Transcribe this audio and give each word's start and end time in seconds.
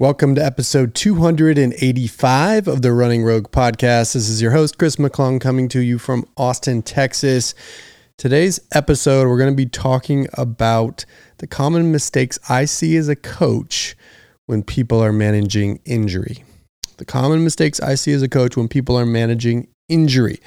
Welcome 0.00 0.34
to 0.36 0.42
episode 0.42 0.94
285 0.94 2.68
of 2.68 2.80
the 2.80 2.90
Running 2.90 3.22
Rogue 3.22 3.50
podcast. 3.50 4.14
This 4.14 4.30
is 4.30 4.40
your 4.40 4.52
host, 4.52 4.78
Chris 4.78 4.96
McClung, 4.96 5.38
coming 5.38 5.68
to 5.68 5.80
you 5.80 5.98
from 5.98 6.24
Austin, 6.38 6.80
Texas. 6.80 7.54
Today's 8.16 8.60
episode, 8.72 9.28
we're 9.28 9.36
going 9.36 9.52
to 9.52 9.54
be 9.54 9.68
talking 9.68 10.26
about 10.32 11.04
the 11.36 11.46
common 11.46 11.92
mistakes 11.92 12.38
I 12.48 12.64
see 12.64 12.96
as 12.96 13.10
a 13.10 13.14
coach 13.14 13.94
when 14.46 14.62
people 14.62 15.04
are 15.04 15.12
managing 15.12 15.80
injury. 15.84 16.44
The 16.96 17.04
common 17.04 17.44
mistakes 17.44 17.78
I 17.78 17.94
see 17.94 18.12
as 18.12 18.22
a 18.22 18.28
coach 18.28 18.56
when 18.56 18.68
people 18.68 18.98
are 18.98 19.04
managing 19.04 19.68
injury. 19.90 20.40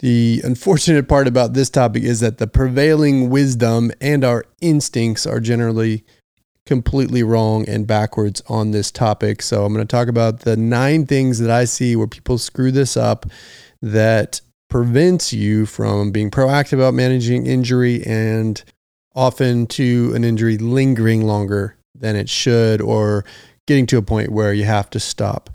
The 0.00 0.42
unfortunate 0.44 1.08
part 1.08 1.26
about 1.26 1.54
this 1.54 1.70
topic 1.70 2.02
is 2.02 2.20
that 2.20 2.36
the 2.36 2.46
prevailing 2.46 3.30
wisdom 3.30 3.90
and 4.02 4.22
our 4.22 4.44
instincts 4.60 5.26
are 5.26 5.40
generally 5.40 6.04
completely 6.66 7.22
wrong 7.22 7.66
and 7.68 7.86
backwards 7.86 8.42
on 8.48 8.72
this 8.72 8.90
topic. 8.90 9.40
So 9.40 9.64
I'm 9.64 9.72
going 9.72 9.86
to 9.86 9.90
talk 9.90 10.08
about 10.08 10.40
the 10.40 10.56
nine 10.56 11.06
things 11.06 11.38
that 11.38 11.50
I 11.50 11.64
see 11.64 11.96
where 11.96 12.08
people 12.08 12.38
screw 12.38 12.70
this 12.70 12.96
up 12.96 13.24
that 13.80 14.40
prevents 14.68 15.32
you 15.32 15.64
from 15.64 16.10
being 16.10 16.30
proactive 16.30 16.74
about 16.74 16.92
managing 16.92 17.46
injury 17.46 18.04
and 18.04 18.62
often 19.14 19.66
to 19.66 20.12
an 20.14 20.24
injury 20.24 20.58
lingering 20.58 21.24
longer 21.24 21.76
than 21.94 22.16
it 22.16 22.28
should 22.28 22.80
or 22.80 23.24
getting 23.66 23.86
to 23.86 23.96
a 23.96 24.02
point 24.02 24.30
where 24.30 24.52
you 24.52 24.64
have 24.64 24.90
to 24.90 25.00
stop 25.00 25.50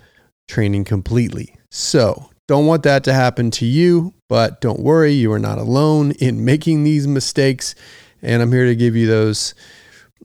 training 0.48 0.84
completely. 0.85 1.55
So, 1.70 2.30
don't 2.48 2.66
want 2.66 2.84
that 2.84 3.05
to 3.05 3.13
happen 3.13 3.49
to 3.52 3.66
you, 3.66 4.13
but 4.27 4.59
don't 4.59 4.82
worry, 4.82 5.13
you 5.13 5.32
are 5.32 5.40
not 5.40 5.57
alone 5.57 6.12
in 6.20 6.43
making 6.43 6.84
these 6.84 7.07
mistakes. 7.07 7.76
And 8.21 8.41
I'm 8.41 8.52
here 8.52 8.66
to 8.66 8.76
give 8.76 8.96
you 8.96 9.07
those 9.07 9.54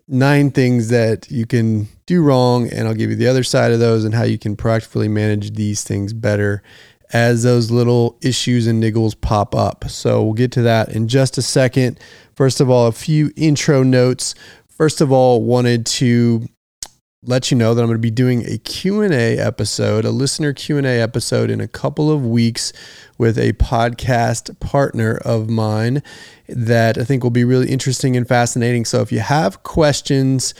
nine 0.08 0.50
things 0.50 0.88
that 0.88 1.30
you 1.30 1.46
can 1.46 1.88
do 2.06 2.22
wrong, 2.22 2.68
and 2.70 2.86
I'll 2.86 2.94
give 2.94 3.10
you 3.10 3.16
the 3.16 3.28
other 3.28 3.42
side 3.42 3.72
of 3.72 3.80
those 3.80 4.04
and 4.04 4.14
how 4.14 4.22
you 4.22 4.38
can 4.38 4.56
practically 4.56 5.08
manage 5.08 5.54
these 5.54 5.82
things 5.82 6.12
better 6.12 6.62
as 7.12 7.42
those 7.42 7.70
little 7.70 8.18
issues 8.20 8.66
and 8.66 8.82
niggles 8.82 9.20
pop 9.20 9.54
up. 9.54 9.88
So 9.88 10.22
we'll 10.22 10.34
get 10.34 10.52
to 10.52 10.62
that 10.62 10.90
in 10.90 11.08
just 11.08 11.38
a 11.38 11.42
second. 11.42 12.00
First 12.34 12.60
of 12.60 12.68
all, 12.68 12.86
a 12.86 12.92
few 12.92 13.32
intro 13.36 13.82
notes. 13.82 14.34
First 14.68 15.00
of 15.00 15.12
all, 15.12 15.42
wanted 15.42 15.86
to 15.86 16.46
let 17.26 17.50
you 17.50 17.56
know 17.56 17.74
that 17.74 17.82
I'm 17.82 17.88
going 17.88 17.98
to 17.98 18.00
be 18.00 18.10
doing 18.10 18.46
a 18.46 18.56
Q&A 18.58 19.36
episode, 19.36 20.04
a 20.04 20.10
listener 20.10 20.52
Q&A 20.52 21.00
episode 21.00 21.50
in 21.50 21.60
a 21.60 21.66
couple 21.66 22.08
of 22.10 22.24
weeks 22.24 22.72
with 23.18 23.36
a 23.36 23.52
podcast 23.54 24.58
partner 24.60 25.18
of 25.24 25.50
mine 25.50 26.04
that 26.48 26.96
I 26.96 27.02
think 27.02 27.24
will 27.24 27.30
be 27.30 27.44
really 27.44 27.68
interesting 27.68 28.16
and 28.16 28.28
fascinating. 28.28 28.84
So 28.84 29.00
if 29.00 29.10
you 29.10 29.18
have 29.18 29.64
questions 29.64 30.54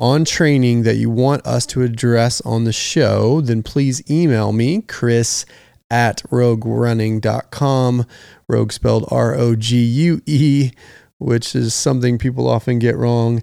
on 0.00 0.24
training 0.24 0.82
that 0.82 0.96
you 0.96 1.10
want 1.10 1.46
us 1.46 1.64
to 1.66 1.82
address 1.82 2.40
on 2.40 2.64
the 2.64 2.72
show, 2.72 3.40
then 3.40 3.62
please 3.62 4.02
email 4.10 4.52
me, 4.52 4.82
Chris 4.82 5.46
at 5.92 6.22
roguerunning.com, 6.30 8.06
rogue 8.48 8.72
spelled 8.72 9.04
R 9.10 9.34
O 9.36 9.54
G 9.54 9.76
U 9.78 10.22
E, 10.26 10.72
which 11.18 11.54
is 11.54 11.72
something 11.72 12.18
people 12.18 12.48
often 12.48 12.80
get 12.80 12.96
wrong. 12.96 13.42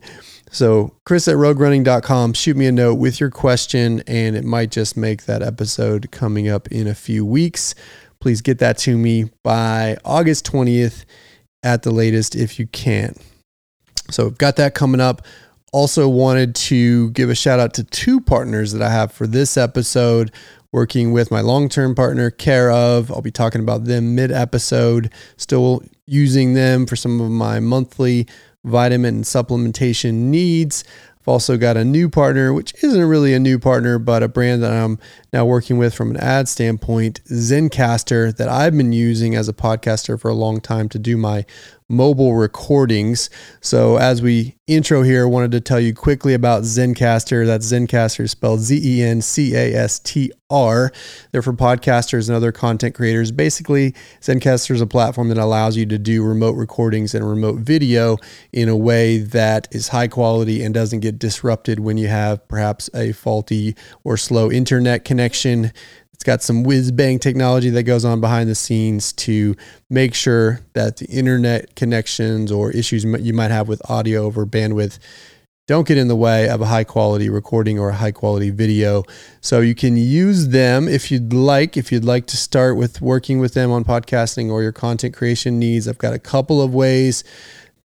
So, 0.49 0.95
Chris 1.05 1.27
at 1.27 1.35
roguerunning.com, 1.35 2.33
shoot 2.33 2.55
me 2.55 2.67
a 2.67 2.71
note 2.71 2.95
with 2.95 3.19
your 3.19 3.29
question, 3.29 4.01
and 4.07 4.35
it 4.35 4.45
might 4.45 4.71
just 4.71 4.95
make 4.95 5.25
that 5.25 5.41
episode 5.41 6.09
coming 6.11 6.47
up 6.47 6.67
in 6.69 6.87
a 6.87 6.95
few 6.95 7.25
weeks. 7.25 7.75
Please 8.19 8.41
get 8.41 8.59
that 8.59 8.77
to 8.79 8.97
me 8.97 9.29
by 9.43 9.97
August 10.05 10.49
20th 10.49 11.03
at 11.63 11.83
the 11.83 11.91
latest 11.91 12.35
if 12.35 12.59
you 12.59 12.67
can. 12.67 13.13
So, 14.09 14.29
got 14.29 14.55
that 14.55 14.73
coming 14.73 15.01
up. 15.01 15.21
Also, 15.73 16.07
wanted 16.07 16.55
to 16.55 17.11
give 17.11 17.29
a 17.29 17.35
shout 17.35 17.59
out 17.59 17.73
to 17.73 17.83
two 17.83 18.21
partners 18.21 18.71
that 18.71 18.81
I 18.81 18.89
have 18.89 19.11
for 19.11 19.27
this 19.27 19.57
episode 19.57 20.31
working 20.71 21.11
with 21.11 21.29
my 21.29 21.41
long 21.41 21.67
term 21.67 21.93
partner, 21.93 22.29
Care 22.29 22.71
of. 22.71 23.11
I'll 23.11 23.21
be 23.21 23.31
talking 23.31 23.61
about 23.61 23.83
them 23.83 24.15
mid 24.15 24.31
episode, 24.31 25.11
still 25.35 25.83
using 26.05 26.53
them 26.53 26.85
for 26.85 26.95
some 26.95 27.19
of 27.19 27.29
my 27.29 27.59
monthly 27.59 28.27
vitamin 28.67 29.23
supplementation 29.23 30.13
needs. 30.13 30.83
I've 31.21 31.27
also 31.27 31.57
got 31.57 31.75
a 31.75 31.83
new 31.83 32.09
partner, 32.09 32.53
which 32.53 32.73
isn't 32.83 33.03
really 33.03 33.33
a 33.33 33.39
new 33.39 33.59
partner, 33.59 33.99
but 33.99 34.23
a 34.23 34.27
brand 34.27 34.63
that 34.63 34.71
I'm 34.71 34.99
now 35.33 35.45
working 35.45 35.77
with 35.77 35.93
from 35.93 36.11
an 36.11 36.17
ad 36.17 36.47
standpoint, 36.47 37.21
Zencastr, 37.25 38.35
that 38.37 38.47
I've 38.47 38.77
been 38.77 38.93
using 38.93 39.35
as 39.35 39.49
a 39.49 39.53
podcaster 39.53 40.19
for 40.19 40.29
a 40.29 40.33
long 40.33 40.61
time 40.61 40.87
to 40.89 40.99
do 40.99 41.17
my 41.17 41.45
mobile 41.89 42.35
recordings. 42.35 43.29
So, 43.61 43.97
as 43.97 44.21
we 44.21 44.57
intro 44.67 45.03
here, 45.03 45.23
I 45.23 45.29
wanted 45.29 45.51
to 45.51 45.61
tell 45.61 45.79
you 45.79 45.93
quickly 45.93 46.33
about 46.33 46.63
Zencastr. 46.63 47.45
That's 47.45 47.71
Zencastr 47.71 48.29
spelled 48.29 48.59
Z 48.59 48.81
E 48.83 49.01
N 49.01 49.21
C 49.21 49.55
A 49.55 49.73
S 49.73 49.99
T 49.99 50.31
R. 50.49 50.91
They're 51.31 51.41
for 51.41 51.53
podcasters 51.53 52.27
and 52.27 52.35
other 52.35 52.51
content 52.51 52.95
creators. 52.95 53.31
Basically, 53.31 53.93
Zencastr 54.21 54.71
is 54.71 54.81
a 54.81 54.87
platform 54.87 55.29
that 55.29 55.37
allows 55.37 55.77
you 55.77 55.85
to 55.85 55.97
do 55.97 56.23
remote 56.23 56.55
recordings 56.55 57.15
and 57.15 57.27
remote 57.27 57.59
video 57.59 58.17
in 58.51 58.67
a 58.69 58.75
way 58.75 59.19
that 59.19 59.67
is 59.71 59.89
high 59.89 60.07
quality 60.07 60.63
and 60.63 60.73
doesn't 60.73 60.99
get 60.99 61.19
disrupted 61.19 61.79
when 61.79 61.97
you 61.97 62.07
have 62.07 62.45
perhaps 62.47 62.89
a 62.93 63.13
faulty 63.13 63.75
or 64.03 64.17
slow 64.17 64.51
internet 64.51 65.05
connection. 65.05 65.71
Got 66.27 66.41
some 66.41 66.63
whiz 66.63 66.91
bang 66.91 67.19
technology 67.19 67.69
that 67.69 67.83
goes 67.83 68.03
on 68.03 68.19
behind 68.19 68.49
the 68.49 68.55
scenes 68.55 69.13
to 69.13 69.55
make 69.89 70.13
sure 70.13 70.59
that 70.73 70.97
the 70.97 71.05
internet 71.05 71.73
connections 71.77 72.51
or 72.51 72.69
issues 72.69 73.05
you 73.05 73.33
might 73.33 73.49
have 73.49 73.69
with 73.69 73.81
audio 73.89 74.23
over 74.23 74.45
bandwidth 74.45 74.99
don't 75.67 75.87
get 75.87 75.97
in 75.97 76.09
the 76.09 76.17
way 76.17 76.49
of 76.49 76.59
a 76.59 76.65
high 76.65 76.83
quality 76.83 77.29
recording 77.29 77.79
or 77.79 77.91
a 77.91 77.95
high 77.95 78.11
quality 78.11 78.49
video. 78.49 79.03
So 79.39 79.61
you 79.61 79.73
can 79.73 79.95
use 79.95 80.49
them 80.49 80.89
if 80.89 81.11
you'd 81.11 81.31
like. 81.31 81.77
If 81.77 81.93
you'd 81.93 82.03
like 82.03 82.25
to 82.27 82.35
start 82.35 82.75
with 82.75 82.99
working 83.01 83.39
with 83.39 83.53
them 83.53 83.71
on 83.71 83.85
podcasting 83.85 84.51
or 84.51 84.61
your 84.61 84.73
content 84.73 85.15
creation 85.15 85.59
needs, 85.59 85.87
I've 85.87 85.97
got 85.97 86.13
a 86.13 86.19
couple 86.19 86.61
of 86.61 86.73
ways 86.73 87.23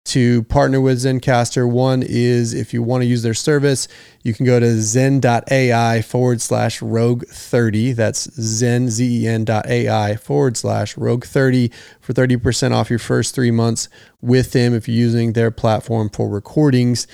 to 0.05 0.43
partner 0.45 0.81
with 0.81 0.99
Zencastr. 0.99 1.71
One 1.71 2.03
is 2.03 2.55
if 2.55 2.75
you 2.75 2.83
want 2.83 3.03
to 3.03 3.07
use 3.07 3.23
their 3.23 3.35
service, 3.35 3.87
you 4.23 4.35
can 4.35 4.45
go 4.45 4.59
to 4.59 4.81
zen.ai 4.81 6.03
forward 6.03 6.41
slash 6.41 6.83
rogue 6.83 7.25
30. 7.27 7.93
That's 7.93 8.31
zen, 8.41 8.89
Z-E-N 8.91 9.45
dot 9.45 9.69
AI 9.69 10.17
forward 10.17 10.57
slash 10.57 10.97
rogue 10.97 11.25
30 11.25 11.71
for 12.01 12.13
30% 12.13 12.73
off 12.73 12.91
your 12.91 12.99
first 12.99 13.35
three 13.35 13.51
months 13.51 13.89
with 14.21 14.53
them 14.53 14.75
if 14.75 14.89
you're 14.89 14.97
using 14.97 15.33
their 15.33 15.51
platform 15.51 16.11
for 16.11 16.29
recordings. 16.29 17.07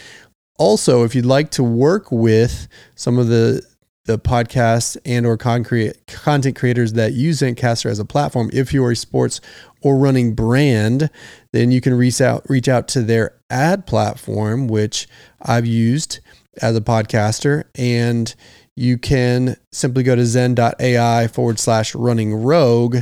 Also, 0.59 1.05
if 1.05 1.15
you'd 1.15 1.27
like 1.27 1.51
to 1.53 1.63
work 1.63 2.11
with 2.11 2.69
some 2.95 3.19
of 3.19 3.29
the 3.29 3.63
the 4.09 4.19
podcast 4.19 4.97
and 5.05 5.27
or 5.27 5.37
content 5.37 6.57
creators 6.57 6.95
that 6.95 7.13
use 7.13 7.41
Zencastr 7.41 7.91
as 7.91 7.99
a 7.99 8.07
platform, 8.07 8.49
if 8.55 8.73
you're 8.73 8.91
a 8.91 8.97
sports 8.97 9.41
or 9.83 9.99
running 9.99 10.35
brand, 10.35 11.11
then 11.53 11.71
you 11.71 11.83
can 11.83 11.95
reach 11.95 12.21
out 12.21 12.49
reach 12.49 12.69
out 12.69 12.89
to 12.89 13.03
their 13.03 13.39
ad 13.51 13.87
platform, 13.87 14.67
which 14.67 15.07
I've 15.43 15.67
used 15.67 16.21
as 16.63 16.75
a 16.75 16.81
podcaster, 16.81 17.65
and 17.75 18.35
you 18.75 18.97
can 18.97 19.57
simply 19.73 20.03
go 20.03 20.17
to 20.17 20.25
zen.ai 20.25 21.29
forward 21.29 21.59
slash 21.59 21.95
running 21.95 22.35
rogue 22.35 22.99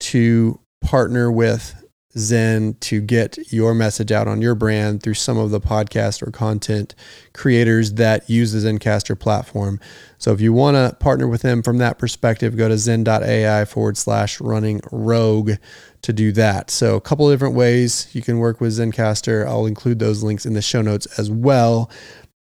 to 0.00 0.60
partner 0.80 1.30
with 1.30 1.77
Zen 2.16 2.74
to 2.80 3.00
get 3.00 3.52
your 3.52 3.74
message 3.74 4.10
out 4.10 4.26
on 4.26 4.40
your 4.40 4.54
brand 4.54 5.02
through 5.02 5.14
some 5.14 5.36
of 5.36 5.50
the 5.50 5.60
podcast 5.60 6.26
or 6.26 6.30
content 6.30 6.94
creators 7.34 7.94
that 7.94 8.28
use 8.30 8.52
the 8.52 8.58
Zencastr 8.60 9.18
platform. 9.18 9.78
So 10.16 10.32
if 10.32 10.40
you 10.40 10.52
want 10.52 10.76
to 10.76 10.96
partner 10.96 11.28
with 11.28 11.42
them 11.42 11.62
from 11.62 11.78
that 11.78 11.98
perspective, 11.98 12.56
go 12.56 12.68
to 12.68 12.78
zen.ai 12.78 13.64
forward 13.66 13.96
slash 13.96 14.40
running 14.40 14.80
rogue 14.90 15.52
to 16.02 16.12
do 16.12 16.32
that. 16.32 16.70
So 16.70 16.96
a 16.96 17.00
couple 17.00 17.28
of 17.28 17.34
different 17.34 17.54
ways 17.54 18.08
you 18.14 18.22
can 18.22 18.38
work 18.38 18.60
with 18.60 18.78
Zencastr. 18.78 19.46
I'll 19.46 19.66
include 19.66 19.98
those 19.98 20.22
links 20.22 20.46
in 20.46 20.54
the 20.54 20.62
show 20.62 20.82
notes 20.82 21.06
as 21.18 21.30
well. 21.30 21.90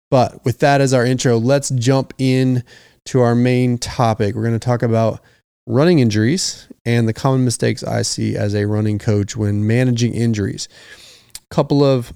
But 0.09 0.44
with 0.45 0.59
that 0.59 0.81
as 0.81 0.94
our 0.94 1.06
intro, 1.06 1.38
let's 1.38 1.69
jump 1.69 2.13
in 2.18 2.63
to 3.06 3.21
our 3.21 3.36
main 3.36 3.77
topic. 3.77 4.36
We're 4.36 4.44
going 4.44 4.54
to 4.54 4.59
talk 4.59 4.83
about 4.83 5.21
running 5.68 6.00
injuries 6.00 6.68
and 6.86 7.07
the 7.07 7.13
common 7.13 7.45
mistakes 7.45 7.83
I 7.83 8.01
see 8.01 8.36
as 8.36 8.54
a 8.54 8.65
running 8.65 9.00
coach 9.00 9.36
when 9.36 9.65
managing 9.65 10.13
injuries. 10.13 10.68
A 11.36 11.54
couple 11.54 11.83
of 11.83 12.13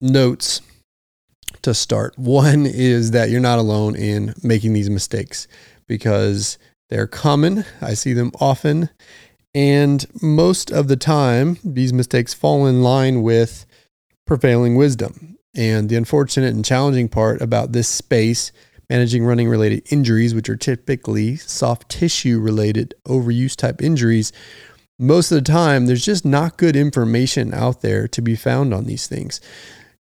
notes 0.00 0.60
to 1.62 1.74
start. 1.74 2.14
One 2.18 2.66
is 2.66 3.10
that 3.12 3.30
you're 3.30 3.40
not 3.40 3.58
alone 3.58 3.96
in 3.96 4.34
making 4.42 4.72
these 4.72 4.90
mistakes 4.90 5.48
because 5.86 6.58
they're 6.90 7.06
common. 7.06 7.64
I 7.80 7.94
see 7.94 8.12
them 8.12 8.30
often. 8.40 8.90
And 9.54 10.04
most 10.20 10.70
of 10.70 10.88
the 10.88 10.96
time, 10.96 11.58
these 11.64 11.92
mistakes 11.92 12.34
fall 12.34 12.66
in 12.66 12.82
line 12.82 13.22
with 13.22 13.66
prevailing 14.26 14.74
wisdom. 14.74 15.38
And 15.56 15.88
the 15.88 15.96
unfortunate 15.96 16.52
and 16.54 16.64
challenging 16.64 17.08
part 17.08 17.40
about 17.40 17.72
this 17.72 17.88
space 17.88 18.50
managing 18.90 19.24
running 19.24 19.48
related 19.48 19.82
injuries, 19.90 20.34
which 20.34 20.48
are 20.48 20.56
typically 20.56 21.36
soft 21.36 21.88
tissue 21.88 22.40
related 22.40 22.94
overuse 23.06 23.56
type 23.56 23.82
injuries, 23.82 24.32
most 24.98 25.32
of 25.32 25.36
the 25.36 25.52
time 25.52 25.86
there's 25.86 26.04
just 26.04 26.24
not 26.24 26.56
good 26.56 26.76
information 26.76 27.52
out 27.52 27.82
there 27.82 28.06
to 28.08 28.22
be 28.22 28.36
found 28.36 28.72
on 28.72 28.84
these 28.84 29.06
things. 29.06 29.40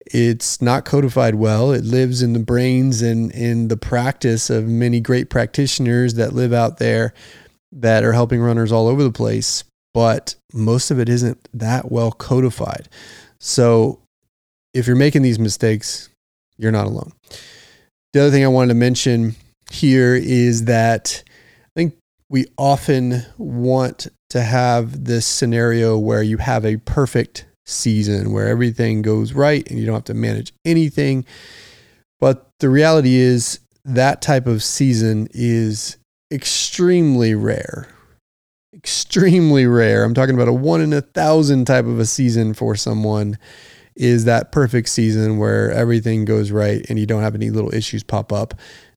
It's 0.04 0.60
not 0.60 0.84
codified 0.84 1.36
well. 1.36 1.72
It 1.72 1.84
lives 1.84 2.22
in 2.22 2.32
the 2.32 2.40
brains 2.40 3.02
and 3.02 3.30
in 3.32 3.68
the 3.68 3.76
practice 3.76 4.50
of 4.50 4.66
many 4.66 5.00
great 5.00 5.30
practitioners 5.30 6.14
that 6.14 6.34
live 6.34 6.52
out 6.52 6.78
there 6.78 7.14
that 7.70 8.04
are 8.04 8.12
helping 8.12 8.40
runners 8.40 8.72
all 8.72 8.88
over 8.88 9.02
the 9.02 9.12
place, 9.12 9.64
but 9.94 10.34
most 10.52 10.90
of 10.90 10.98
it 10.98 11.08
isn't 11.08 11.48
that 11.54 11.90
well 11.90 12.12
codified. 12.12 12.88
So 13.38 14.00
if 14.74 14.86
you're 14.86 14.96
making 14.96 15.22
these 15.22 15.38
mistakes, 15.38 16.10
you're 16.58 16.72
not 16.72 16.86
alone. 16.86 17.12
The 18.12 18.20
other 18.20 18.30
thing 18.30 18.44
I 18.44 18.48
wanted 18.48 18.68
to 18.68 18.74
mention 18.74 19.36
here 19.70 20.14
is 20.14 20.66
that 20.66 21.22
I 21.26 21.70
think 21.74 21.96
we 22.28 22.46
often 22.58 23.24
want 23.38 24.08
to 24.30 24.42
have 24.42 25.04
this 25.04 25.26
scenario 25.26 25.98
where 25.98 26.22
you 26.22 26.36
have 26.36 26.64
a 26.66 26.76
perfect 26.78 27.46
season 27.64 28.32
where 28.32 28.48
everything 28.48 29.02
goes 29.02 29.32
right 29.32 29.68
and 29.70 29.78
you 29.78 29.86
don't 29.86 29.94
have 29.94 30.04
to 30.04 30.14
manage 30.14 30.52
anything. 30.64 31.24
But 32.20 32.48
the 32.60 32.68
reality 32.68 33.14
is 33.14 33.60
that 33.84 34.22
type 34.22 34.46
of 34.46 34.62
season 34.62 35.28
is 35.32 35.96
extremely 36.30 37.34
rare. 37.34 37.88
Extremely 38.74 39.66
rare. 39.66 40.04
I'm 40.04 40.14
talking 40.14 40.34
about 40.34 40.48
a 40.48 40.52
one 40.52 40.80
in 40.80 40.92
a 40.92 41.00
thousand 41.00 41.66
type 41.66 41.86
of 41.86 41.98
a 41.98 42.06
season 42.06 42.54
for 42.54 42.74
someone 42.74 43.38
is 43.96 44.24
that 44.24 44.52
perfect 44.52 44.88
season 44.88 45.38
where 45.38 45.70
everything 45.70 46.24
goes 46.24 46.50
right 46.50 46.84
and 46.88 46.98
you 46.98 47.06
don't 47.06 47.22
have 47.22 47.34
any 47.34 47.50
little 47.50 47.74
issues 47.74 48.02
pop 48.02 48.32
up. 48.32 48.54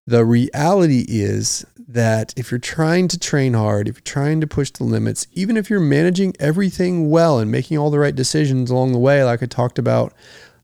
The 0.07 0.23
reality 0.23 1.05
is 1.07 1.65
that 1.87 2.33
if 2.37 2.51
you're 2.51 2.59
trying 2.59 3.07
to 3.09 3.19
train 3.19 3.53
hard, 3.53 3.87
if 3.87 3.95
you're 3.95 4.01
trying 4.01 4.41
to 4.41 4.47
push 4.47 4.71
the 4.71 4.83
limits, 4.83 5.27
even 5.33 5.57
if 5.57 5.69
you're 5.69 5.79
managing 5.79 6.33
everything 6.39 7.09
well 7.09 7.39
and 7.39 7.51
making 7.51 7.77
all 7.77 7.89
the 7.89 7.99
right 7.99 8.15
decisions 8.15 8.69
along 8.69 8.91
the 8.91 8.99
way, 8.99 9.23
like 9.23 9.41
I 9.41 9.47
talked 9.47 9.79
about 9.79 10.13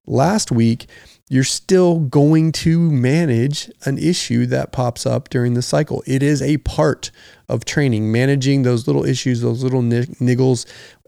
last 0.05 0.51
week, 0.51 0.87
you're 1.29 1.43
still 1.45 1.99
going 1.99 2.51
to 2.51 2.91
manage 2.91 3.71
an 3.85 3.97
issue 3.97 4.45
that 4.47 4.73
pops 4.73 5.05
up 5.05 5.29
during 5.29 5.53
the 5.53 5.61
cycle. 5.61 6.03
It 6.05 6.21
is 6.21 6.41
a 6.41 6.57
part 6.57 7.09
of 7.47 7.63
training, 7.63 8.11
managing 8.11 8.63
those 8.63 8.85
little 8.85 9.05
issues, 9.05 9.39
those 9.39 9.63
little 9.63 9.81
niggles 9.81 10.65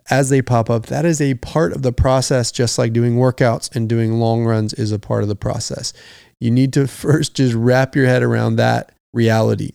as 0.09 0.29
they 0.29 0.41
pop 0.41 0.69
up. 0.69 0.87
That 0.87 1.05
is 1.05 1.21
a 1.21 1.35
part 1.35 1.73
of 1.73 1.81
the 1.81 1.93
process, 1.93 2.51
just 2.51 2.77
like 2.77 2.93
doing 2.93 3.15
workouts 3.15 3.73
and 3.75 3.87
doing 3.87 4.13
long 4.13 4.45
runs 4.45 4.73
is 4.73 4.91
a 4.91 4.99
part 4.99 5.23
of 5.23 5.29
the 5.29 5.35
process. 5.35 5.93
You 6.39 6.51
need 6.51 6.73
to 6.73 6.87
first 6.87 7.35
just 7.35 7.53
wrap 7.53 7.95
your 7.95 8.05
head 8.05 8.23
around 8.23 8.55
that 8.57 8.91
reality. 9.13 9.71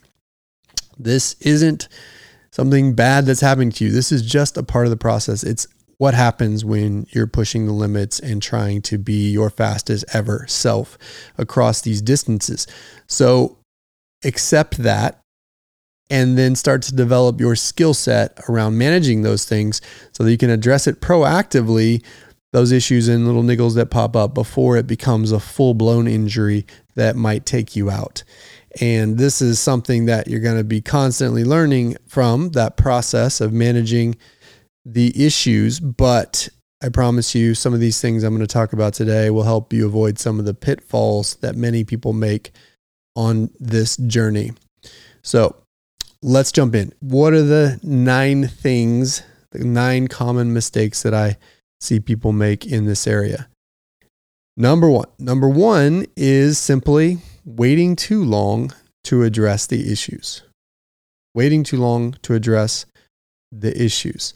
This 0.99 1.35
isn't 1.41 1.89
something 2.51 2.95
bad 2.95 3.27
that's 3.27 3.41
happening 3.41 3.71
to 3.73 3.85
you. 3.85 3.93
This 3.93 4.11
is 4.11 4.23
just 4.23 4.57
a 4.57 4.63
part 4.63 4.87
of 4.87 4.91
the 4.91 4.97
process. 4.97 5.45
It's 5.45 5.67
what 5.99 6.15
happens 6.15 6.65
when 6.65 7.07
you're 7.11 7.27
pushing 7.27 7.67
the 7.67 7.73
limits 7.73 8.21
and 8.21 8.41
trying 8.41 8.83
to 8.83 8.99
be 8.99 9.31
your 9.31 9.51
fastest 9.51 10.05
ever 10.13 10.45
self 10.49 10.97
across 11.37 11.81
these 11.81 12.01
distances. 12.01 12.67
So 13.07 13.59
accept 14.25 14.79
that 14.79 15.21
and 16.11 16.39
then 16.39 16.55
start 16.55 16.83
to 16.83 16.95
develop 16.95 17.41
your 17.41 17.55
skill 17.57 17.95
set 17.95 18.39
around 18.49 18.79
managing 18.79 19.23
those 19.23 19.45
things 19.45 19.81
so 20.13 20.25
that 20.25 20.31
you 20.31 20.39
can 20.39 20.51
address 20.51 20.87
it 20.87 21.01
proactively 21.01 22.03
those 22.53 22.73
issues 22.73 23.09
and 23.09 23.27
little 23.27 23.43
niggles 23.43 23.75
that 23.75 23.91
pop 23.91 24.17
up 24.17 24.33
before 24.33 24.77
it 24.77 24.87
becomes 24.87 25.33
a 25.33 25.41
full 25.41 25.75
blown 25.75 26.07
injury 26.07 26.67
that 26.95 27.15
might 27.15 27.45
take 27.45 27.77
you 27.77 27.91
out. 27.91 28.25
And 28.81 29.19
this 29.19 29.43
is 29.43 29.61
something 29.61 30.07
that 30.07 30.29
you're 30.29 30.41
going 30.41 30.57
to 30.57 30.65
be 30.65 30.81
constantly 30.81 31.45
learning 31.45 31.97
from 32.07 32.51
that 32.51 32.77
process 32.77 33.41
of 33.41 33.53
managing 33.53 34.17
the 34.85 35.13
issues. 35.25 35.81
But 35.81 36.49
I 36.83 36.89
promise 36.89 37.35
you, 37.35 37.55
some 37.55 37.75
of 37.75 37.81
these 37.81 38.01
things 38.01 38.23
I'm 38.23 38.35
going 38.35 38.47
to 38.47 38.53
talk 38.53 38.73
about 38.73 38.95
today 38.95 39.31
will 39.31 39.43
help 39.43 39.73
you 39.73 39.87
avoid 39.87 40.19
some 40.19 40.39
of 40.39 40.45
the 40.45 40.55
pitfalls 40.55 41.37
that 41.37 41.57
many 41.57 41.85
people 41.85 42.13
make 42.13 42.53
on 43.17 43.51
this 43.59 43.97
journey. 43.97 44.53
So 45.23 45.57
let's 46.23 46.53
jump 46.53 46.75
in. 46.75 46.93
What 47.01 47.33
are 47.33 47.43
the 47.43 47.79
nine 47.83 48.47
things, 48.49 49.23
the 49.53 49.65
nine 49.65 50.09
common 50.09 50.53
mistakes 50.53 51.03
that 51.03 51.15
I 51.15 51.37
see 51.81 52.01
people 52.01 52.33
make 52.33 52.67
in 52.67 52.87
this 52.87 53.07
area? 53.07 53.49
Number 54.57 54.91
one. 54.91 55.07
Number 55.19 55.49
one 55.49 56.07
is 56.17 56.59
simply 56.59 57.19
waiting 57.45 57.95
too 57.95 58.25
long 58.25 58.73
to 59.05 59.23
address 59.23 59.67
the 59.67 59.91
issues. 59.91 60.43
Waiting 61.35 61.63
too 61.63 61.77
long 61.77 62.13
to 62.23 62.35
address 62.35 62.85
the 63.53 63.81
issues. 63.83 64.35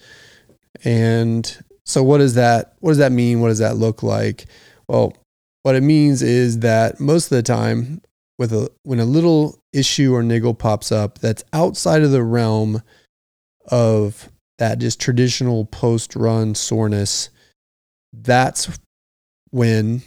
And 0.85 1.65
so 1.85 2.03
what 2.03 2.19
does 2.19 2.35
that 2.35 2.75
what 2.81 2.91
does 2.91 2.99
that 2.99 3.13
mean? 3.13 3.41
What 3.41 3.49
does 3.49 3.59
that 3.59 3.77
look 3.77 4.03
like? 4.03 4.47
Well, 4.89 5.13
what 5.63 5.75
it 5.75 5.83
means 5.83 6.23
is 6.23 6.61
that 6.61 7.01
most 7.01 7.27
of 7.27 7.37
the 7.37 7.43
time 7.43 8.01
with 8.39 8.53
a 8.53 8.71
when 8.85 9.01
a 9.01 9.05
little 9.05 9.62
issue 9.73 10.15
or 10.15 10.23
niggle 10.23 10.55
pops 10.55 10.93
up 10.93 11.19
that's 11.19 11.45
outside 11.53 12.03
of 12.03 12.11
the 12.11 12.23
realm 12.23 12.83
of 13.69 14.29
that 14.59 14.79
just 14.79 15.01
traditional 15.01 15.65
post 15.65 16.15
run 16.15 16.55
soreness, 16.55 17.31
that's 18.13 18.79
when 19.51 20.03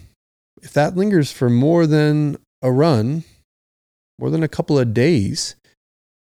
if 0.62 0.74
that 0.74 0.96
lingers 0.96 1.32
for 1.32 1.50
more 1.50 1.86
than 1.86 2.38
a 2.62 2.72
run, 2.72 3.24
more 4.20 4.30
than 4.30 4.44
a 4.44 4.48
couple 4.48 4.80
of 4.80 4.94
days, 4.94 5.56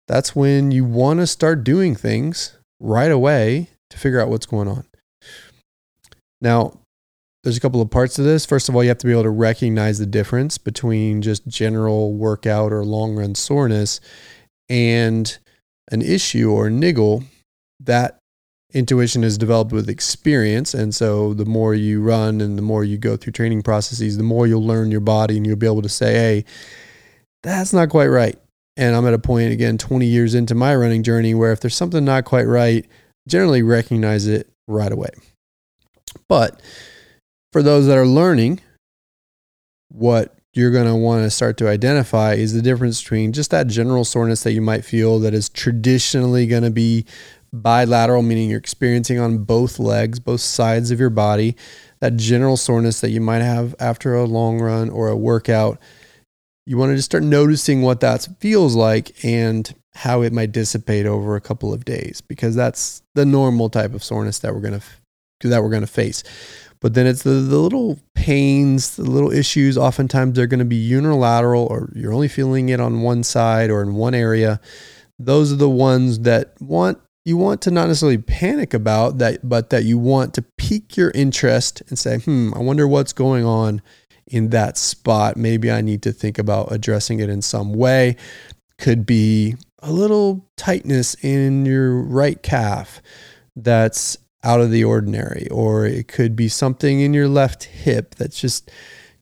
that's 0.08 0.36
when 0.36 0.72
you 0.72 0.86
want 0.86 1.20
to 1.20 1.28
start 1.28 1.64
doing 1.64 1.96
things 1.96 2.58
right 2.80 3.12
away 3.12 3.70
to 3.90 3.98
figure 3.98 4.22
out 4.22 4.30
what's 4.30 4.46
going 4.46 4.68
on. 4.68 4.86
Now, 6.40 6.80
there's 7.48 7.56
a 7.56 7.62
couple 7.62 7.82
of 7.82 7.90
parts 7.90 8.16
to 8.16 8.24
this. 8.24 8.46
First 8.46 8.68
of 8.68 8.76
all, 8.76 8.84
you 8.84 8.90
have 8.90 8.98
to 8.98 9.06
be 9.06 9.14
able 9.14 9.24
to 9.24 9.30
recognize 9.30 10.00
the 10.00 10.06
difference 10.06 10.58
between 10.58 11.22
just 11.22 11.48
general 11.48 12.14
workout 12.14 12.74
or 12.74 12.84
long 12.84 13.16
run 13.16 13.36
soreness 13.36 14.02
and 14.68 15.38
an 15.90 16.02
issue 16.02 16.52
or 16.52 16.70
niggle 16.70 17.24
that 17.80 18.20
intuition 18.74 19.24
is 19.24 19.38
developed 19.38 19.72
with 19.72 19.88
experience. 19.88 20.74
And 20.74 20.94
so 20.94 21.34
the 21.34 21.46
more 21.46 21.74
you 21.74 22.02
run 22.02 22.42
and 22.42 22.58
the 22.58 22.62
more 22.62 22.84
you 22.84 22.98
go 22.98 23.16
through 23.16 23.32
training 23.32 23.62
processes, 23.62 24.18
the 24.18 24.24
more 24.24 24.46
you'll 24.46 24.68
learn 24.68 24.92
your 24.92 25.00
body 25.00 25.38
and 25.38 25.48
you'll 25.48 25.56
be 25.56 25.68
able 25.68 25.84
to 25.84 25.88
say, 25.88 26.16
hey, 26.16 26.46
that's 27.44 27.72
not 27.72 27.88
quite 27.88 28.08
right. 28.08 28.38
And 28.76 28.94
I'm 28.94 29.08
at 29.08 29.14
a 29.14 29.20
point 29.20 29.54
again, 29.54 29.78
20 29.78 30.06
years 30.06 30.36
into 30.36 30.54
my 30.54 30.76
running 30.76 31.02
journey, 31.02 31.34
where 31.34 31.54
if 31.54 31.62
there's 31.62 31.78
something 31.78 32.04
not 32.04 32.26
quite 32.26 32.44
right, 32.44 32.86
generally 33.26 33.64
recognize 33.64 34.28
it 34.28 34.50
right 34.68 34.92
away. 34.92 35.12
But 36.28 36.62
for 37.52 37.64
those 37.64 37.88
that 37.88 37.98
are 37.98 38.06
learning, 38.06 38.62
what 39.90 40.38
you're 40.54 40.72
going 40.72 40.88
to 40.88 40.96
want 40.96 41.24
to 41.24 41.30
start 41.30 41.58
to 41.58 41.70
identify 41.70 42.34
is 42.34 42.54
the 42.54 42.62
difference 42.62 43.02
between 43.02 43.32
just 43.32 43.52
that 43.52 43.68
general 43.68 44.04
soreness 44.04 44.44
that 44.44 44.54
you 44.54 44.62
might 44.62 44.84
feel 44.84 45.20
that 45.20 45.34
is 45.34 45.50
traditionally 45.50 46.48
going 46.48 46.64
to 46.64 46.72
be 46.72 47.06
bilateral, 47.54 48.22
meaning 48.22 48.50
you're 48.50 48.60
experiencing 48.60 49.20
on 49.20 49.44
both 49.44 49.80
legs, 49.80 50.20
both 50.20 50.42
sides 50.42 50.92
of 50.92 51.00
your 51.00 51.10
body, 51.10 51.56
that 52.00 52.18
general 52.18 52.58
soreness 52.58 53.02
that 53.02 53.12
you 53.12 53.22
might 53.22 53.42
have 53.42 53.76
after 53.80 54.16
a 54.16 54.26
long 54.26 54.60
run 54.60 54.90
or 54.90 55.08
a 55.08 55.16
workout. 55.18 55.80
You 56.66 56.78
want 56.78 56.92
to 56.92 56.96
just 56.96 57.06
start 57.06 57.24
noticing 57.24 57.82
what 57.82 58.02
that 58.02 58.28
feels 58.40 58.76
like 58.76 59.24
and 59.24 59.74
how 59.94 60.22
it 60.22 60.34
might 60.34 60.52
dissipate 60.52 61.06
over 61.06 61.36
a 61.36 61.42
couple 61.42 61.74
of 61.74 61.86
days 61.86 62.22
because 62.22 62.56
that's 62.56 63.02
the 63.16 63.26
normal 63.26 63.70
type 63.70 63.94
of 63.94 64.04
soreness 64.04 64.40
that 64.40 64.54
we're 64.54 64.62
going 64.62 64.80
to 64.80 64.84
that 65.44 65.62
we're 65.62 65.70
going 65.70 65.82
to 65.82 65.88
face. 65.88 66.24
But 66.80 66.94
then 66.94 67.08
it's 67.08 67.24
the, 67.24 67.32
the 67.32 67.58
little 67.58 68.00
pains, 68.14 68.96
the 68.96 69.04
little 69.04 69.32
issues. 69.32 69.78
Oftentimes 69.78 70.36
they're 70.36 70.48
going 70.48 70.60
to 70.60 70.66
be 70.66 70.76
unilateral 70.76 71.66
or 71.66 71.90
you're 71.96 72.14
only 72.14 72.28
feeling 72.28 72.70
it 72.70 72.80
on 72.80 73.02
one 73.02 73.24
side 73.24 73.70
or 73.70 73.82
in 73.82 73.96
one 73.96 74.14
area. 74.14 74.60
Those 75.18 75.52
are 75.52 75.58
the 75.58 75.70
ones 75.70 76.20
that 76.20 76.54
want 76.62 77.00
you 77.26 77.36
want 77.36 77.62
to 77.64 77.72
not 77.72 77.88
necessarily 77.88 78.20
panic 78.20 78.74
about 78.74 79.18
that, 79.18 79.50
but 79.50 79.70
that 79.72 79.84
you 79.84 79.98
want 79.98 80.34
to 80.36 80.42
pique 80.42 80.96
your 80.96 81.12
interest 81.12 81.84
and 81.90 82.00
say, 82.00 82.20
hmm, 82.20 82.54
I 82.56 82.60
wonder 82.60 82.88
what's 82.88 83.12
going 83.12 83.44
on 83.44 83.82
in 84.28 84.52
that 84.52 84.78
spot. 84.78 85.36
Maybe 85.36 85.70
I 85.70 85.82
need 85.82 86.02
to 86.04 86.14
think 86.14 86.38
about 86.38 86.72
addressing 86.72 87.20
it 87.20 87.30
in 87.30 87.42
some 87.42 87.74
way. 87.74 88.16
Could 88.78 89.06
be 89.06 89.56
a 89.80 89.92
little 89.92 90.50
tightness 90.56 91.16
in 91.22 91.66
your 91.66 92.02
right 92.02 92.42
calf 92.42 93.02
that's 93.58 94.18
out 94.44 94.62
of 94.62 94.72
the 94.72 94.84
ordinary, 94.84 95.48
or 95.50 95.86
it 95.86 96.08
could 96.08 96.36
be 96.36 96.48
something 96.48 97.00
in 97.02 97.14
your 97.14 97.28
left 97.28 97.66
hip 97.66 98.16
that's 98.16 98.40
just 98.40 98.70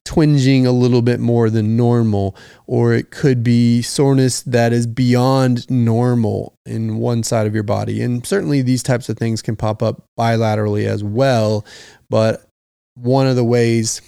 twinging 0.04 0.64
a 0.64 0.70
little 0.70 1.02
bit 1.02 1.18
more 1.18 1.50
than 1.50 1.76
normal, 1.76 2.36
or 2.66 2.94
it 2.94 3.10
could 3.10 3.42
be 3.42 3.82
soreness 3.82 4.42
that 4.42 4.72
is 4.72 4.86
beyond 4.86 5.68
normal 5.68 6.56
in 6.64 6.98
one 6.98 7.22
side 7.22 7.46
of 7.46 7.54
your 7.54 7.64
body. 7.64 8.00
And 8.00 8.24
certainly 8.24 8.62
these 8.62 8.82
types 8.82 9.08
of 9.08 9.18
things 9.18 9.42
can 9.42 9.56
pop 9.56 9.82
up 9.82 10.06
bilaterally 10.18 10.86
as 10.86 11.02
well. 11.02 11.66
But 12.08 12.48
one 12.94 13.26
of 13.26 13.36
the 13.36 13.44
ways 13.44 14.00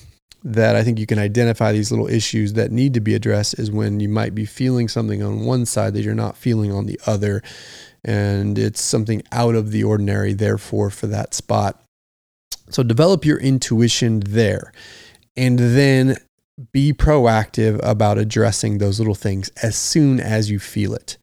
that 0.45 0.77
I 0.77 0.85
think 0.85 1.01
you 1.01 1.07
can 1.07 1.19
identify 1.19 1.73
these 1.73 1.91
little 1.91 2.07
issues 2.07 2.53
that 2.53 2.71
need 2.71 2.95
to 2.95 3.01
be 3.01 3.15
addressed 3.15 3.59
is 3.59 3.73
when 3.73 3.99
you 3.99 4.09
might 4.09 4.37
be 4.37 4.45
feeling 4.45 4.87
something 4.87 5.21
on 5.21 5.45
one 5.45 5.67
side 5.67 5.95
that 5.95 6.03
you're 6.03 6.15
not 6.15 6.37
feeling 6.37 6.73
on 6.73 6.87
the 6.87 6.99
other. 7.07 7.43
And 8.09 8.59
it's 8.59 8.81
something 8.81 9.23
out 9.33 9.55
of 9.55 9.71
the 9.71 9.85
ordinary, 9.85 10.33
therefore, 10.33 10.89
for 10.89 11.07
that 11.09 11.35
spot. 11.35 11.79
So 12.71 12.83
develop 12.83 13.27
your 13.27 13.39
intuition 13.39 14.21
there. 14.21 14.73
and 15.39 15.59
then 15.59 16.17
be 16.73 16.93
proactive 16.93 17.81
about 17.85 18.19
addressing 18.19 18.79
those 18.79 18.99
little 18.99 19.15
things 19.15 19.49
as 19.63 19.77
soon 19.77 20.19
as 20.19 20.51
you 20.51 20.59
feel 20.59 20.93
it. 20.93 21.17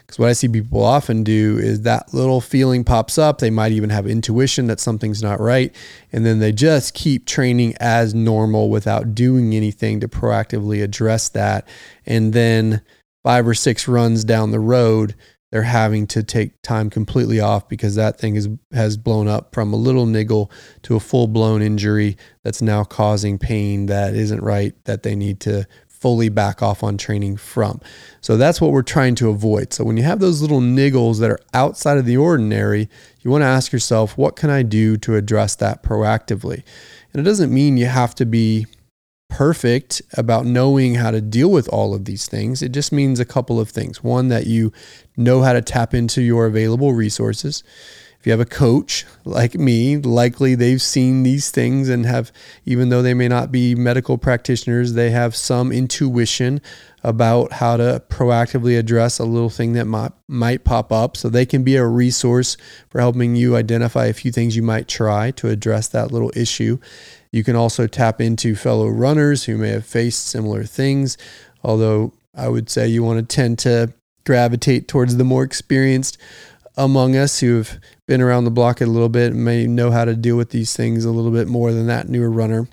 Because 0.00 0.18
what 0.18 0.28
I 0.28 0.34
see 0.34 0.48
people 0.48 0.84
often 0.84 1.24
do 1.24 1.56
is 1.58 1.80
that 1.82 2.12
little 2.12 2.42
feeling 2.42 2.84
pops 2.84 3.16
up. 3.16 3.38
They 3.38 3.48
might 3.48 3.72
even 3.72 3.88
have 3.88 4.06
intuition 4.06 4.66
that 4.66 4.80
something's 4.80 5.22
not 5.22 5.40
right. 5.40 5.74
And 6.12 6.26
then 6.26 6.40
they 6.40 6.52
just 6.52 6.92
keep 6.92 7.24
training 7.26 7.74
as 7.80 8.14
normal 8.14 8.68
without 8.68 9.14
doing 9.14 9.54
anything 9.54 10.00
to 10.00 10.08
proactively 10.08 10.84
address 10.84 11.30
that. 11.30 11.66
And 12.04 12.34
then 12.34 12.82
five 13.22 13.48
or 13.48 13.54
six 13.54 13.88
runs 13.88 14.24
down 14.24 14.50
the 14.50 14.60
road, 14.60 15.14
they're 15.54 15.62
having 15.62 16.04
to 16.04 16.20
take 16.24 16.60
time 16.62 16.90
completely 16.90 17.38
off 17.38 17.68
because 17.68 17.94
that 17.94 18.18
thing 18.18 18.34
is, 18.34 18.48
has 18.72 18.96
blown 18.96 19.28
up 19.28 19.54
from 19.54 19.72
a 19.72 19.76
little 19.76 20.04
niggle 20.04 20.50
to 20.82 20.96
a 20.96 21.00
full 21.00 21.28
blown 21.28 21.62
injury 21.62 22.16
that's 22.42 22.60
now 22.60 22.82
causing 22.82 23.38
pain 23.38 23.86
that 23.86 24.16
isn't 24.16 24.40
right 24.42 24.74
that 24.86 25.04
they 25.04 25.14
need 25.14 25.38
to 25.38 25.64
fully 25.86 26.28
back 26.28 26.60
off 26.60 26.82
on 26.82 26.98
training 26.98 27.36
from. 27.36 27.80
So 28.20 28.36
that's 28.36 28.60
what 28.60 28.72
we're 28.72 28.82
trying 28.82 29.14
to 29.14 29.28
avoid. 29.28 29.72
So 29.72 29.84
when 29.84 29.96
you 29.96 30.02
have 30.02 30.18
those 30.18 30.42
little 30.42 30.60
niggles 30.60 31.20
that 31.20 31.30
are 31.30 31.38
outside 31.54 31.98
of 31.98 32.04
the 32.04 32.16
ordinary, 32.16 32.88
you 33.20 33.30
want 33.30 33.42
to 33.42 33.46
ask 33.46 33.72
yourself, 33.72 34.18
what 34.18 34.34
can 34.34 34.50
I 34.50 34.64
do 34.64 34.96
to 34.96 35.14
address 35.14 35.54
that 35.54 35.84
proactively? 35.84 36.64
And 37.12 37.20
it 37.20 37.22
doesn't 37.22 37.54
mean 37.54 37.76
you 37.76 37.86
have 37.86 38.16
to 38.16 38.26
be 38.26 38.66
perfect 39.28 40.02
about 40.16 40.46
knowing 40.46 40.94
how 40.94 41.10
to 41.10 41.20
deal 41.20 41.50
with 41.50 41.68
all 41.68 41.94
of 41.94 42.04
these 42.04 42.28
things. 42.28 42.62
It 42.62 42.72
just 42.72 42.92
means 42.92 43.18
a 43.18 43.24
couple 43.24 43.58
of 43.58 43.68
things. 43.68 44.02
One, 44.02 44.28
that 44.28 44.46
you 44.46 44.72
know 45.16 45.42
how 45.42 45.52
to 45.52 45.62
tap 45.62 45.94
into 45.94 46.22
your 46.22 46.46
available 46.46 46.92
resources. 46.92 47.62
If 48.24 48.28
you 48.28 48.32
have 48.32 48.40
a 48.40 48.46
coach 48.46 49.04
like 49.26 49.54
me, 49.54 49.98
likely 49.98 50.54
they've 50.54 50.80
seen 50.80 51.24
these 51.24 51.50
things 51.50 51.90
and 51.90 52.06
have, 52.06 52.32
even 52.64 52.88
though 52.88 53.02
they 53.02 53.12
may 53.12 53.28
not 53.28 53.52
be 53.52 53.74
medical 53.74 54.16
practitioners, 54.16 54.94
they 54.94 55.10
have 55.10 55.36
some 55.36 55.70
intuition 55.70 56.62
about 57.02 57.52
how 57.52 57.76
to 57.76 58.02
proactively 58.08 58.78
address 58.78 59.18
a 59.18 59.24
little 59.26 59.50
thing 59.50 59.74
that 59.74 59.84
might, 59.84 60.12
might 60.26 60.64
pop 60.64 60.90
up. 60.90 61.18
So 61.18 61.28
they 61.28 61.44
can 61.44 61.64
be 61.64 61.76
a 61.76 61.86
resource 61.86 62.56
for 62.88 62.98
helping 62.98 63.36
you 63.36 63.56
identify 63.56 64.06
a 64.06 64.14
few 64.14 64.32
things 64.32 64.56
you 64.56 64.62
might 64.62 64.88
try 64.88 65.30
to 65.32 65.50
address 65.50 65.88
that 65.88 66.10
little 66.10 66.32
issue. 66.34 66.78
You 67.34 67.42
can 67.42 67.56
also 67.56 67.88
tap 67.88 68.20
into 68.20 68.54
fellow 68.54 68.86
runners 68.86 69.42
who 69.42 69.58
may 69.58 69.70
have 69.70 69.84
faced 69.84 70.28
similar 70.28 70.62
things, 70.62 71.18
although 71.64 72.12
I 72.32 72.46
would 72.46 72.70
say 72.70 72.86
you 72.86 73.02
want 73.02 73.28
to 73.28 73.34
tend 73.34 73.58
to 73.60 73.92
gravitate 74.24 74.86
towards 74.86 75.16
the 75.16 75.24
more 75.24 75.42
experienced 75.42 76.16
among 76.76 77.16
us 77.16 77.40
who 77.40 77.56
have 77.56 77.80
been 78.06 78.20
around 78.20 78.44
the 78.44 78.52
block 78.52 78.80
a 78.80 78.86
little 78.86 79.08
bit 79.08 79.32
and 79.32 79.44
may 79.44 79.66
know 79.66 79.90
how 79.90 80.04
to 80.04 80.14
deal 80.14 80.36
with 80.36 80.50
these 80.50 80.76
things 80.76 81.04
a 81.04 81.10
little 81.10 81.32
bit 81.32 81.48
more 81.48 81.72
than 81.72 81.88
that 81.88 82.08
newer 82.08 82.30
runner. 82.30 82.68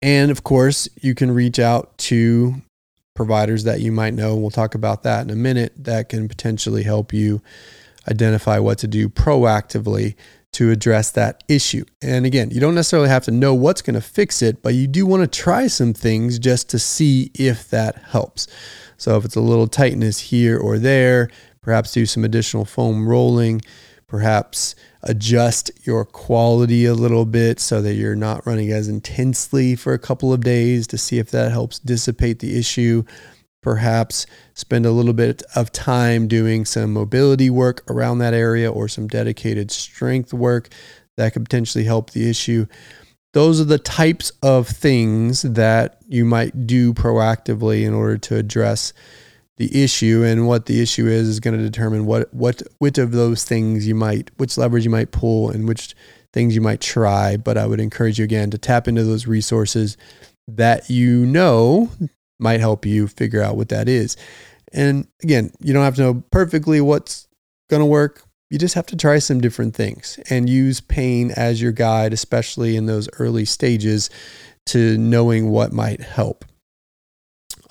And 0.00 0.30
of 0.30 0.44
course, 0.44 0.88
you 1.02 1.16
can 1.16 1.32
reach 1.32 1.58
out 1.58 1.98
to 1.98 2.62
providers 3.16 3.64
that 3.64 3.80
you 3.80 3.90
might 3.90 4.14
know. 4.14 4.36
We'll 4.36 4.50
talk 4.50 4.76
about 4.76 5.02
that 5.02 5.22
in 5.22 5.30
a 5.30 5.36
minute 5.36 5.72
that 5.78 6.10
can 6.10 6.28
potentially 6.28 6.84
help 6.84 7.12
you 7.12 7.42
identify 8.08 8.60
what 8.60 8.78
to 8.78 8.86
do 8.86 9.08
proactively 9.08 10.14
to 10.52 10.70
address 10.70 11.10
that 11.12 11.44
issue. 11.48 11.84
And 12.02 12.26
again, 12.26 12.50
you 12.50 12.60
don't 12.60 12.74
necessarily 12.74 13.08
have 13.08 13.24
to 13.24 13.30
know 13.30 13.54
what's 13.54 13.82
going 13.82 13.94
to 13.94 14.00
fix 14.00 14.42
it, 14.42 14.62
but 14.62 14.74
you 14.74 14.86
do 14.86 15.06
want 15.06 15.22
to 15.22 15.40
try 15.40 15.68
some 15.68 15.94
things 15.94 16.38
just 16.38 16.68
to 16.70 16.78
see 16.78 17.30
if 17.34 17.68
that 17.70 17.96
helps. 17.96 18.46
So 18.96 19.16
if 19.16 19.24
it's 19.24 19.36
a 19.36 19.40
little 19.40 19.68
tightness 19.68 20.18
here 20.18 20.58
or 20.58 20.78
there, 20.78 21.30
perhaps 21.62 21.92
do 21.92 22.04
some 22.04 22.24
additional 22.24 22.64
foam 22.64 23.08
rolling, 23.08 23.62
perhaps 24.08 24.74
adjust 25.02 25.70
your 25.84 26.04
quality 26.04 26.84
a 26.84 26.94
little 26.94 27.24
bit 27.24 27.60
so 27.60 27.80
that 27.80 27.94
you're 27.94 28.16
not 28.16 28.44
running 28.44 28.72
as 28.72 28.88
intensely 28.88 29.76
for 29.76 29.92
a 29.94 29.98
couple 29.98 30.32
of 30.32 30.40
days 30.40 30.86
to 30.88 30.98
see 30.98 31.18
if 31.18 31.30
that 31.30 31.52
helps 31.52 31.78
dissipate 31.78 32.40
the 32.40 32.58
issue 32.58 33.04
perhaps 33.62 34.26
spend 34.54 34.86
a 34.86 34.90
little 34.90 35.12
bit 35.12 35.42
of 35.54 35.72
time 35.72 36.28
doing 36.28 36.64
some 36.64 36.92
mobility 36.92 37.50
work 37.50 37.88
around 37.90 38.18
that 38.18 38.34
area 38.34 38.70
or 38.70 38.88
some 38.88 39.06
dedicated 39.06 39.70
strength 39.70 40.32
work 40.32 40.68
that 41.16 41.32
could 41.32 41.44
potentially 41.44 41.84
help 41.84 42.10
the 42.10 42.28
issue. 42.28 42.66
Those 43.32 43.60
are 43.60 43.64
the 43.64 43.78
types 43.78 44.32
of 44.42 44.66
things 44.66 45.42
that 45.42 45.98
you 46.08 46.24
might 46.24 46.66
do 46.66 46.92
proactively 46.92 47.84
in 47.84 47.94
order 47.94 48.18
to 48.18 48.36
address 48.36 48.92
the 49.60 49.84
issue 49.84 50.24
and 50.24 50.48
what 50.48 50.64
the 50.64 50.80
issue 50.80 51.06
is 51.06 51.28
is 51.28 51.38
going 51.38 51.54
to 51.54 51.62
determine 51.62 52.06
what 52.06 52.32
what 52.32 52.62
which 52.78 52.96
of 52.96 53.12
those 53.12 53.44
things 53.44 53.86
you 53.86 53.94
might 53.94 54.30
which 54.38 54.56
levers 54.56 54.86
you 54.86 54.90
might 54.90 55.12
pull 55.12 55.50
and 55.50 55.68
which 55.68 55.94
things 56.32 56.54
you 56.54 56.62
might 56.62 56.80
try 56.80 57.36
but 57.36 57.58
I 57.58 57.66
would 57.66 57.78
encourage 57.78 58.18
you 58.18 58.24
again 58.24 58.50
to 58.52 58.58
tap 58.58 58.88
into 58.88 59.04
those 59.04 59.26
resources 59.26 59.98
that 60.48 60.88
you 60.88 61.26
know 61.26 61.90
might 62.40 62.60
help 62.60 62.86
you 62.86 63.06
figure 63.06 63.42
out 63.42 63.56
what 63.56 63.68
that 63.68 63.88
is. 63.88 64.16
And 64.72 65.06
again, 65.22 65.52
you 65.60 65.72
don't 65.72 65.84
have 65.84 65.96
to 65.96 66.02
know 66.02 66.24
perfectly 66.30 66.80
what's 66.80 67.28
going 67.68 67.80
to 67.80 67.86
work. 67.86 68.22
You 68.50 68.58
just 68.58 68.74
have 68.74 68.86
to 68.86 68.96
try 68.96 69.18
some 69.18 69.40
different 69.40 69.74
things 69.74 70.18
and 70.28 70.48
use 70.48 70.80
pain 70.80 71.30
as 71.32 71.62
your 71.62 71.72
guide, 71.72 72.12
especially 72.12 72.76
in 72.76 72.86
those 72.86 73.08
early 73.18 73.44
stages 73.44 74.10
to 74.66 74.98
knowing 74.98 75.50
what 75.50 75.72
might 75.72 76.00
help. 76.00 76.44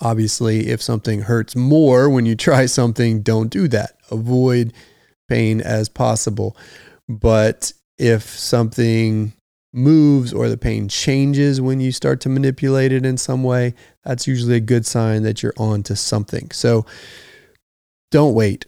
Obviously, 0.00 0.68
if 0.68 0.80
something 0.80 1.22
hurts 1.22 1.54
more 1.54 2.08
when 2.08 2.24
you 2.24 2.34
try 2.34 2.64
something, 2.66 3.20
don't 3.20 3.48
do 3.48 3.68
that. 3.68 3.96
Avoid 4.10 4.72
pain 5.28 5.60
as 5.60 5.88
possible. 5.88 6.56
But 7.08 7.72
if 7.98 8.22
something 8.22 9.34
moves 9.72 10.32
or 10.32 10.48
the 10.48 10.56
pain 10.56 10.88
changes 10.88 11.60
when 11.60 11.80
you 11.80 11.92
start 11.92 12.20
to 12.20 12.28
manipulate 12.28 12.92
it 12.92 13.06
in 13.06 13.16
some 13.16 13.42
way, 13.42 13.74
that's 14.04 14.26
usually 14.26 14.56
a 14.56 14.60
good 14.60 14.84
sign 14.84 15.22
that 15.22 15.42
you're 15.42 15.54
on 15.56 15.82
to 15.84 15.94
something. 15.94 16.50
So 16.50 16.84
don't 18.10 18.34
wait 18.34 18.66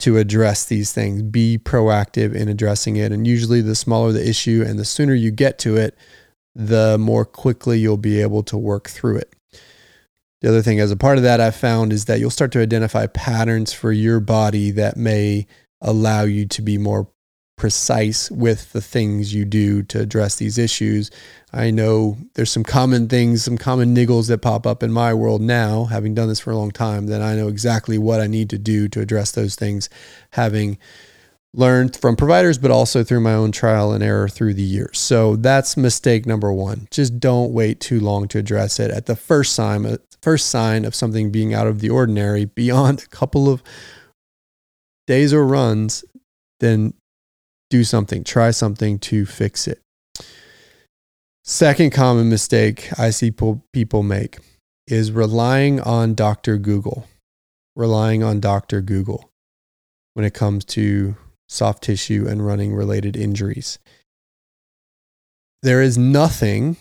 to 0.00 0.18
address 0.18 0.64
these 0.64 0.92
things. 0.92 1.22
Be 1.22 1.58
proactive 1.58 2.34
in 2.34 2.48
addressing 2.48 2.96
it. 2.96 3.12
And 3.12 3.26
usually, 3.26 3.60
the 3.60 3.74
smaller 3.74 4.12
the 4.12 4.28
issue 4.28 4.64
and 4.66 4.78
the 4.78 4.84
sooner 4.84 5.14
you 5.14 5.30
get 5.30 5.58
to 5.60 5.76
it, 5.76 5.96
the 6.54 6.98
more 6.98 7.24
quickly 7.24 7.78
you'll 7.78 7.96
be 7.96 8.20
able 8.20 8.42
to 8.44 8.58
work 8.58 8.88
through 8.88 9.16
it. 9.16 9.34
The 10.40 10.48
other 10.48 10.62
thing, 10.62 10.78
as 10.78 10.92
a 10.92 10.96
part 10.96 11.18
of 11.18 11.24
that, 11.24 11.40
I've 11.40 11.56
found 11.56 11.92
is 11.92 12.04
that 12.04 12.20
you'll 12.20 12.30
start 12.30 12.52
to 12.52 12.60
identify 12.60 13.06
patterns 13.06 13.72
for 13.72 13.90
your 13.90 14.20
body 14.20 14.70
that 14.72 14.96
may 14.96 15.46
allow 15.80 16.22
you 16.22 16.46
to 16.46 16.62
be 16.62 16.78
more 16.78 17.08
precise 17.58 18.30
with 18.30 18.72
the 18.72 18.80
things 18.80 19.34
you 19.34 19.44
do 19.44 19.82
to 19.82 20.00
address 20.00 20.36
these 20.36 20.56
issues. 20.56 21.10
I 21.52 21.70
know 21.70 22.16
there's 22.34 22.50
some 22.50 22.64
common 22.64 23.08
things, 23.08 23.44
some 23.44 23.58
common 23.58 23.94
niggles 23.94 24.28
that 24.28 24.38
pop 24.38 24.66
up 24.66 24.82
in 24.82 24.92
my 24.92 25.12
world 25.12 25.42
now, 25.42 25.84
having 25.84 26.14
done 26.14 26.28
this 26.28 26.40
for 26.40 26.52
a 26.52 26.56
long 26.56 26.70
time, 26.70 27.06
that 27.08 27.20
I 27.20 27.34
know 27.36 27.48
exactly 27.48 27.98
what 27.98 28.20
I 28.20 28.26
need 28.26 28.48
to 28.50 28.58
do 28.58 28.88
to 28.88 29.00
address 29.00 29.32
those 29.32 29.56
things, 29.56 29.90
having 30.32 30.78
learned 31.54 31.96
from 31.96 32.16
providers, 32.16 32.58
but 32.58 32.70
also 32.70 33.02
through 33.02 33.20
my 33.20 33.34
own 33.34 33.52
trial 33.52 33.92
and 33.92 34.02
error 34.02 34.28
through 34.28 34.54
the 34.54 34.62
years. 34.62 34.98
So 34.98 35.36
that's 35.36 35.76
mistake 35.76 36.26
number 36.26 36.52
one. 36.52 36.88
Just 36.90 37.18
don't 37.18 37.52
wait 37.52 37.80
too 37.80 38.00
long 38.00 38.28
to 38.28 38.38
address 38.38 38.78
it. 38.78 38.90
At 38.90 39.06
the 39.06 39.16
first 39.16 39.54
sign, 39.54 39.84
uh, 39.84 39.96
first 40.22 40.48
sign 40.48 40.84
of 40.84 40.94
something 40.94 41.30
being 41.30 41.54
out 41.54 41.66
of 41.66 41.80
the 41.80 41.90
ordinary, 41.90 42.44
beyond 42.44 43.02
a 43.02 43.06
couple 43.06 43.48
of 43.48 43.62
days 45.06 45.32
or 45.32 45.44
runs, 45.44 46.04
then 46.60 46.92
do 47.70 47.84
something, 47.84 48.24
try 48.24 48.50
something 48.50 48.98
to 49.00 49.26
fix 49.26 49.68
it. 49.68 49.80
Second 51.44 51.90
common 51.92 52.28
mistake 52.28 52.90
I 52.98 53.10
see 53.10 53.30
people 53.72 54.02
make 54.02 54.38
is 54.86 55.12
relying 55.12 55.80
on 55.80 56.14
Dr. 56.14 56.58
Google, 56.58 57.06
relying 57.76 58.22
on 58.22 58.40
Dr. 58.40 58.80
Google 58.80 59.30
when 60.14 60.24
it 60.24 60.34
comes 60.34 60.64
to 60.66 61.16
soft 61.48 61.84
tissue 61.84 62.26
and 62.28 62.44
running 62.44 62.74
related 62.74 63.16
injuries. 63.16 63.78
There 65.62 65.82
is 65.82 65.96
nothing, 65.96 66.76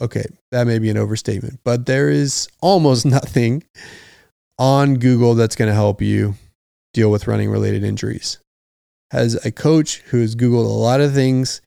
okay, 0.00 0.26
that 0.50 0.66
may 0.66 0.78
be 0.78 0.90
an 0.90 0.98
overstatement, 0.98 1.60
but 1.64 1.86
there 1.86 2.10
is 2.10 2.48
almost 2.60 3.06
nothing 3.06 3.64
on 4.58 4.96
Google 4.96 5.34
that's 5.34 5.56
going 5.56 5.70
to 5.70 5.74
help 5.74 6.02
you 6.02 6.34
deal 6.92 7.10
with 7.10 7.26
running 7.26 7.50
related 7.50 7.82
injuries 7.82 8.38
has 9.10 9.34
a 9.44 9.50
coach 9.50 10.02
who 10.08 10.20
has 10.20 10.36
Googled 10.36 10.64
a 10.64 10.68
lot 10.68 11.00
of 11.00 11.12
things 11.12 11.60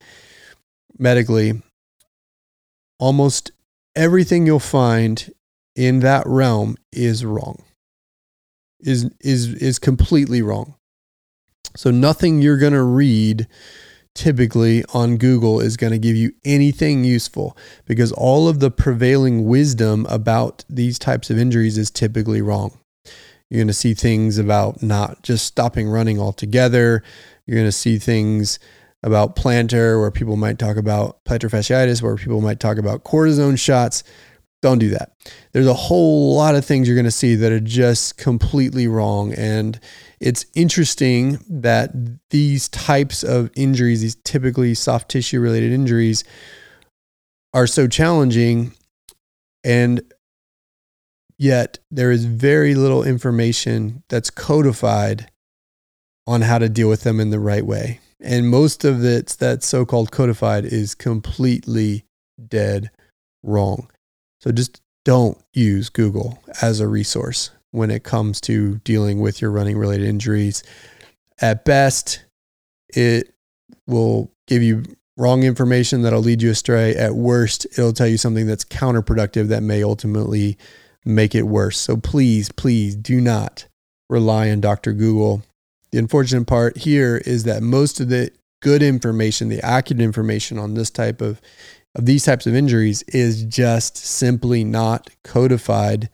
medically. 0.98 1.62
Almost 2.98 3.50
everything 3.94 4.46
you'll 4.46 4.60
find 4.60 5.30
in 5.76 6.00
that 6.00 6.26
realm 6.26 6.76
is 6.92 7.24
wrong. 7.24 7.62
Is 8.80 9.10
is 9.20 9.54
is 9.54 9.78
completely 9.78 10.42
wrong. 10.42 10.74
So 11.76 11.90
nothing 11.90 12.40
you're 12.40 12.58
going 12.58 12.72
to 12.72 12.82
read 12.82 13.48
typically 14.14 14.84
on 14.94 15.16
Google 15.16 15.60
is 15.60 15.76
going 15.76 15.92
to 15.92 15.98
give 15.98 16.16
you 16.16 16.32
anything 16.44 17.02
useful 17.02 17.56
because 17.84 18.12
all 18.12 18.48
of 18.48 18.60
the 18.60 18.70
prevailing 18.70 19.46
wisdom 19.46 20.06
about 20.08 20.64
these 20.68 20.98
types 20.98 21.30
of 21.30 21.38
injuries 21.38 21.76
is 21.76 21.90
typically 21.90 22.40
wrong. 22.40 22.78
You're 23.50 23.58
going 23.58 23.68
to 23.68 23.74
see 23.74 23.94
things 23.94 24.38
about 24.38 24.82
not 24.82 25.22
just 25.22 25.46
stopping 25.46 25.88
running 25.88 26.20
altogether, 26.20 27.02
you're 27.46 27.56
going 27.56 27.68
to 27.68 27.72
see 27.72 27.98
things 27.98 28.58
about 29.02 29.36
plantar, 29.36 30.00
where 30.00 30.10
people 30.10 30.36
might 30.36 30.58
talk 30.58 30.76
about 30.76 31.22
plantar 31.24 31.50
fasciitis, 31.50 32.00
where 32.00 32.16
people 32.16 32.40
might 32.40 32.58
talk 32.58 32.78
about 32.78 33.04
cortisone 33.04 33.58
shots. 33.58 34.02
Don't 34.62 34.78
do 34.78 34.88
that. 34.90 35.12
There's 35.52 35.66
a 35.66 35.74
whole 35.74 36.34
lot 36.34 36.54
of 36.54 36.64
things 36.64 36.88
you're 36.88 36.96
going 36.96 37.04
to 37.04 37.10
see 37.10 37.34
that 37.34 37.52
are 37.52 37.60
just 37.60 38.16
completely 38.16 38.88
wrong. 38.88 39.34
And 39.34 39.78
it's 40.20 40.46
interesting 40.54 41.38
that 41.50 41.90
these 42.30 42.70
types 42.70 43.22
of 43.22 43.50
injuries, 43.54 44.00
these 44.00 44.14
typically 44.24 44.72
soft 44.72 45.10
tissue 45.10 45.38
related 45.38 45.70
injuries, 45.70 46.24
are 47.52 47.66
so 47.66 47.86
challenging. 47.86 48.72
And 49.62 50.00
yet 51.36 51.78
there 51.90 52.10
is 52.10 52.24
very 52.24 52.74
little 52.74 53.04
information 53.04 54.02
that's 54.08 54.30
codified 54.30 55.30
on 56.26 56.42
how 56.42 56.58
to 56.58 56.68
deal 56.68 56.88
with 56.88 57.02
them 57.02 57.20
in 57.20 57.30
the 57.30 57.40
right 57.40 57.64
way. 57.66 58.00
And 58.20 58.48
most 58.48 58.84
of 58.84 59.04
it 59.04 59.36
that's 59.38 59.66
so 59.66 59.84
called 59.84 60.10
codified 60.10 60.64
is 60.64 60.94
completely 60.94 62.04
dead 62.48 62.90
wrong. 63.42 63.90
So 64.40 64.50
just 64.52 64.80
don't 65.04 65.38
use 65.52 65.90
Google 65.90 66.42
as 66.62 66.80
a 66.80 66.88
resource 66.88 67.50
when 67.70 67.90
it 67.90 68.04
comes 68.04 68.40
to 68.42 68.76
dealing 68.78 69.20
with 69.20 69.42
your 69.42 69.50
running 69.50 69.76
related 69.76 70.06
injuries. 70.06 70.62
At 71.40 71.64
best, 71.64 72.24
it 72.88 73.34
will 73.86 74.30
give 74.46 74.62
you 74.62 74.84
wrong 75.16 75.42
information 75.42 76.02
that'll 76.02 76.20
lead 76.20 76.42
you 76.42 76.50
astray. 76.50 76.94
At 76.94 77.14
worst, 77.14 77.66
it'll 77.72 77.92
tell 77.92 78.06
you 78.06 78.16
something 78.16 78.46
that's 78.46 78.64
counterproductive 78.64 79.48
that 79.48 79.62
may 79.62 79.82
ultimately 79.82 80.56
make 81.04 81.34
it 81.34 81.42
worse. 81.42 81.78
So 81.78 81.96
please, 81.96 82.50
please 82.50 82.96
do 82.96 83.20
not 83.20 83.66
rely 84.08 84.50
on 84.50 84.60
Dr. 84.60 84.92
Google 84.92 85.42
the 85.94 86.00
unfortunate 86.00 86.48
part 86.48 86.76
here 86.76 87.22
is 87.24 87.44
that 87.44 87.62
most 87.62 88.00
of 88.00 88.08
the 88.08 88.28
good 88.60 88.82
information, 88.82 89.48
the 89.48 89.64
accurate 89.64 90.00
information 90.00 90.58
on 90.58 90.74
this 90.74 90.90
type 90.90 91.20
of 91.20 91.40
of 91.94 92.04
these 92.04 92.24
types 92.24 92.48
of 92.48 92.54
injuries 92.56 93.02
is 93.02 93.44
just 93.44 93.96
simply 93.96 94.64
not 94.64 95.08
codified. 95.22 96.10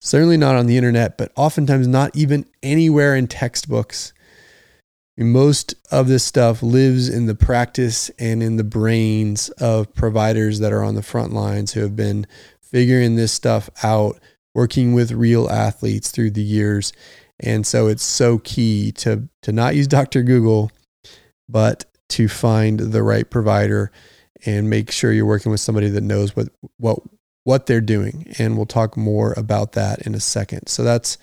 Certainly 0.00 0.38
not 0.38 0.54
on 0.54 0.64
the 0.64 0.78
internet, 0.78 1.18
but 1.18 1.32
oftentimes 1.36 1.86
not 1.86 2.16
even 2.16 2.46
anywhere 2.62 3.14
in 3.14 3.26
textbooks. 3.26 4.14
Most 5.18 5.74
of 5.92 6.08
this 6.08 6.24
stuff 6.24 6.62
lives 6.62 7.10
in 7.10 7.26
the 7.26 7.34
practice 7.34 8.08
and 8.18 8.42
in 8.42 8.56
the 8.56 8.64
brains 8.64 9.50
of 9.50 9.92
providers 9.92 10.60
that 10.60 10.72
are 10.72 10.82
on 10.82 10.94
the 10.94 11.02
front 11.02 11.34
lines 11.34 11.72
who 11.74 11.80
have 11.80 11.94
been 11.94 12.26
figuring 12.62 13.16
this 13.16 13.32
stuff 13.32 13.68
out, 13.82 14.18
working 14.54 14.94
with 14.94 15.12
real 15.12 15.50
athletes 15.50 16.10
through 16.10 16.30
the 16.30 16.42
years. 16.42 16.94
And 17.40 17.66
so 17.66 17.86
it's 17.88 18.02
so 18.02 18.38
key 18.38 18.92
to 18.92 19.28
to 19.42 19.52
not 19.52 19.74
use 19.74 19.88
Dr. 19.88 20.22
Google, 20.22 20.70
but 21.48 21.84
to 22.10 22.28
find 22.28 22.78
the 22.78 23.02
right 23.02 23.28
provider 23.28 23.90
and 24.46 24.70
make 24.70 24.90
sure 24.90 25.12
you're 25.12 25.26
working 25.26 25.50
with 25.50 25.60
somebody 25.60 25.88
that 25.90 26.02
knows 26.02 26.36
what 26.36 26.48
what 26.76 26.98
what 27.44 27.66
they're 27.66 27.80
doing. 27.80 28.32
And 28.38 28.56
we'll 28.56 28.66
talk 28.66 28.96
more 28.96 29.34
about 29.36 29.72
that 29.72 30.06
in 30.06 30.14
a 30.14 30.20
second. 30.20 30.68
So 30.68 30.82
that's 30.82 31.18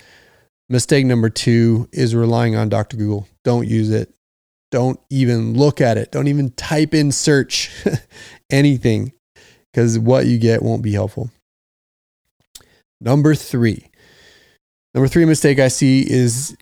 mistake 0.69 1.05
number 1.05 1.29
2 1.29 1.89
is 1.91 2.15
relying 2.15 2.55
on 2.55 2.69
Dr. 2.69 2.97
Google. 2.97 3.27
Don't 3.43 3.67
use 3.67 3.89
it. 3.89 4.13
Don't 4.71 4.99
even 5.09 5.53
look 5.53 5.79
at 5.79 5.97
it. 5.97 6.11
Don't 6.11 6.27
even 6.27 6.51
type 6.51 6.93
in 6.93 7.11
search 7.11 7.71
anything 8.49 9.13
because 9.71 9.97
what 9.97 10.25
you 10.25 10.37
get 10.37 10.63
won't 10.63 10.81
be 10.81 10.93
helpful. 10.93 11.29
Number 12.99 13.35
3 13.35 13.89
Number 14.97 15.07
three 15.07 15.25
mistake 15.25 15.59
I 15.59 15.67
see 15.67 16.11
is 16.11 16.57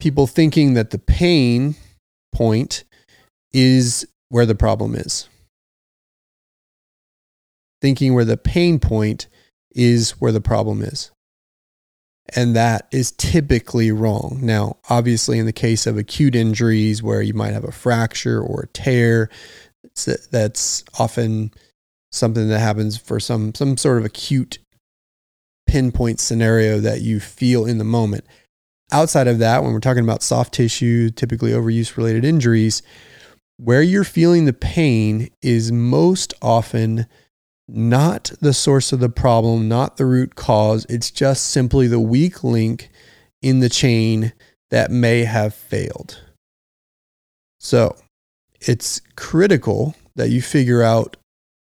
people 0.00 0.26
thinking 0.26 0.74
that 0.74 0.90
the 0.90 0.98
pain 0.98 1.76
point 2.32 2.82
is 3.52 4.04
where 4.28 4.44
the 4.44 4.56
problem 4.56 4.96
is. 4.96 5.28
Thinking 7.80 8.12
where 8.12 8.24
the 8.24 8.36
pain 8.36 8.80
point 8.80 9.28
is 9.70 10.10
where 10.18 10.32
the 10.32 10.40
problem 10.40 10.82
is. 10.82 11.12
And 12.34 12.56
that 12.56 12.88
is 12.90 13.12
typically 13.12 13.92
wrong. 13.92 14.40
Now, 14.42 14.78
obviously, 14.90 15.38
in 15.38 15.46
the 15.46 15.52
case 15.52 15.86
of 15.86 15.96
acute 15.96 16.34
injuries 16.34 17.04
where 17.04 17.22
you 17.22 17.34
might 17.34 17.52
have 17.52 17.62
a 17.62 17.70
fracture 17.70 18.42
or 18.42 18.62
a 18.62 18.66
tear, 18.66 19.30
that's 20.32 20.82
often 20.98 21.52
something 22.10 22.48
that 22.48 22.58
happens 22.58 22.96
for 22.96 23.20
some, 23.20 23.54
some 23.54 23.76
sort 23.76 23.98
of 23.98 24.04
acute 24.04 24.58
pinpoint 25.66 26.20
scenario 26.20 26.78
that 26.80 27.00
you 27.00 27.20
feel 27.20 27.66
in 27.66 27.78
the 27.78 27.84
moment. 27.84 28.24
Outside 28.92 29.26
of 29.26 29.38
that, 29.40 29.62
when 29.62 29.72
we're 29.72 29.80
talking 29.80 30.04
about 30.04 30.22
soft 30.22 30.54
tissue, 30.54 31.10
typically 31.10 31.50
overuse 31.50 31.96
related 31.96 32.24
injuries, 32.24 32.82
where 33.56 33.82
you're 33.82 34.04
feeling 34.04 34.44
the 34.44 34.52
pain 34.52 35.30
is 35.42 35.72
most 35.72 36.34
often 36.40 37.06
not 37.68 38.30
the 38.40 38.52
source 38.52 38.92
of 38.92 39.00
the 39.00 39.08
problem, 39.08 39.68
not 39.68 39.96
the 39.96 40.06
root 40.06 40.34
cause. 40.36 40.86
It's 40.88 41.10
just 41.10 41.46
simply 41.46 41.86
the 41.86 42.00
weak 42.00 42.44
link 42.44 42.90
in 43.42 43.60
the 43.60 43.68
chain 43.68 44.32
that 44.70 44.90
may 44.90 45.24
have 45.24 45.54
failed. 45.54 46.22
So 47.58 47.96
it's 48.60 49.00
critical 49.16 49.94
that 50.14 50.30
you 50.30 50.42
figure 50.42 50.82
out 50.82 51.16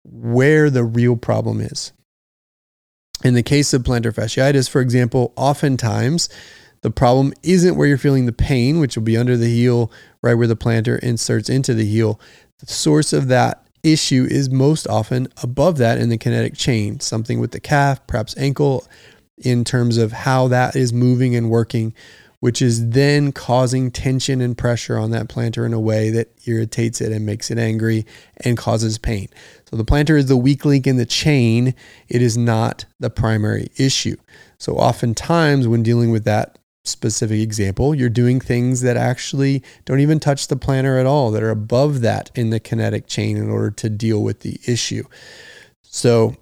where 0.05 0.71
the 0.71 0.85
real 0.85 1.17
problem 1.17 1.61
is. 1.61 1.93
In 3.25 3.35
the 3.35 3.43
case 3.43 3.73
of 3.73 3.83
plantar 3.83 4.13
fasciitis, 4.13 4.69
for 4.69 4.81
example, 4.81 5.33
oftentimes 5.37 6.29
the 6.83 6.91
problem 6.91 7.33
isn't 7.43 7.77
where 7.77 7.89
you're 7.89 7.99
feeling 7.99 8.27
the 8.27 8.33
pain, 8.33 8.79
which 8.79 8.97
will 8.97 9.03
be 9.03 9.17
under 9.17 9.37
the 9.37 9.49
heel, 9.49 9.91
right 10.23 10.35
where 10.35 10.47
the 10.47 10.57
plantar 10.57 10.99
inserts 11.01 11.49
into 11.49 11.75
the 11.75 11.87
heel. 11.87 12.21
The 12.59 12.73
source 12.73 13.13
of 13.13 13.29
that 13.29 13.67
issue 13.83 14.27
is 14.31 14.51
most 14.51 14.87
often 14.87 15.29
above 15.43 15.79
that 15.79 15.99
in 15.99 16.09
the 16.09 16.19
kinetic 16.19 16.55
chain, 16.57 17.01
something 17.01 17.41
with 17.41 17.53
the 17.53 17.61
calf, 17.61 18.07
perhaps 18.07 18.37
ankle, 18.37 18.87
in 19.39 19.65
terms 19.65 19.97
of 19.99 20.13
how 20.13 20.49
that 20.49 20.77
is 20.77 20.93
moving 20.93 21.35
and 21.37 21.51
working, 21.51 21.95
which 22.47 22.63
is 22.63 22.91
then 22.91 23.33
causing 23.33 23.91
tension 23.91 24.41
and 24.41 24.57
pressure 24.57 24.97
on 24.97 25.11
that 25.11 25.27
plantar 25.27 25.67
in 25.67 25.73
a 25.73 25.81
way 25.81 26.11
that 26.11 26.29
irritates 26.47 27.01
it 27.01 27.11
and 27.11 27.27
makes 27.27 27.51
it 27.51 27.59
angry 27.59 28.07
and 28.45 28.57
causes 28.57 28.99
pain. 28.99 29.27
So 29.69 29.75
the 29.75 29.85
plantar 29.85 30.17
is 30.17 30.27
the 30.27 30.37
weak 30.37 30.65
link 30.65 30.87
in 30.87 30.97
the 30.97 31.05
chain. 31.05 31.75
It 32.07 32.23
is 32.23 32.39
not 32.39 32.85
the 33.01 33.11
primary 33.11 33.67
issue. 33.79 34.15
So 34.59 34.77
oftentimes 34.77 35.67
when 35.67 35.83
dealing 35.83 36.13
with 36.13 36.23
that 36.23 36.61
specific 36.85 37.41
example, 37.41 37.97
you're 37.97 38.09
doing 38.09 38.39
things 38.39 38.81
that 38.83 38.97
actually 38.97 39.61
don't 39.85 39.99
even 39.99 40.21
touch 40.21 40.47
the 40.47 40.55
plantar 40.55 41.01
at 41.01 41.05
all, 41.05 41.33
that 41.33 41.43
are 41.43 41.51
above 41.51 42.01
that 42.03 42.31
in 42.37 42.51
the 42.51 42.61
kinetic 42.61 43.09
chain 43.09 43.37
in 43.37 43.51
order 43.51 43.73
to 43.73 43.91
deal 43.91 44.23
with 44.23 44.43
the 44.43 44.61
issue. 44.69 45.03
So 45.83 46.37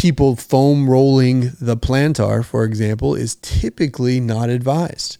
people 0.00 0.34
foam 0.34 0.88
rolling 0.88 1.52
the 1.60 1.76
plantar, 1.76 2.42
for 2.42 2.64
example, 2.64 3.14
is 3.14 3.34
typically 3.42 4.18
not 4.18 4.48
advised. 4.48 5.18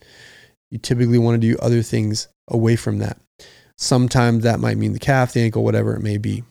You 0.70 0.78
typically 0.78 1.18
want 1.18 1.34
to 1.34 1.52
do 1.52 1.58
other 1.58 1.82
things 1.82 2.28
away 2.48 2.76
from 2.76 2.96
that. 3.00 3.18
Sometimes 3.76 4.42
that 4.42 4.58
might 4.58 4.78
mean 4.78 4.94
the 4.94 4.98
calf, 4.98 5.34
the 5.34 5.42
ankle, 5.42 5.64
whatever 5.64 5.94
it 5.94 6.00
may 6.00 6.16
be. 6.16 6.44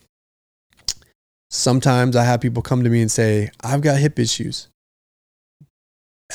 Sometimes 1.50 2.16
I 2.16 2.24
have 2.24 2.40
people 2.40 2.62
come 2.62 2.84
to 2.84 2.90
me 2.92 3.02
and 3.02 3.12
say, 3.12 3.50
I've 3.64 3.82
got 3.82 3.98
hip 3.98 4.20
issues. 4.20 4.68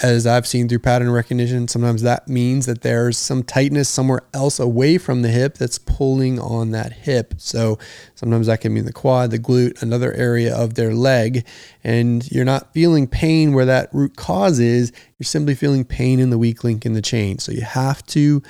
As 0.02 0.26
I've 0.26 0.46
seen 0.46 0.68
through 0.68 0.80
pattern 0.80 1.10
recognition, 1.10 1.68
sometimes 1.68 2.02
that 2.02 2.26
means 2.26 2.66
that 2.66 2.80
there's 2.80 3.16
some 3.16 3.44
tightness 3.44 3.88
somewhere 3.88 4.22
else 4.34 4.58
away 4.58 4.98
from 4.98 5.22
the 5.22 5.28
hip 5.28 5.56
that's 5.56 5.78
pulling 5.78 6.40
on 6.40 6.72
that 6.72 6.92
hip. 6.92 7.34
So 7.38 7.78
sometimes 8.16 8.48
that 8.48 8.60
can 8.60 8.74
mean 8.74 8.86
the 8.86 8.92
quad, 8.92 9.30
the 9.30 9.38
glute, 9.38 9.80
another 9.82 10.12
area 10.12 10.52
of 10.52 10.74
their 10.74 10.94
leg. 10.94 11.46
And 11.84 12.28
you're 12.32 12.44
not 12.44 12.72
feeling 12.74 13.06
pain 13.06 13.52
where 13.52 13.66
that 13.66 13.88
root 13.92 14.16
cause 14.16 14.58
is, 14.58 14.90
you're 15.18 15.24
simply 15.24 15.54
feeling 15.54 15.84
pain 15.84 16.18
in 16.18 16.30
the 16.30 16.38
weak 16.38 16.64
link 16.64 16.84
in 16.84 16.94
the 16.94 17.02
chain. 17.02 17.38
So 17.38 17.52
you 17.52 17.62
have 17.62 18.04
to 18.06 18.42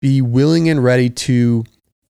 be 0.00 0.22
willing 0.22 0.70
and 0.70 0.82
ready 0.82 1.10
to 1.10 1.64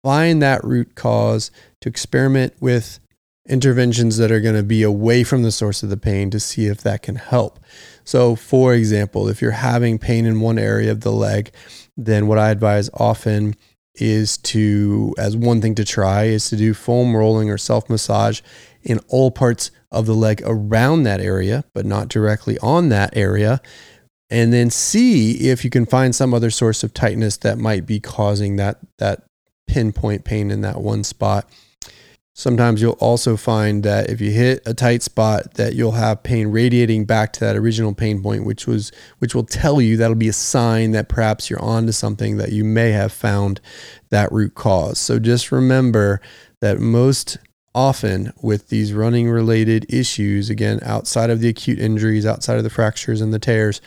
find 0.05 0.41
that 0.41 0.63
root 0.63 0.95
cause, 0.95 1.51
to 1.81 1.89
experiment 1.89 2.55
with 2.61 3.01
interventions 3.49 4.19
that 4.19 4.31
are 4.31 4.41
going 4.41 4.55
to 4.55 4.63
be 4.63 4.85
away 4.85 5.25
from 5.25 5.43
the 5.43 5.51
source 5.51 5.83
of 5.83 5.91
the 5.91 5.97
pain 5.97 6.31
to 6.31 6.39
see 6.39 6.67
if 6.67 6.81
that 6.83 7.03
can 7.03 7.17
help. 7.17 7.59
So, 8.05 8.37
for 8.37 8.75
example, 8.75 9.29
if 9.29 9.41
you're 9.41 9.53
having 9.53 9.99
pain 9.99 10.27
in 10.27 10.41
one 10.41 10.59
area 10.59 10.91
of 10.91 11.01
the 11.01 11.13
leg, 11.13 11.53
then 11.97 12.27
what 12.27 12.39
I 12.39 12.51
advise 12.51 12.91
often 12.95 13.55
is 13.95 14.39
to, 14.39 15.15
as 15.19 15.37
one 15.37 15.61
thing 15.61 15.75
to 15.77 15.85
try, 15.85 16.25
is 16.25 16.49
to 16.51 16.57
do 16.57 16.75
foam 16.75 17.15
rolling 17.15 17.51
or 17.51 17.59
self 17.59 17.89
massage 17.89 18.41
in 18.83 18.99
all 19.09 19.31
parts 19.31 19.71
of 19.91 20.07
the 20.07 20.15
leg 20.15 20.43
around 20.45 21.03
that 21.03 21.21
area, 21.21 21.65
but 21.75 21.87
not 21.87 22.09
directly 22.09 22.59
on 22.59 22.89
that 22.89 23.17
area. 23.17 23.61
And 24.31 24.53
then 24.53 24.71
see 24.71 25.51
if 25.51 25.63
you 25.63 25.71
can 25.71 25.85
find 25.85 26.15
some 26.15 26.33
other 26.33 26.51
source 26.51 26.83
of 26.83 26.95
tightness 26.95 27.37
that 27.39 27.59
might 27.59 27.85
be 27.85 28.01
causing 28.01 28.57
that, 28.57 28.79
that 28.99 29.25
pinpoint 29.67 30.25
pain 30.25 30.51
in 30.51 30.63
that 30.63 30.81
one 30.81 31.05
spot 31.05 31.49
Sometimes 32.35 32.81
you'll 32.81 32.93
also 32.93 33.37
find 33.37 33.83
that 33.83 34.09
if 34.09 34.21
you 34.21 34.31
hit 34.31 34.63
a 34.65 34.73
tight 34.73 35.03
spot 35.03 35.55
that 35.55 35.75
you'll 35.75 35.93
have 35.93 36.23
pain 36.23 36.49
radiating 36.49 37.05
back 37.05 37.35
to 37.35 37.41
that 37.41 37.57
original 37.57 37.93
pain 37.93 38.23
point 38.23 38.47
which 38.47 38.67
was 38.67 38.91
which 39.19 39.35
will 39.35 39.45
tell 39.45 39.83
you 39.83 39.99
that'll 39.99 40.17
be 40.17 40.29
a 40.29 40.33
sign 40.33 40.93
that 40.93 41.11
perhaps 41.11 41.51
you're 41.51 41.63
onto 41.63 41.93
something 41.93 42.39
that 42.39 42.51
you 42.51 42.65
may 42.65 42.91
have 42.91 43.13
found 43.13 43.61
that 44.09 44.33
root 44.33 44.55
cause. 44.55 44.99
So 44.99 45.19
just 45.19 45.53
remember 45.53 46.23
that 46.63 46.81
most 46.81 47.37
often 47.75 48.33
with 48.43 48.69
these 48.69 48.93
running 48.95 49.31
related 49.31 49.93
issues 49.93 50.49
again 50.49 50.79
outside 50.83 51.31
of 51.31 51.41
the 51.41 51.49
acute 51.49 51.79
injuries, 51.79 52.25
outside 52.25 52.57
of 52.57 52.65
the 52.65 52.71
fractures 52.71 53.21
and 53.21 53.33
the 53.33 53.39
tears, 53.39 53.81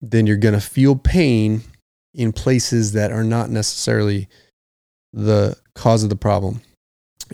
then 0.00 0.26
you're 0.26 0.36
going 0.36 0.54
to 0.54 0.60
feel 0.60 0.96
pain 0.96 1.62
in 2.12 2.32
places 2.32 2.92
that 2.92 3.10
are 3.10 3.24
not 3.24 3.50
necessarily 3.50 4.28
the 5.12 5.56
cause 5.74 6.04
of 6.04 6.10
the 6.10 6.16
problem. 6.16 6.60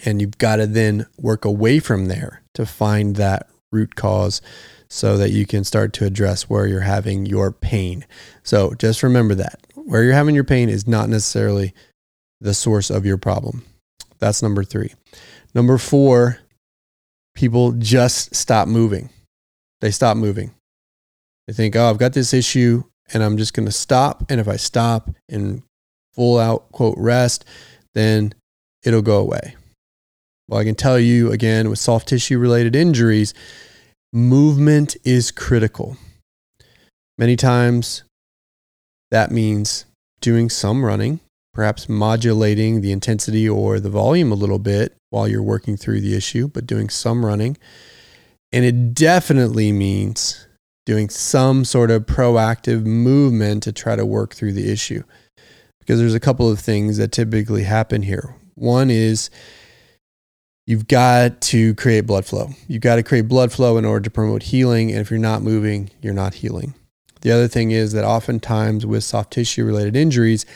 And 0.04 0.20
you've 0.20 0.38
got 0.38 0.56
to 0.56 0.66
then 0.66 1.06
work 1.18 1.44
away 1.44 1.78
from 1.80 2.06
there 2.06 2.42
to 2.54 2.66
find 2.66 3.16
that 3.16 3.48
root 3.72 3.96
cause 3.96 4.40
so 4.88 5.16
that 5.16 5.30
you 5.30 5.46
can 5.46 5.64
start 5.64 5.92
to 5.94 6.04
address 6.04 6.50
where 6.50 6.66
you're 6.66 6.80
having 6.80 7.26
your 7.26 7.52
pain. 7.52 8.04
So 8.42 8.74
just 8.74 9.02
remember 9.02 9.34
that 9.36 9.60
where 9.74 10.02
you're 10.02 10.14
having 10.14 10.34
your 10.34 10.44
pain 10.44 10.68
is 10.68 10.86
not 10.86 11.08
necessarily 11.08 11.74
the 12.40 12.54
source 12.54 12.90
of 12.90 13.04
your 13.04 13.18
problem. 13.18 13.64
That's 14.18 14.42
number 14.42 14.64
three. 14.64 14.92
Number 15.54 15.78
four, 15.78 16.38
people 17.34 17.72
just 17.72 18.34
stop 18.34 18.68
moving. 18.68 19.10
They 19.80 19.90
stop 19.90 20.16
moving. 20.16 20.52
They 21.46 21.54
think, 21.54 21.74
oh, 21.74 21.88
I've 21.88 21.98
got 21.98 22.12
this 22.12 22.32
issue 22.32 22.84
and 23.12 23.22
I'm 23.22 23.36
just 23.36 23.54
going 23.54 23.66
to 23.66 23.72
stop. 23.72 24.24
And 24.28 24.40
if 24.40 24.48
I 24.48 24.56
stop 24.56 25.10
and 25.28 25.62
full 26.14 26.38
out 26.38 26.70
quote 26.72 26.96
rest, 26.98 27.44
then 27.94 28.34
it'll 28.84 29.02
go 29.02 29.18
away. 29.18 29.56
Well, 30.50 30.58
I 30.58 30.64
can 30.64 30.74
tell 30.74 30.98
you 30.98 31.30
again 31.30 31.70
with 31.70 31.78
soft 31.78 32.08
tissue 32.08 32.36
related 32.36 32.74
injuries, 32.74 33.34
movement 34.12 34.96
is 35.04 35.30
critical. 35.30 35.96
Many 37.16 37.36
times 37.36 38.02
that 39.12 39.30
means 39.30 39.84
doing 40.20 40.50
some 40.50 40.84
running, 40.84 41.20
perhaps 41.54 41.88
modulating 41.88 42.80
the 42.80 42.90
intensity 42.90 43.48
or 43.48 43.78
the 43.78 43.90
volume 43.90 44.32
a 44.32 44.34
little 44.34 44.58
bit 44.58 44.96
while 45.10 45.28
you're 45.28 45.40
working 45.40 45.76
through 45.76 46.00
the 46.00 46.16
issue, 46.16 46.48
but 46.48 46.66
doing 46.66 46.88
some 46.88 47.24
running. 47.24 47.56
And 48.52 48.64
it 48.64 48.92
definitely 48.92 49.70
means 49.70 50.48
doing 50.84 51.10
some 51.10 51.64
sort 51.64 51.92
of 51.92 52.06
proactive 52.06 52.84
movement 52.84 53.62
to 53.62 53.72
try 53.72 53.94
to 53.94 54.04
work 54.04 54.34
through 54.34 54.54
the 54.54 54.72
issue. 54.72 55.04
Because 55.78 56.00
there's 56.00 56.14
a 56.14 56.18
couple 56.18 56.50
of 56.50 56.58
things 56.58 56.96
that 56.96 57.12
typically 57.12 57.62
happen 57.62 58.02
here. 58.02 58.34
One 58.56 58.90
is 58.90 59.30
you've 60.70 60.86
got 60.86 61.40
to 61.40 61.74
create 61.74 62.02
blood 62.02 62.24
flow. 62.24 62.48
You've 62.68 62.80
got 62.80 62.94
to 62.94 63.02
create 63.02 63.26
blood 63.26 63.50
flow 63.50 63.76
in 63.76 63.84
order 63.84 64.04
to 64.04 64.10
promote 64.10 64.44
healing. 64.44 64.92
And 64.92 65.00
if 65.00 65.10
you're 65.10 65.18
not 65.18 65.42
moving, 65.42 65.90
you're 66.00 66.14
not 66.14 66.34
healing. 66.34 66.74
The 67.22 67.32
other 67.32 67.48
thing 67.48 67.72
is 67.72 67.90
that 67.92 68.04
oftentimes 68.04 68.86
with 68.86 69.02
soft 69.02 69.32
tissue 69.32 69.64
related 69.64 69.96
injuries, 69.96 70.46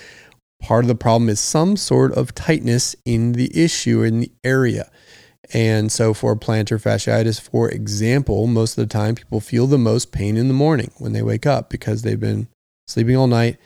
part 0.62 0.85
of 0.85 0.88
the 0.88 0.94
problem 0.94 1.29
is 1.29 1.40
some 1.40 1.77
sort 1.77 2.12
of 2.12 2.33
tightness 2.33 2.94
in 3.05 3.33
the 3.33 3.50
issue 3.61 4.03
in 4.03 4.20
the 4.20 4.31
area. 4.44 4.88
And 5.53 5.90
so 5.90 6.14
for 6.14 6.37
plantar 6.37 6.81
fasciitis, 6.81 7.40
for 7.40 7.68
example, 7.68 8.46
most 8.46 8.79
of 8.79 8.88
the 8.88 8.92
time 8.92 9.16
people 9.16 9.40
feel 9.40 9.66
the 9.66 9.79
most 9.79 10.12
pain 10.12 10.37
in 10.37 10.46
the 10.46 10.55
morning 10.55 10.92
when 10.98 11.12
they 11.12 11.22
wake 11.22 11.44
up 11.44 11.70
because 11.70 12.03
they've 12.03 12.20
been 12.20 12.46
sleeping 12.87 13.16
all 13.16 13.27
night 13.27 13.57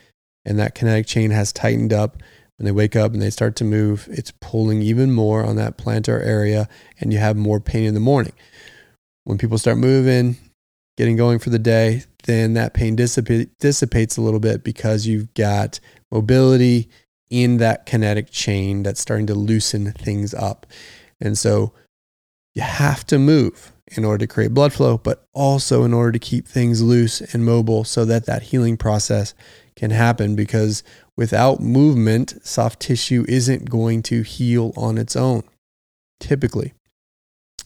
and 0.47 0.59
that 0.59 0.75
kinetic 0.75 1.07
chain 1.07 1.31
has 1.31 1.53
tightened 1.53 1.93
up 1.93 2.23
when 2.59 2.65
they 2.65 2.73
wake 2.73 2.97
up 2.97 3.13
and 3.13 3.23
they 3.23 3.31
start 3.31 3.55
to 3.57 3.65
move, 3.65 4.09
it's 4.11 4.33
pulling 4.41 4.83
even 4.83 5.13
more 5.13 5.45
on 5.45 5.57
that 5.57 5.79
plantar 5.79 6.25
area 6.25 6.69
and 7.01 7.13
you 7.13 7.19
have 7.19 7.37
more 7.37 7.61
pain 7.61 7.85
in 7.85 7.95
the 7.95 8.01
morning. 8.01 8.33
When 9.25 9.39
people 9.39 9.59
start 9.59 9.79
moving, 9.79 10.37
getting 10.97 11.17
going 11.17 11.39
for 11.39 11.51
the 11.51 11.59
day, 11.59 12.03
then 12.25 12.55
that 12.55 12.75
pain 12.75 12.97
dissipate, 12.97 13.57
dissipates 13.61 14.17
a 14.17 14.23
little 14.23 14.41
bit 14.41 14.65
because 14.65 15.07
you've 15.07 15.33
got 15.35 15.79
mobility 16.11 16.89
in 17.31 17.59
that 17.59 17.87
kinetic 17.87 18.31
chain 18.31 18.83
that's 18.83 19.01
starting 19.01 19.27
to 19.27 19.35
loosen 19.35 19.93
things 19.93 20.35
up. 20.35 20.67
And 21.21 21.39
so 21.39 21.73
you 22.55 22.63
have 22.63 23.07
to 23.07 23.19
move 23.21 23.73
in 23.93 24.05
order 24.05 24.27
to 24.27 24.33
create 24.33 24.53
blood 24.53 24.73
flow, 24.73 24.99
but 24.99 25.25
also 25.33 25.85
in 25.85 25.95
order 25.95 26.11
to 26.11 26.19
keep 26.19 26.49
things 26.49 26.83
loose 26.83 27.21
and 27.21 27.45
mobile 27.45 27.85
so 27.85 28.05
that 28.05 28.27
that 28.27 28.43
healing 28.43 28.77
process 28.77 29.35
can 29.77 29.91
happen 29.91 30.35
because 30.35 30.83
without 31.19 31.59
movement, 31.59 32.35
soft 32.47 32.79
tissue 32.79 33.25
isn't 33.29 33.69
going 33.69 34.05
to 34.05 34.23
heal 34.23 34.73
on 34.77 34.97
its 34.97 35.17
own, 35.17 35.43
typically. 36.21 36.73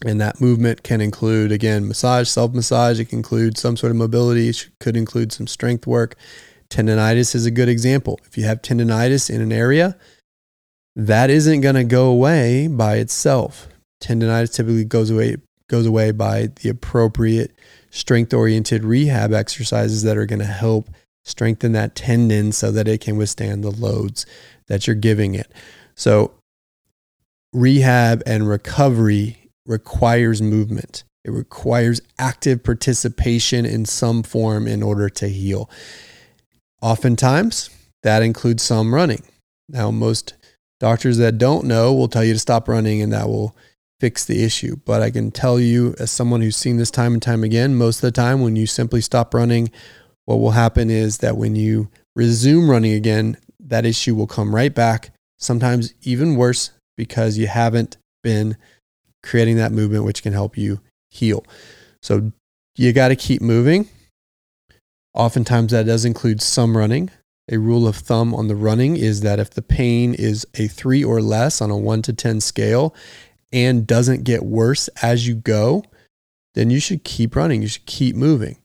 And 0.03 0.19
that 0.19 0.41
movement 0.41 0.81
can 0.81 0.99
include, 0.99 1.51
again, 1.51 1.87
massage, 1.87 2.27
self 2.27 2.51
massage. 2.51 2.99
It 2.99 3.05
can 3.05 3.19
include 3.19 3.59
some 3.59 3.77
sort 3.77 3.91
of 3.91 3.95
mobility. 3.95 4.49
It 4.49 4.69
could 4.79 4.97
include 4.97 5.31
some 5.31 5.45
strength 5.45 5.85
work. 5.85 6.15
Tendonitis 6.69 7.35
is 7.35 7.45
a 7.45 7.51
good 7.51 7.69
example. 7.69 8.19
If 8.25 8.37
you 8.37 8.43
have 8.45 8.63
tendonitis 8.63 9.29
in 9.29 9.39
an 9.39 9.53
area, 9.53 9.95
that 10.95 11.29
isn't 11.29 11.61
going 11.61 11.75
to 11.75 11.83
go 11.83 12.07
away 12.07 12.67
by 12.67 12.95
itself. 12.95 13.67
Tendonitis 14.03 14.53
typically 14.53 14.83
goes 14.83 15.11
away 15.11 15.37
goes 15.69 15.85
away 15.85 16.11
by 16.11 16.49
the 16.61 16.69
appropriate 16.69 17.51
strength 17.89 18.33
oriented 18.33 18.83
rehab 18.83 19.31
exercises 19.31 20.03
that 20.03 20.17
are 20.17 20.25
going 20.25 20.39
to 20.39 20.45
help 20.45 20.89
strengthen 21.23 21.71
that 21.73 21.95
tendon 21.95 22.51
so 22.51 22.71
that 22.71 22.87
it 22.87 23.01
can 23.01 23.17
withstand 23.17 23.63
the 23.63 23.71
loads 23.71 24.25
that 24.67 24.87
you're 24.87 24.95
giving 24.95 25.35
it. 25.35 25.51
So, 25.95 26.33
rehab 27.53 28.23
and 28.25 28.47
recovery 28.47 29.49
requires 29.65 30.41
movement. 30.41 31.03
It 31.23 31.31
requires 31.31 32.01
active 32.19 32.63
participation 32.63 33.65
in 33.65 33.85
some 33.85 34.23
form 34.23 34.67
in 34.67 34.83
order 34.83 35.09
to 35.09 35.27
heal. 35.27 35.69
Oftentimes, 36.81 37.69
that 38.01 38.21
includes 38.21 38.63
some 38.63 38.93
running. 38.93 39.23
Now, 39.69 39.89
most 39.91 40.33
doctors 40.79 41.17
that 41.17 41.37
don't 41.37 41.65
know 41.65 41.93
will 41.93 42.09
tell 42.09 42.25
you 42.25 42.33
to 42.33 42.39
stop 42.39 42.67
running 42.67 43.01
and 43.01 43.13
that 43.13 43.27
will 43.27 43.55
fix 44.01 44.25
the 44.25 44.43
issue. 44.43 44.75
But 44.83 45.01
I 45.01 45.11
can 45.11 45.31
tell 45.31 45.57
you, 45.57 45.95
as 45.97 46.11
someone 46.11 46.41
who's 46.41 46.57
seen 46.57 46.75
this 46.75 46.91
time 46.91 47.13
and 47.13 47.21
time 47.21 47.41
again, 47.41 47.75
most 47.75 47.97
of 47.97 48.01
the 48.01 48.11
time 48.11 48.41
when 48.41 48.57
you 48.57 48.67
simply 48.67 48.99
stop 48.99 49.33
running 49.33 49.71
what 50.25 50.37
will 50.37 50.51
happen 50.51 50.89
is 50.89 51.17
that 51.19 51.37
when 51.37 51.55
you 51.55 51.89
resume 52.15 52.69
running 52.69 52.93
again, 52.93 53.37
that 53.59 53.85
issue 53.85 54.15
will 54.15 54.27
come 54.27 54.53
right 54.53 54.73
back, 54.73 55.11
sometimes 55.37 55.93
even 56.03 56.35
worse 56.35 56.71
because 56.95 57.37
you 57.37 57.47
haven't 57.47 57.97
been 58.21 58.57
creating 59.21 59.57
that 59.57 59.71
movement, 59.71 60.05
which 60.05 60.23
can 60.23 60.33
help 60.33 60.57
you 60.57 60.79
heal. 61.09 61.45
So 62.01 62.31
you 62.75 62.93
got 62.93 63.09
to 63.09 63.15
keep 63.15 63.41
moving. 63.41 63.87
Oftentimes, 65.13 65.71
that 65.71 65.85
does 65.85 66.05
include 66.05 66.41
some 66.41 66.75
running. 66.75 67.09
A 67.51 67.57
rule 67.57 67.87
of 67.87 67.97
thumb 67.97 68.33
on 68.33 68.47
the 68.47 68.55
running 68.55 68.95
is 68.95 69.21
that 69.21 69.39
if 69.39 69.49
the 69.49 69.61
pain 69.61 70.13
is 70.13 70.47
a 70.55 70.67
three 70.67 71.03
or 71.03 71.21
less 71.21 71.61
on 71.61 71.69
a 71.69 71.77
one 71.77 72.01
to 72.03 72.13
10 72.13 72.41
scale 72.41 72.95
and 73.51 73.85
doesn't 73.85 74.23
get 74.23 74.43
worse 74.43 74.87
as 75.01 75.27
you 75.27 75.35
go, 75.35 75.83
then 76.55 76.69
you 76.69 76.79
should 76.79 77.03
keep 77.03 77.35
running. 77.35 77.61
You 77.61 77.67
should 77.67 77.85
keep 77.85 78.15
moving. 78.15 78.57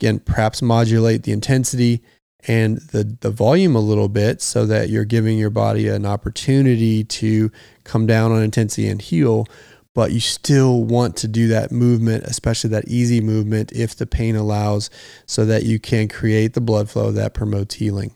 Again, 0.00 0.18
perhaps 0.20 0.62
modulate 0.62 1.24
the 1.24 1.32
intensity 1.32 2.02
and 2.48 2.78
the, 2.78 3.04
the 3.20 3.30
volume 3.30 3.76
a 3.76 3.80
little 3.80 4.08
bit 4.08 4.40
so 4.40 4.64
that 4.64 4.88
you're 4.88 5.04
giving 5.04 5.36
your 5.38 5.50
body 5.50 5.88
an 5.88 6.06
opportunity 6.06 7.04
to 7.04 7.52
come 7.84 8.06
down 8.06 8.32
on 8.32 8.42
intensity 8.42 8.88
and 8.88 9.02
heal. 9.02 9.46
But 9.94 10.12
you 10.12 10.20
still 10.20 10.84
want 10.84 11.16
to 11.16 11.28
do 11.28 11.48
that 11.48 11.70
movement, 11.70 12.24
especially 12.24 12.70
that 12.70 12.88
easy 12.88 13.20
movement, 13.20 13.72
if 13.72 13.94
the 13.94 14.06
pain 14.06 14.36
allows, 14.36 14.88
so 15.26 15.44
that 15.44 15.64
you 15.64 15.78
can 15.78 16.08
create 16.08 16.54
the 16.54 16.62
blood 16.62 16.88
flow 16.88 17.12
that 17.12 17.34
promotes 17.34 17.74
healing. 17.74 18.14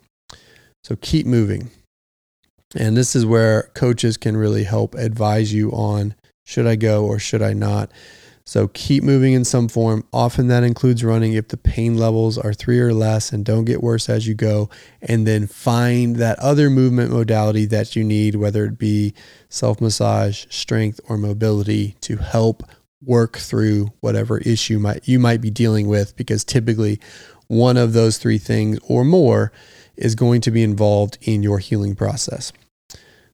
So 0.85 0.97
keep 0.97 1.27
moving. 1.27 1.71
And 2.75 2.97
this 2.97 3.15
is 3.15 3.27
where 3.27 3.65
coaches 3.75 4.17
can 4.17 4.39
really 4.39 4.65
help 4.65 4.95
advise 4.95 5.53
you 5.53 5.71
on 5.73 6.15
should 6.47 6.67
I 6.67 6.77
go 6.77 7.05
or 7.05 7.19
should 7.19 7.43
I 7.43 7.53
not. 7.53 7.91
So 8.47 8.69
keep 8.69 9.03
moving 9.03 9.33
in 9.33 9.45
some 9.45 9.69
form. 9.69 10.05
Often 10.13 10.49
that 10.49 10.65
includes 10.65 11.03
running 11.03 11.33
if 11.33 11.49
the 11.49 11.57
pain 11.57 11.97
levels 11.97 12.37
are 12.37 12.53
three 12.53 12.79
or 12.79 12.93
less 12.93 13.33
and 13.33 13.45
don't 13.45 13.65
get 13.65 13.83
worse 13.83 14.09
as 14.11 14.27
you 14.27 14.35
go. 14.35 14.69
And 15.01 15.27
then 15.27 15.47
find 15.47 16.17
that 16.17 16.39
other 16.41 16.69
movement 16.69 17.11
modality 17.11 17.65
that 17.67 17.97
you 17.97 18.05
need, 18.05 18.35
whether 18.35 18.67
it 18.67 18.79
be 18.79 19.15
self 19.49 19.81
massage, 19.81 20.45
strength, 20.51 21.01
or 21.09 21.17
mobility 21.17 21.97
to 22.03 22.19
help 22.19 22.63
work 23.03 23.37
through 23.39 23.93
whatever 24.01 24.39
issue 24.39 24.79
might 24.79 25.07
you 25.07 25.19
might 25.19 25.41
be 25.41 25.51
dealing 25.51 25.87
with 25.87 26.17
because 26.17 26.43
typically 26.43 26.99
one 27.49 27.77
of 27.77 27.93
those 27.93 28.17
three 28.17 28.39
things 28.39 28.79
or 28.89 29.05
more 29.05 29.53
is 29.97 30.15
going 30.15 30.41
to 30.41 30.51
be 30.51 30.63
involved 30.63 31.19
in 31.23 31.43
your 31.43 31.59
healing 31.59 31.95
process. 31.95 32.53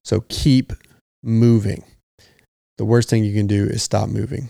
So 0.03 0.25
keep 0.29 0.73
moving. 1.23 1.83
The 2.77 2.85
worst 2.85 3.09
thing 3.09 3.23
you 3.23 3.33
can 3.33 3.47
do 3.47 3.65
is 3.65 3.83
stop 3.83 4.09
moving. 4.09 4.49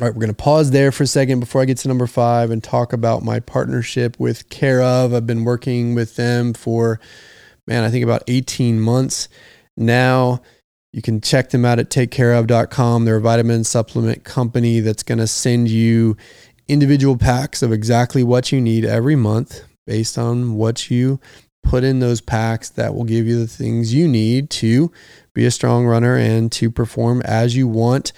All 0.00 0.08
right, 0.08 0.12
we're 0.12 0.22
going 0.22 0.34
to 0.34 0.34
pause 0.34 0.72
there 0.72 0.90
for 0.90 1.04
a 1.04 1.06
second 1.06 1.38
before 1.38 1.62
I 1.62 1.66
get 1.66 1.78
to 1.78 1.88
number 1.88 2.08
five 2.08 2.50
and 2.50 2.60
talk 2.60 2.92
about 2.92 3.22
my 3.22 3.38
partnership 3.38 4.18
with 4.18 4.48
Care 4.48 4.82
of. 4.82 5.14
I've 5.14 5.24
been 5.24 5.44
working 5.44 5.94
with 5.94 6.16
them 6.16 6.52
for, 6.52 6.98
man, 7.68 7.84
I 7.84 7.90
think 7.90 8.02
about 8.02 8.24
18 8.26 8.80
months 8.80 9.28
now. 9.76 10.42
You 10.92 11.00
can 11.00 11.20
check 11.20 11.50
them 11.50 11.64
out 11.64 11.78
at 11.78 11.90
takecareof.com. 11.90 13.04
They're 13.04 13.18
a 13.18 13.20
vitamin 13.20 13.62
supplement 13.62 14.24
company 14.24 14.80
that's 14.80 15.04
going 15.04 15.18
to 15.18 15.28
send 15.28 15.68
you 15.68 16.16
individual 16.66 17.16
packs 17.16 17.62
of 17.62 17.70
exactly 17.70 18.24
what 18.24 18.50
you 18.50 18.60
need 18.60 18.84
every 18.84 19.14
month 19.14 19.62
based 19.86 20.18
on 20.18 20.56
what 20.56 20.90
you 20.90 21.20
put 21.62 21.84
in 21.84 22.00
those 22.00 22.20
packs 22.20 22.68
that 22.70 22.96
will 22.96 23.04
give 23.04 23.28
you 23.28 23.38
the 23.38 23.46
things 23.46 23.94
you 23.94 24.08
need 24.08 24.50
to 24.50 24.90
be 25.34 25.44
a 25.44 25.52
strong 25.52 25.86
runner 25.86 26.16
and 26.16 26.50
to 26.50 26.68
perform 26.68 27.22
as 27.22 27.54
you 27.54 27.68
want. 27.68 28.12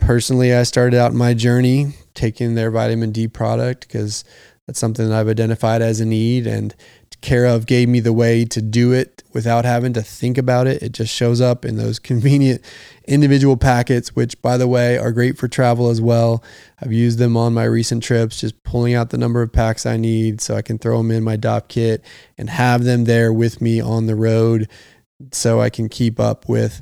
Personally, 0.00 0.52
I 0.52 0.64
started 0.64 0.96
out 0.96 1.14
my 1.14 1.34
journey 1.34 1.94
taking 2.14 2.54
their 2.54 2.70
vitamin 2.70 3.12
D 3.12 3.28
product 3.28 3.86
because 3.86 4.24
that's 4.66 4.78
something 4.78 5.08
that 5.08 5.18
I've 5.18 5.28
identified 5.28 5.82
as 5.82 6.00
a 6.00 6.04
need 6.04 6.46
and 6.46 6.74
Care 7.20 7.44
of 7.44 7.66
gave 7.66 7.86
me 7.86 8.00
the 8.00 8.14
way 8.14 8.46
to 8.46 8.62
do 8.62 8.92
it 8.92 9.22
without 9.34 9.66
having 9.66 9.92
to 9.92 10.00
think 10.00 10.38
about 10.38 10.66
it. 10.66 10.82
It 10.82 10.92
just 10.92 11.14
shows 11.14 11.38
up 11.38 11.66
in 11.66 11.76
those 11.76 11.98
convenient 11.98 12.62
individual 13.06 13.58
packets, 13.58 14.16
which, 14.16 14.40
by 14.40 14.56
the 14.56 14.66
way, 14.66 14.96
are 14.96 15.12
great 15.12 15.36
for 15.36 15.46
travel 15.46 15.90
as 15.90 16.00
well. 16.00 16.42
I've 16.80 16.92
used 16.92 17.18
them 17.18 17.36
on 17.36 17.52
my 17.52 17.64
recent 17.64 18.02
trips, 18.02 18.40
just 18.40 18.62
pulling 18.62 18.94
out 18.94 19.10
the 19.10 19.18
number 19.18 19.42
of 19.42 19.52
packs 19.52 19.84
I 19.84 19.98
need 19.98 20.40
so 20.40 20.56
I 20.56 20.62
can 20.62 20.78
throw 20.78 20.96
them 20.96 21.10
in 21.10 21.22
my 21.22 21.36
Dopp 21.36 21.68
kit 21.68 22.02
and 22.38 22.48
have 22.48 22.84
them 22.84 23.04
there 23.04 23.34
with 23.34 23.60
me 23.60 23.80
on 23.80 24.06
the 24.06 24.16
road 24.16 24.70
so 25.30 25.60
I 25.60 25.68
can 25.68 25.90
keep 25.90 26.18
up 26.18 26.48
with 26.48 26.80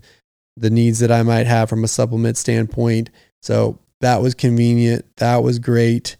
the 0.60 0.70
needs 0.70 0.98
that 1.00 1.12
I 1.12 1.22
might 1.22 1.46
have 1.46 1.68
from 1.68 1.84
a 1.84 1.88
supplement 1.88 2.36
standpoint. 2.36 3.10
So 3.42 3.78
that 4.00 4.22
was 4.22 4.34
convenient. 4.34 5.04
That 5.16 5.42
was 5.42 5.58
great. 5.58 6.16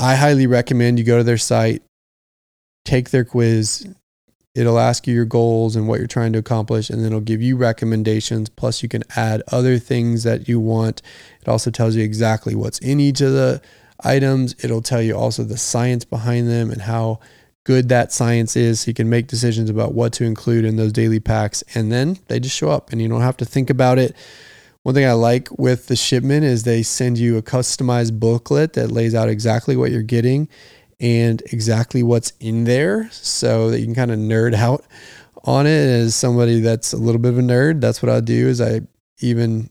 I 0.00 0.14
highly 0.14 0.46
recommend 0.46 0.98
you 0.98 1.04
go 1.04 1.18
to 1.18 1.24
their 1.24 1.38
site, 1.38 1.82
take 2.84 3.10
their 3.10 3.24
quiz. 3.24 3.86
It'll 4.54 4.78
ask 4.78 5.06
you 5.06 5.14
your 5.14 5.24
goals 5.24 5.76
and 5.76 5.86
what 5.86 5.98
you're 5.98 6.08
trying 6.08 6.32
to 6.32 6.38
accomplish, 6.38 6.90
and 6.90 7.00
then 7.00 7.08
it'll 7.08 7.20
give 7.20 7.42
you 7.42 7.56
recommendations. 7.56 8.48
Plus, 8.48 8.82
you 8.82 8.88
can 8.88 9.04
add 9.14 9.42
other 9.52 9.78
things 9.78 10.24
that 10.24 10.48
you 10.48 10.58
want. 10.58 11.02
It 11.40 11.48
also 11.48 11.70
tells 11.70 11.94
you 11.94 12.02
exactly 12.02 12.54
what's 12.54 12.78
in 12.78 12.98
each 12.98 13.20
of 13.20 13.32
the 13.32 13.60
items. 14.02 14.56
It'll 14.62 14.82
tell 14.82 15.02
you 15.02 15.16
also 15.16 15.44
the 15.44 15.56
science 15.56 16.04
behind 16.04 16.48
them 16.48 16.70
and 16.70 16.82
how 16.82 17.20
good 17.68 17.90
that 17.90 18.10
science 18.10 18.56
is. 18.56 18.88
You 18.88 18.94
can 18.94 19.10
make 19.10 19.26
decisions 19.26 19.68
about 19.68 19.92
what 19.92 20.14
to 20.14 20.24
include 20.24 20.64
in 20.64 20.76
those 20.76 20.90
daily 20.90 21.20
packs, 21.20 21.62
and 21.74 21.92
then 21.92 22.18
they 22.28 22.40
just 22.40 22.56
show 22.56 22.70
up, 22.70 22.92
and 22.92 23.02
you 23.02 23.08
don't 23.08 23.20
have 23.20 23.36
to 23.36 23.44
think 23.44 23.68
about 23.68 23.98
it. 23.98 24.16
One 24.84 24.94
thing 24.94 25.04
I 25.04 25.12
like 25.12 25.50
with 25.58 25.86
the 25.86 25.94
shipment 25.94 26.46
is 26.46 26.62
they 26.62 26.82
send 26.82 27.18
you 27.18 27.36
a 27.36 27.42
customized 27.42 28.18
booklet 28.18 28.72
that 28.72 28.90
lays 28.90 29.14
out 29.14 29.28
exactly 29.28 29.76
what 29.76 29.90
you're 29.90 30.00
getting 30.00 30.48
and 30.98 31.42
exactly 31.52 32.02
what's 32.02 32.32
in 32.40 32.64
there 32.64 33.10
so 33.10 33.70
that 33.70 33.80
you 33.80 33.84
can 33.84 33.94
kind 33.94 34.12
of 34.12 34.18
nerd 34.18 34.54
out 34.54 34.86
on 35.44 35.66
it 35.66 35.68
as 35.68 36.14
somebody 36.14 36.60
that's 36.60 36.94
a 36.94 36.96
little 36.96 37.20
bit 37.20 37.32
of 37.32 37.38
a 37.38 37.42
nerd 37.42 37.80
that's 37.80 38.02
what 38.02 38.10
i 38.10 38.18
do 38.18 38.48
is 38.48 38.60
i 38.60 38.80
even 39.20 39.70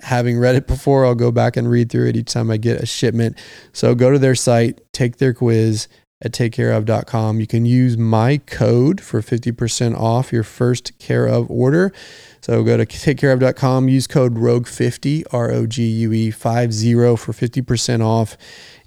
having 0.00 0.38
read 0.38 0.54
it 0.54 0.68
before 0.68 1.04
i'll 1.04 1.14
go 1.16 1.32
back 1.32 1.56
and 1.56 1.68
read 1.68 1.90
through 1.90 2.06
it 2.06 2.16
each 2.16 2.32
time 2.32 2.52
i 2.52 2.56
get 2.56 2.80
a 2.80 2.86
shipment 2.86 3.36
so 3.72 3.96
go 3.96 4.12
to 4.12 4.18
their 4.18 4.36
site 4.36 4.80
take 4.92 5.16
their 5.16 5.34
quiz 5.34 5.88
at 6.20 6.32
takecareof.com 6.32 7.40
you 7.40 7.46
can 7.46 7.64
use 7.64 7.96
my 7.96 8.38
code 8.38 9.00
for 9.00 9.20
50% 9.20 9.96
off 9.96 10.32
your 10.32 10.42
first 10.42 10.98
care 10.98 11.26
of 11.26 11.50
order 11.50 11.92
so 12.40 12.62
go 12.62 12.76
to 12.76 12.86
takecareof.com 12.86 13.88
use 13.88 14.06
code 14.06 14.34
rogue50 14.34 15.24
r-o-g-u-e 15.32 16.30
50 16.30 16.92
for 17.16 17.32
50% 17.32 18.04
off 18.04 18.36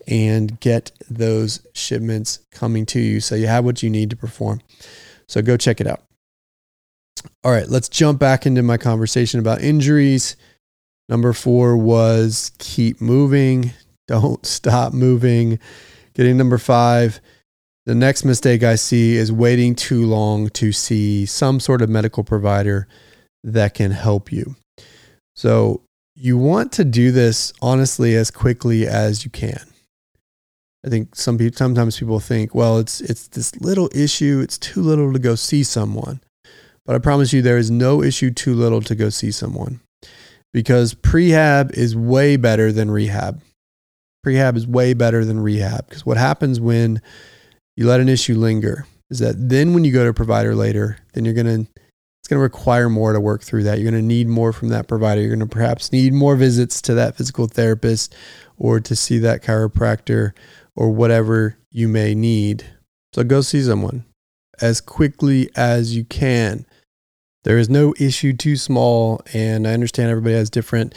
and 0.08 0.60
get 0.60 0.91
those 1.10 1.65
shipments 1.74 2.39
coming 2.52 2.86
to 2.88 3.00
you 3.00 3.20
so 3.20 3.36
you 3.36 3.48
have 3.48 3.65
what 3.65 3.84
you 3.84 3.89
need 3.89 4.10
to 4.10 4.15
perform. 4.15 4.62
So 5.28 5.41
go 5.41 5.58
check 5.58 5.80
it 5.80 5.88
out. 5.88 6.02
All 7.44 7.52
right, 7.52 7.67
let's 7.67 7.89
jump 7.89 8.20
back 8.20 8.46
into 8.46 8.63
my 8.63 8.78
conversation 8.78 9.39
about 9.39 9.62
injuries. 9.62 10.36
Number 11.08 11.34
four 11.34 11.78
was 11.78 12.52
keep 12.58 13.02
moving, 13.02 13.72
don't 14.08 14.46
stop 14.46 14.94
moving. 14.94 15.60
Getting 16.13 16.38
number 16.38 16.58
five, 16.58 17.21
the 17.86 17.95
next 17.95 18.26
mistake 18.26 18.63
I 18.63 18.76
see 18.76 19.15
is 19.15 19.32
waiting 19.32 19.76
too 19.76 20.06
long 20.06 20.50
to 20.50 20.71
see 20.71 21.26
some 21.26 21.60
sort 21.60 21.82
of 21.82 21.89
medical 21.89 22.24
provider 22.24 22.88
that 23.43 23.74
can 23.74 23.91
help 23.91 24.32
you. 24.32 24.56
So 25.36 25.82
you 26.15 26.38
want 26.38 26.71
to 26.74 26.86
do 26.86 27.12
this 27.12 27.54
honestly 27.62 28.15
as 28.15 28.30
quickly 28.30 28.86
as 28.86 29.26
you 29.26 29.32
can. 29.32 29.63
I 30.86 30.89
think 30.89 31.15
some 31.15 31.38
people 31.38 31.58
sometimes 31.58 32.00
people 32.00 32.19
think, 32.19 32.56
well, 32.56 32.80
it's 32.80 33.02
it's 33.02 33.28
this 33.28 33.56
little 33.62 33.89
issue, 33.93 34.41
it's 34.43 34.58
too 34.58 34.82
little 34.82 35.13
to 35.13 35.19
go 35.19 35.36
see 35.36 35.63
someone. 35.63 36.21
But 36.86 36.95
I 36.95 37.00
promise 37.00 37.32
you 37.32 37.41
there 37.41 37.58
is 37.58 37.69
no 37.69 38.02
issue 38.02 38.32
too 38.32 38.54
little 38.56 38.82
to 38.82 38.95
go 38.95 39.10
see 39.10 39.32
someone. 39.32 39.80
Because 40.54 40.93
prehab 40.93 41.71
is 41.74 41.95
way 41.95 42.36
better 42.36 42.71
than 42.71 42.91
rehab. 42.91 43.41
Prehab 44.26 44.56
is 44.56 44.68
way 44.68 44.94
better 44.94 45.26
than 45.26 45.40
rehab 45.40 45.88
because 45.88 46.06
what 46.06 46.18
happens 46.18 46.60
when 46.60 47.02
you 47.76 47.88
let 47.88 48.00
an 48.00 48.10
issue 48.10 48.36
linger 48.36 48.86
is 49.10 49.20
that 49.20 49.36
then 49.50 49.74
when 49.74 49.84
you 49.84 49.92
go 49.92 50.04
to 50.04 50.10
a 50.10 50.14
provider 50.14 50.56
later, 50.56 50.98
then 51.14 51.26
you're 51.26 51.34
going 51.34 51.66
to 51.66 51.72
it's 52.22 52.28
going 52.28 52.38
to 52.38 52.44
require 52.44 52.88
more 52.88 53.14
to 53.14 53.20
work 53.20 53.42
through 53.42 53.64
that. 53.64 53.80
You're 53.80 53.90
going 53.90 54.00
to 54.00 54.08
need 54.08 54.28
more 54.28 54.54
from 54.54 54.70
that 54.70 54.88
provider. 54.88 55.22
You're 55.22 55.36
going 55.36 55.40
to 55.40 55.48
perhaps 55.48 55.92
need 55.92 56.14
more 56.14 56.36
visits 56.36 56.80
to 56.84 56.94
that 56.94 57.16
physical 57.16 57.48
therapist 57.48 58.14
or 58.58 58.80
to 58.80 58.96
see 58.96 59.18
that 59.20 59.42
chiropractor 59.42 60.34
or 60.76 60.92
whatever 60.92 61.58
you 61.72 61.88
may 61.88 62.14
need. 62.14 62.64
So 63.14 63.24
go 63.24 63.42
see 63.42 63.64
someone 63.64 64.06
as 64.62 64.82
quickly 64.82 65.50
as 65.56 65.96
you 65.96 66.06
can. 66.06 66.68
There 67.44 67.58
is 67.58 67.70
no 67.70 67.96
issue 68.00 68.34
too 68.34 68.56
small, 68.56 69.22
and 69.34 69.68
I 69.68 69.74
understand 69.74 70.12
everybody 70.12 70.36
has 70.36 70.52
different 70.52 70.94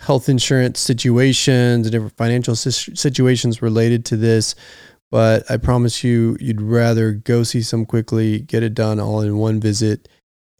health 0.00 0.28
insurance 0.28 0.80
situations 0.80 1.86
and 1.86 1.92
different 1.92 2.16
financial 2.16 2.56
situations 2.56 3.60
related 3.60 4.04
to 4.06 4.16
this. 4.16 4.54
But 5.10 5.50
I 5.50 5.56
promise 5.56 6.02
you, 6.02 6.36
you'd 6.40 6.62
rather 6.62 7.12
go 7.12 7.42
see 7.42 7.62
some 7.62 7.84
quickly, 7.84 8.40
get 8.40 8.62
it 8.62 8.74
done 8.74 8.98
all 8.98 9.20
in 9.20 9.36
one 9.36 9.60
visit, 9.60 10.08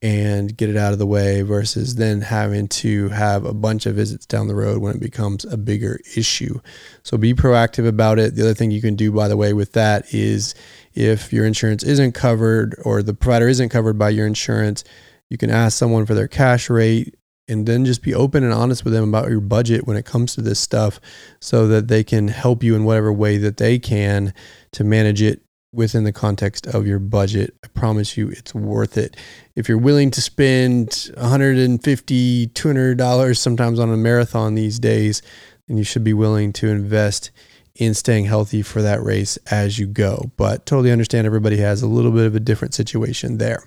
and 0.03 0.57
get 0.57 0.69
it 0.69 0.77
out 0.77 0.93
of 0.93 0.99
the 0.99 1.07
way 1.07 1.43
versus 1.43 1.95
then 1.95 2.21
having 2.21 2.69
to 2.69 3.09
have 3.11 3.45
a 3.45 3.55
bunch 3.55 3.87
of 3.87 3.95
visits 3.95 4.27
down 4.27 4.49
the 4.49 4.55
road 4.55 4.79
when 4.79 4.95
it 4.95 5.01
becomes 5.01 5.45
a 5.45 5.57
bigger 5.57 6.01
issue. 6.17 6.59
So 7.03 7.17
be 7.17 7.35
proactive 7.35 7.87
about 7.87 8.19
it. 8.19 8.35
The 8.35 8.43
other 8.43 8.55
thing 8.55 8.71
you 8.71 8.81
can 8.81 8.97
do, 8.97 9.13
by 9.13 9.29
the 9.29 9.37
way, 9.37 9.53
with 9.53 9.73
that 9.73 10.13
is 10.13 10.55
if 10.95 11.33
your 11.33 11.47
insurance 11.47 11.83
isn't 11.83 12.13
covered 12.13 12.75
or 12.85 13.03
the 13.03 13.15
provider 13.15 13.49
isn't 13.49 13.69
covered 13.69 13.99
by 13.99 14.11
your 14.11 14.27
insurance, 14.27 14.85
you 15.29 15.39
can 15.39 15.51
ask 15.51 15.79
someone 15.79 16.07
for 16.07 16.15
their 16.15 16.29
cash 16.29 16.69
rate 16.69 17.15
and 17.51 17.67
then 17.67 17.85
just 17.85 18.03
be 18.03 18.15
open 18.15 18.45
and 18.45 18.53
honest 18.53 18.85
with 18.85 18.93
them 18.93 19.09
about 19.09 19.29
your 19.29 19.41
budget 19.41 19.87
when 19.87 19.97
it 19.97 20.07
comes 20.07 20.35
to 20.35 20.41
this 20.41 20.61
stuff 20.61 21.01
so 21.41 21.67
that 21.67 21.89
they 21.89 22.05
can 22.05 22.29
help 22.29 22.63
you 22.63 22.75
in 22.75 22.85
whatever 22.85 23.13
way 23.13 23.37
that 23.37 23.57
they 23.57 23.79
can 23.79 24.33
to 24.73 24.85
manage 24.85 25.21
it 25.21 25.43
within 25.73 26.05
the 26.05 26.13
context 26.13 26.67
of 26.67 26.87
your 26.87 26.99
budget. 26.99 27.55
I 27.65 27.69
promise 27.69 28.17
you 28.17 28.29
it's 28.29 28.55
worth 28.55 28.97
it. 28.97 29.17
If 29.55 29.69
you're 29.69 29.79
willing 29.79 30.11
to 30.13 30.21
spend 30.21 30.89
$150, 30.89 32.53
$200 32.53 33.37
sometimes 33.37 33.79
on 33.79 33.93
a 33.93 33.97
marathon 33.97 34.55
these 34.55 34.79
days, 34.79 35.23
then 35.69 35.77
you 35.77 35.85
should 35.85 36.05
be 36.05 36.15
willing 36.15 36.53
to 36.55 36.69
invest 36.69 37.31
in 37.77 37.95
staying 37.95 38.27
healthy 38.27 38.63
for 38.63 38.83
that 38.83 39.03
race 39.03 39.39
as 39.51 39.79
you 39.79 39.87
go. 39.87 40.31
But 40.37 40.67
totally 40.67 40.91
understand 40.91 41.27
everybody 41.27 41.59
has 41.59 41.83
a 41.83 41.87
little 41.87 42.11
bit 42.11 42.27
of 42.27 42.35
a 42.35 42.41
different 42.41 42.75
situation 42.75 43.39
there. 43.39 43.63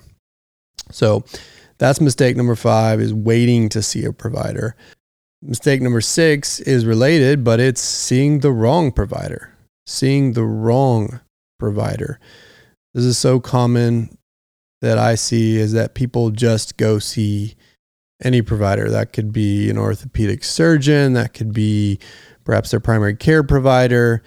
So 0.91 1.23
that's 1.83 1.99
mistake 1.99 2.37
number 2.37 2.55
five 2.55 3.01
is 3.01 3.13
waiting 3.13 3.67
to 3.67 3.81
see 3.81 4.05
a 4.05 4.13
provider. 4.13 4.73
Mistake 5.41 5.81
number 5.81 5.99
six 5.99 6.61
is 6.61 6.85
related, 6.85 7.43
but 7.43 7.59
it's 7.59 7.81
seeing 7.81 8.39
the 8.39 8.53
wrong 8.53 8.89
provider, 8.89 9.53
seeing 9.85 10.31
the 10.31 10.45
wrong 10.45 11.19
provider. 11.59 12.21
This 12.93 13.03
is 13.03 13.17
so 13.17 13.41
common 13.41 14.17
that 14.79 14.97
I 14.97 15.15
see 15.15 15.57
is 15.57 15.73
that 15.73 15.93
people 15.93 16.31
just 16.31 16.77
go 16.77 16.99
see 16.99 17.55
any 18.23 18.41
provider. 18.41 18.89
That 18.89 19.11
could 19.11 19.33
be 19.33 19.69
an 19.69 19.77
orthopedic 19.77 20.45
surgeon, 20.45 21.11
that 21.13 21.33
could 21.33 21.51
be 21.51 21.99
perhaps 22.45 22.71
their 22.71 22.79
primary 22.79 23.17
care 23.17 23.43
provider, 23.43 24.23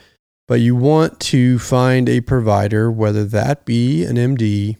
but 0.47 0.61
you 0.61 0.77
want 0.77 1.21
to 1.21 1.59
find 1.59 2.07
a 2.07 2.21
provider, 2.21 2.91
whether 2.91 3.25
that 3.25 3.65
be 3.65 4.05
an 4.05 4.17
MD, 4.17 4.77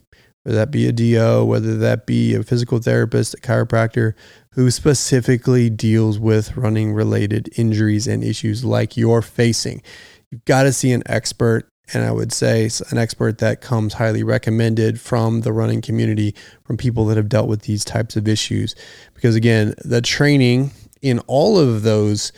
whether 0.47 0.59
that 0.59 0.71
be 0.71 0.87
a 0.87 0.93
DO, 0.93 1.43
whether 1.43 1.75
that 1.75 2.05
be 2.05 2.33
a 2.33 2.41
physical 2.41 2.79
therapist, 2.79 3.33
a 3.33 3.37
chiropractor, 3.37 4.13
who 4.51 4.71
specifically 4.71 5.69
deals 5.69 6.17
with 6.19 6.55
running 6.55 6.93
related 6.93 7.49
injuries 7.57 8.07
and 8.07 8.23
issues 8.23 8.63
like 8.63 8.95
you're 8.95 9.21
facing. 9.21 9.83
You've 10.31 10.45
got 10.45 10.63
to 10.63 10.71
see 10.71 10.93
an 10.93 11.03
expert 11.05 11.67
and 11.93 12.05
I 12.05 12.11
would 12.11 12.31
say 12.31 12.69
an 12.91 12.97
expert 12.97 13.39
that 13.39 13.59
comes 13.59 13.95
highly 13.95 14.23
recommended 14.23 15.01
from 15.01 15.41
the 15.41 15.51
running 15.51 15.81
community, 15.81 16.33
from 16.63 16.77
people 16.77 17.05
that 17.07 17.17
have 17.17 17.29
dealt 17.29 17.49
with 17.49 17.63
these 17.63 17.83
types 17.83 18.15
of 18.15 18.25
issues. 18.27 18.73
Because 19.15 19.35
again, 19.35 19.73
the 19.83 20.01
training 20.01 20.71
in 21.01 21.19
all 21.27 21.57
of 21.57 21.83
those 21.83 22.31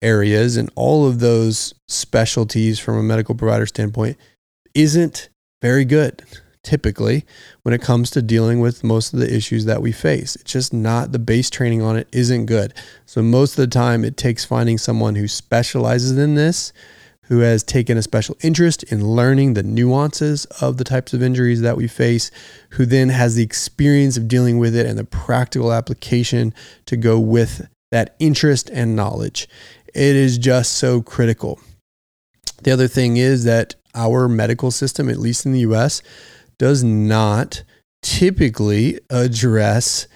areas 0.00 0.56
and 0.56 0.70
all 0.74 1.06
of 1.06 1.20
those 1.20 1.74
specialties 1.88 2.78
from 2.78 2.96
a 2.96 3.02
medical 3.02 3.34
provider 3.34 3.66
standpoint 3.66 4.16
isn't 4.74 5.28
very 5.60 5.84
good. 5.84 6.22
Typically 6.62 7.24
when 7.62 7.74
it 7.74 7.82
comes 7.82 8.10
to 8.10 8.22
dealing 8.22 8.60
with 8.60 8.84
most 8.84 9.12
of 9.12 9.18
the 9.18 9.34
issues 9.34 9.64
that 9.64 9.82
we 9.82 9.92
face. 9.92 10.36
It's 10.36 10.52
just 10.52 10.72
not 10.72 11.12
the 11.12 11.18
base 11.18 11.50
training 11.50 11.82
on 11.82 11.96
it 11.96 12.08
isn't 12.12 12.46
good. 12.46 12.74
So 13.06 13.22
most 13.22 13.52
of 13.52 13.56
the 13.56 13.66
time 13.66 14.04
it 14.04 14.16
takes 14.16 14.44
finding 14.44 14.78
someone 14.78 15.16
who 15.16 15.28
specializes 15.28 16.16
in 16.16 16.34
this, 16.34 16.72
who 17.24 17.40
has 17.40 17.62
taken 17.62 17.96
a 17.96 18.02
special 18.02 18.36
interest 18.42 18.82
in 18.84 19.06
learning 19.06 19.54
the 19.54 19.62
nuances 19.62 20.44
of 20.60 20.76
the 20.76 20.84
types 20.84 21.12
of 21.14 21.22
injuries 21.22 21.60
that 21.62 21.76
we 21.76 21.88
face, 21.88 22.30
who 22.70 22.84
then 22.84 23.08
has 23.08 23.34
the 23.34 23.42
experience 23.42 24.16
of 24.16 24.28
dealing 24.28 24.58
with 24.58 24.74
it 24.76 24.86
and 24.86 24.98
the 24.98 25.04
practical 25.04 25.72
application 25.72 26.52
to 26.86 26.96
go 26.96 27.18
with 27.18 27.68
that 27.90 28.16
interest 28.18 28.70
and 28.70 28.96
knowledge. 28.96 29.48
It 29.94 30.16
is 30.16 30.38
just 30.38 30.72
so 30.72 31.02
critical. 31.02 31.60
The 32.62 32.70
other 32.70 32.88
thing 32.88 33.16
is 33.16 33.44
that 33.44 33.74
our 33.94 34.28
medical 34.28 34.70
system, 34.70 35.08
at 35.08 35.18
least 35.18 35.44
in 35.44 35.52
the 35.52 35.60
US, 35.60 36.02
does 36.62 36.84
not 36.84 37.64
typically 38.02 38.96
address 39.10 40.06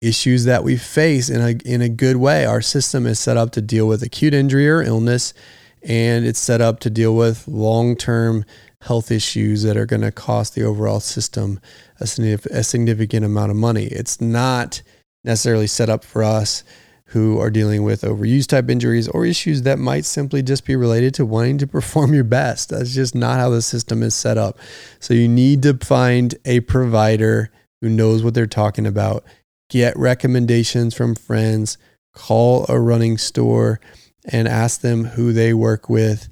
issues 0.00 0.44
that 0.44 0.62
we 0.62 0.76
face 0.76 1.28
in 1.28 1.40
a, 1.40 1.68
in 1.68 1.82
a 1.82 1.88
good 1.88 2.14
way. 2.14 2.44
Our 2.44 2.62
system 2.62 3.08
is 3.08 3.18
set 3.18 3.36
up 3.36 3.50
to 3.52 3.60
deal 3.60 3.88
with 3.88 4.04
acute 4.04 4.32
injury 4.32 4.70
or 4.70 4.82
illness, 4.82 5.34
and 5.82 6.24
it's 6.24 6.38
set 6.38 6.60
up 6.60 6.78
to 6.80 6.90
deal 6.90 7.16
with 7.16 7.48
long 7.48 7.96
term 7.96 8.44
health 8.82 9.10
issues 9.10 9.64
that 9.64 9.76
are 9.76 9.84
going 9.84 10.02
to 10.02 10.12
cost 10.12 10.54
the 10.54 10.62
overall 10.62 11.00
system 11.00 11.58
a, 12.00 12.04
a 12.52 12.62
significant 12.62 13.24
amount 13.24 13.50
of 13.50 13.56
money. 13.56 13.86
It's 13.86 14.20
not 14.20 14.82
necessarily 15.24 15.66
set 15.66 15.90
up 15.90 16.04
for 16.04 16.22
us 16.22 16.62
who 17.10 17.40
are 17.40 17.50
dealing 17.50 17.84
with 17.84 18.02
overuse 18.02 18.46
type 18.46 18.68
injuries 18.68 19.08
or 19.08 19.24
issues 19.24 19.62
that 19.62 19.78
might 19.78 20.04
simply 20.04 20.42
just 20.42 20.64
be 20.64 20.74
related 20.74 21.14
to 21.14 21.24
wanting 21.24 21.58
to 21.58 21.66
perform 21.66 22.12
your 22.12 22.24
best. 22.24 22.70
That's 22.70 22.94
just 22.94 23.14
not 23.14 23.38
how 23.38 23.50
the 23.50 23.62
system 23.62 24.02
is 24.02 24.14
set 24.14 24.36
up. 24.36 24.58
So 24.98 25.14
you 25.14 25.28
need 25.28 25.62
to 25.62 25.74
find 25.74 26.34
a 26.44 26.60
provider 26.60 27.50
who 27.80 27.88
knows 27.88 28.24
what 28.24 28.34
they're 28.34 28.46
talking 28.46 28.86
about, 28.86 29.24
get 29.70 29.96
recommendations 29.96 30.94
from 30.94 31.14
friends, 31.14 31.78
call 32.14 32.66
a 32.68 32.80
running 32.80 33.18
store 33.18 33.78
and 34.24 34.48
ask 34.48 34.80
them 34.80 35.04
who 35.04 35.32
they 35.32 35.54
work 35.54 35.88
with. 35.88 36.28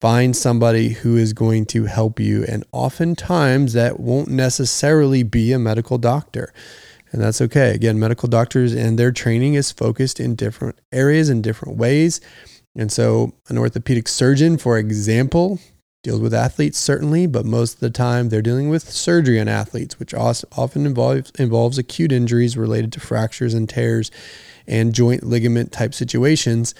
Find 0.00 0.34
somebody 0.36 0.90
who 0.90 1.16
is 1.16 1.32
going 1.32 1.66
to 1.66 1.84
help 1.84 2.20
you. 2.20 2.44
And 2.44 2.64
oftentimes 2.72 3.72
that 3.72 4.00
won't 4.00 4.28
necessarily 4.28 5.22
be 5.22 5.52
a 5.52 5.58
medical 5.58 5.98
doctor 5.98 6.54
and 7.12 7.20
that's 7.20 7.40
okay. 7.40 7.74
Again, 7.74 7.98
medical 7.98 8.28
doctors 8.28 8.72
and 8.72 8.98
their 8.98 9.12
training 9.12 9.54
is 9.54 9.72
focused 9.72 10.20
in 10.20 10.34
different 10.34 10.80
areas 10.92 11.28
in 11.28 11.42
different 11.42 11.76
ways. 11.76 12.20
And 12.76 12.92
so, 12.92 13.32
an 13.48 13.58
orthopedic 13.58 14.06
surgeon, 14.06 14.56
for 14.56 14.78
example, 14.78 15.58
deals 16.02 16.20
with 16.20 16.32
athletes 16.32 16.78
certainly, 16.78 17.26
but 17.26 17.44
most 17.44 17.74
of 17.74 17.80
the 17.80 17.90
time 17.90 18.28
they're 18.28 18.40
dealing 18.40 18.70
with 18.70 18.88
surgery 18.88 19.40
on 19.40 19.48
athletes, 19.48 19.98
which 19.98 20.14
often 20.14 20.86
involves 20.86 21.30
involves 21.38 21.78
acute 21.78 22.12
injuries 22.12 22.56
related 22.56 22.92
to 22.92 23.00
fractures 23.00 23.54
and 23.54 23.68
tears 23.68 24.10
and 24.66 24.94
joint 24.94 25.24
ligament 25.24 25.72
type 25.72 25.92
situations. 25.92 26.74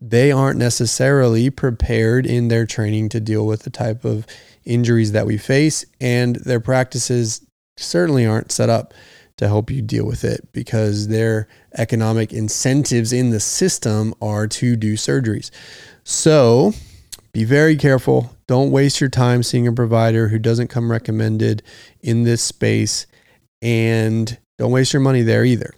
They 0.00 0.30
aren't 0.30 0.58
necessarily 0.58 1.50
prepared 1.50 2.26
in 2.26 2.48
their 2.48 2.66
training 2.66 3.08
to 3.10 3.20
deal 3.20 3.46
with 3.46 3.62
the 3.62 3.70
type 3.70 4.04
of 4.04 4.26
injuries 4.64 5.12
that 5.12 5.26
we 5.26 5.38
face, 5.38 5.84
and 6.00 6.36
their 6.36 6.60
practices 6.60 7.46
certainly 7.76 8.26
aren't 8.26 8.52
set 8.52 8.68
up 8.68 8.92
to 9.38 9.48
help 9.48 9.70
you 9.70 9.80
deal 9.80 10.04
with 10.04 10.24
it 10.24 10.52
because 10.52 11.08
their 11.08 11.48
economic 11.76 12.32
incentives 12.32 13.12
in 13.12 13.30
the 13.30 13.40
system 13.40 14.14
are 14.20 14.46
to 14.46 14.76
do 14.76 14.94
surgeries. 14.94 15.50
So 16.04 16.72
be 17.32 17.44
very 17.44 17.76
careful. 17.76 18.36
Don't 18.46 18.70
waste 18.70 19.00
your 19.00 19.10
time 19.10 19.42
seeing 19.42 19.66
a 19.66 19.72
provider 19.72 20.28
who 20.28 20.38
doesn't 20.38 20.68
come 20.68 20.90
recommended 20.90 21.62
in 22.00 22.24
this 22.24 22.42
space. 22.42 23.06
And 23.62 24.38
don't 24.58 24.72
waste 24.72 24.92
your 24.92 25.02
money 25.02 25.22
there 25.22 25.44
either. 25.44 25.72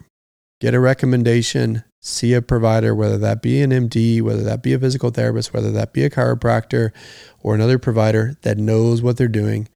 Get 0.61 0.75
a 0.75 0.81
recommendation, 0.81 1.85
see 2.01 2.33
a 2.35 2.43
provider, 2.43 2.95
whether 2.95 3.19
that 3.19 3.43
be 3.43 3.63
an 3.63 3.71
MD, 3.71 4.23
whether 4.23 4.43
that 4.43 4.63
be 4.63 4.73
a 4.73 4.79
physical 4.79 5.11
therapist, 5.11 5.53
whether 5.53 5.71
that 5.73 5.93
be 5.93 6.05
a 6.05 6.11
chiropractor 6.11 6.93
or 7.41 7.55
another 7.55 7.79
provider 7.79 8.37
that 8.43 8.59
knows 8.59 9.03
what 9.03 9.17
they're 9.17 9.29
doing, 9.29 9.69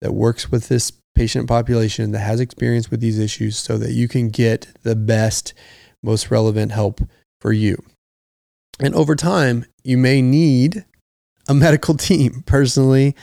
that 0.00 0.12
works 0.12 0.50
with 0.50 0.68
this 0.68 0.92
patient 1.18 1.48
population 1.48 2.12
that 2.12 2.20
has 2.20 2.38
experience 2.38 2.92
with 2.92 3.00
these 3.00 3.18
issues 3.18 3.58
so 3.58 3.76
that 3.76 3.90
you 3.90 4.06
can 4.06 4.28
get 4.28 4.68
the 4.84 4.94
best, 4.94 5.52
most 6.00 6.30
relevant 6.30 6.70
help 6.70 7.00
for 7.40 7.52
you. 7.52 7.76
And 8.78 8.94
over 8.94 9.16
time, 9.16 9.64
you 9.82 9.98
may 9.98 10.22
need 10.22 10.84
a 11.48 11.54
medical 11.54 11.94
team. 12.08 12.44
Personally, 12.46 13.16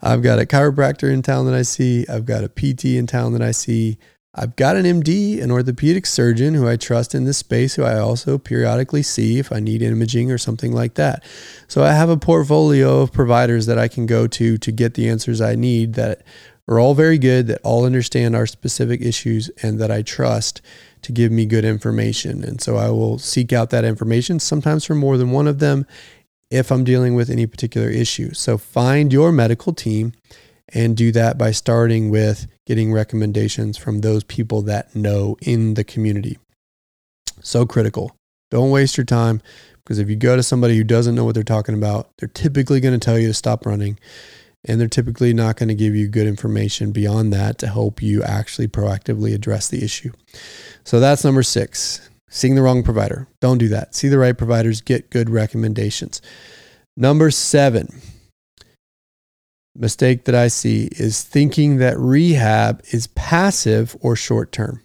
I've 0.00 0.22
got 0.22 0.38
a 0.38 0.46
chiropractor 0.46 1.12
in 1.12 1.22
town 1.22 1.44
that 1.46 1.54
I 1.54 1.62
see, 1.62 2.06
I've 2.08 2.24
got 2.24 2.44
a 2.44 2.48
PT 2.48 2.84
in 2.84 3.08
town 3.08 3.32
that 3.32 3.42
I 3.42 3.50
see. 3.50 3.98
I've 4.32 4.54
got 4.54 4.76
an 4.76 4.84
MD, 4.84 5.42
an 5.42 5.50
orthopedic 5.50 6.06
surgeon 6.06 6.54
who 6.54 6.68
I 6.68 6.76
trust 6.76 7.16
in 7.16 7.24
this 7.24 7.38
space, 7.38 7.74
who 7.74 7.82
I 7.82 7.98
also 7.98 8.38
periodically 8.38 9.02
see 9.02 9.40
if 9.40 9.50
I 9.50 9.58
need 9.58 9.82
imaging 9.82 10.30
or 10.30 10.38
something 10.38 10.70
like 10.70 10.94
that. 10.94 11.24
So 11.66 11.82
I 11.82 11.94
have 11.94 12.10
a 12.10 12.16
portfolio 12.16 13.00
of 13.00 13.12
providers 13.12 13.66
that 13.66 13.76
I 13.76 13.88
can 13.88 14.06
go 14.06 14.28
to 14.28 14.56
to 14.56 14.70
get 14.70 14.94
the 14.94 15.08
answers 15.08 15.40
I 15.40 15.56
need 15.56 15.94
that 15.94 16.22
are 16.68 16.78
all 16.78 16.94
very 16.94 17.18
good, 17.18 17.46
that 17.48 17.60
all 17.62 17.84
understand 17.84 18.36
our 18.36 18.46
specific 18.46 19.00
issues, 19.00 19.48
and 19.62 19.78
that 19.80 19.90
I 19.90 20.02
trust 20.02 20.60
to 21.02 21.12
give 21.12 21.32
me 21.32 21.46
good 21.46 21.64
information. 21.64 22.44
And 22.44 22.60
so 22.60 22.76
I 22.76 22.90
will 22.90 23.18
seek 23.18 23.52
out 23.52 23.70
that 23.70 23.84
information, 23.84 24.38
sometimes 24.38 24.84
from 24.84 24.98
more 24.98 25.16
than 25.16 25.30
one 25.30 25.48
of 25.48 25.58
them, 25.58 25.86
if 26.50 26.70
I'm 26.70 26.84
dealing 26.84 27.14
with 27.14 27.30
any 27.30 27.46
particular 27.46 27.88
issue. 27.88 28.32
So 28.34 28.58
find 28.58 29.12
your 29.12 29.32
medical 29.32 29.72
team 29.72 30.12
and 30.72 30.96
do 30.96 31.12
that 31.12 31.38
by 31.38 31.50
starting 31.50 32.10
with 32.10 32.46
getting 32.66 32.92
recommendations 32.92 33.76
from 33.76 34.00
those 34.00 34.24
people 34.24 34.62
that 34.62 34.94
know 34.94 35.36
in 35.42 35.74
the 35.74 35.84
community. 35.84 36.38
So 37.40 37.66
critical. 37.66 38.14
Don't 38.50 38.70
waste 38.70 38.96
your 38.96 39.04
time 39.06 39.40
because 39.76 39.98
if 39.98 40.08
you 40.10 40.16
go 40.16 40.36
to 40.36 40.42
somebody 40.42 40.76
who 40.76 40.84
doesn't 40.84 41.14
know 41.14 41.24
what 41.24 41.34
they're 41.34 41.44
talking 41.44 41.74
about, 41.74 42.10
they're 42.18 42.28
typically 42.28 42.80
going 42.80 42.98
to 42.98 43.04
tell 43.04 43.18
you 43.18 43.28
to 43.28 43.34
stop 43.34 43.64
running 43.64 43.98
and 44.64 44.80
they're 44.80 44.88
typically 44.88 45.32
not 45.32 45.56
going 45.56 45.68
to 45.68 45.74
give 45.74 45.94
you 45.94 46.08
good 46.08 46.26
information 46.26 46.92
beyond 46.92 47.32
that 47.32 47.58
to 47.58 47.66
help 47.66 48.02
you 48.02 48.22
actually 48.22 48.68
proactively 48.68 49.34
address 49.34 49.68
the 49.68 49.82
issue. 49.82 50.12
So 50.84 51.00
that's 51.00 51.24
number 51.24 51.42
six 51.42 52.08
seeing 52.32 52.54
the 52.54 52.62
wrong 52.62 52.82
provider. 52.82 53.26
Don't 53.40 53.58
do 53.58 53.68
that. 53.68 53.94
See 53.94 54.08
the 54.08 54.18
right 54.18 54.36
providers, 54.36 54.80
get 54.80 55.10
good 55.10 55.28
recommendations. 55.28 56.22
Number 56.96 57.30
seven, 57.30 57.88
mistake 59.74 60.24
that 60.24 60.34
I 60.34 60.48
see 60.48 60.88
is 60.92 61.22
thinking 61.22 61.78
that 61.78 61.98
rehab 61.98 62.82
is 62.92 63.08
passive 63.08 63.96
or 64.00 64.14
short 64.14 64.52
term. 64.52 64.82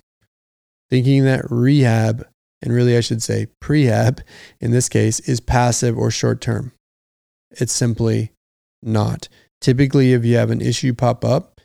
Thinking 0.89 1.23
that 1.25 1.45
rehab, 1.49 2.27
and 2.61 2.73
really 2.73 2.97
I 2.97 3.01
should 3.01 3.21
say 3.21 3.47
prehab 3.61 4.21
in 4.59 4.71
this 4.71 4.89
case, 4.89 5.19
is 5.21 5.39
passive 5.39 5.97
or 5.97 6.09
short 6.11 6.41
term. 6.41 6.71
It's 7.51 7.73
simply 7.73 8.31
not. 8.81 9.27
Typically, 9.61 10.13
if 10.13 10.25
you 10.25 10.35
have 10.35 10.51
an 10.51 10.61
issue 10.61 10.93
pop 10.93 11.25
up, 11.25 11.59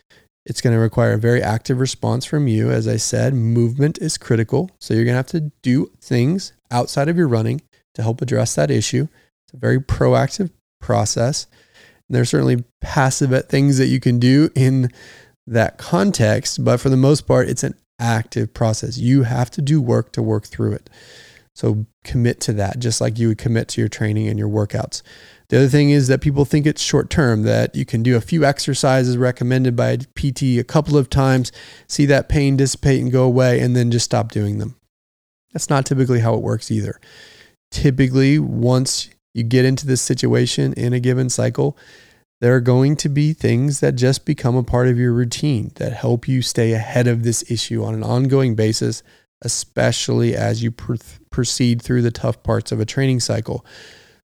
it's 0.47 0.61
going 0.61 0.75
to 0.75 0.81
require 0.81 1.13
a 1.13 1.19
very 1.19 1.43
active 1.43 1.81
response 1.81 2.25
from 2.25 2.49
you. 2.49 2.71
As 2.71 2.89
I 2.89 2.97
said, 2.97 3.35
movement 3.35 3.99
is 3.99 4.17
critical. 4.17 4.71
So 4.81 4.95
you're 4.95 5.05
going 5.05 5.13
to 5.13 5.19
have 5.19 5.27
to 5.29 5.53
do 5.63 5.91
things 6.01 6.53
outside 6.71 7.09
of 7.09 7.17
your 7.17 7.29
running 7.29 7.61
to 7.95 8.03
help 8.03 8.23
address 8.23 8.55
that 8.55 8.71
issue. 8.71 9.07
It's 9.47 9.55
a 9.55 9.59
very 9.59 9.79
proactive 9.79 10.51
process. 10.81 11.47
And 12.09 12.17
there's 12.17 12.31
certainly 12.31 12.65
passive 12.81 13.47
things 13.49 13.79
that 13.79 13.87
you 13.87 14.01
can 14.01 14.19
do 14.19 14.51
in 14.55 14.91
that 15.47 15.79
context, 15.79 16.65
but 16.65 16.81
for 16.81 16.89
the 16.89 16.97
most 16.97 17.27
part, 17.27 17.49
it's 17.49 17.65
an 17.65 17.75
active 17.99 18.55
process. 18.55 18.97
You 18.97 19.25
have 19.25 19.51
to 19.53 19.63
do 19.63 19.81
work 19.81 20.13
to 20.13 20.23
work 20.23 20.47
through 20.47 20.73
it. 20.73 20.89
So 21.61 21.85
commit 22.05 22.41
to 22.41 22.55
that, 22.55 22.79
just 22.79 23.03
like 23.03 23.19
you 23.19 23.29
would 23.29 23.37
commit 23.37 23.69
to 23.69 23.83
your 23.83 23.89
training 23.89 24.29
and 24.29 24.39
your 24.39 24.49
workouts. 24.49 25.03
The 25.51 25.59
other 25.59 25.69
thing 25.69 25.91
is 25.91 26.09
that 26.09 26.23
people 26.23 26.47
think 26.47 26.65
it's 26.65 26.81
short 26.81 27.11
term, 27.11 27.43
that 27.43 27.77
you 27.77 27.85
can 27.85 28.03
do 28.03 28.17
a 28.17 28.23
few 28.23 28.47
exercises 28.47 29.19
recommended 29.19 29.77
by 29.77 29.91
a 29.91 29.99
PT 29.99 30.59
a 30.59 30.65
couple 30.65 30.97
of 30.97 31.11
times, 31.11 31.53
see 31.87 32.07
that 32.07 32.31
pain 32.31 32.57
dissipate 32.57 33.03
and 33.03 33.13
go 33.13 33.25
away, 33.25 33.61
and 33.61 33.77
then 33.77 33.91
just 33.91 34.07
stop 34.07 34.33
doing 34.33 34.57
them. 34.57 34.75
That's 35.53 35.69
not 35.69 35.85
typically 35.85 36.21
how 36.21 36.33
it 36.33 36.41
works 36.41 36.71
either. 36.71 36.99
Typically, 37.71 38.39
once 38.39 39.11
you 39.35 39.43
get 39.43 39.67
into 39.67 39.87
this 39.87 40.01
situation 40.01 40.73
in 40.79 40.95
a 40.95 40.99
given 40.99 41.29
cycle, 41.29 41.77
there 42.41 42.55
are 42.55 42.61
going 42.61 42.97
to 42.97 43.11
be 43.11 43.35
things 43.35 43.81
that 43.81 43.97
just 43.97 44.25
become 44.25 44.57
a 44.57 44.63
part 44.63 44.89
of 44.89 44.99
your 44.99 45.13
routine 45.13 45.73
that 45.75 45.93
help 45.93 46.27
you 46.27 46.41
stay 46.41 46.73
ahead 46.73 47.07
of 47.07 47.23
this 47.23 47.51
issue 47.51 47.85
on 47.85 47.93
an 47.93 48.03
ongoing 48.03 48.55
basis, 48.55 49.03
especially 49.43 50.35
as 50.35 50.63
you 50.63 50.71
pr- 50.71 50.95
proceed 51.31 51.81
through 51.81 52.03
the 52.03 52.11
tough 52.11 52.43
parts 52.43 52.73
of 52.73 52.81
a 52.81 52.85
training 52.85 53.21
cycle. 53.21 53.65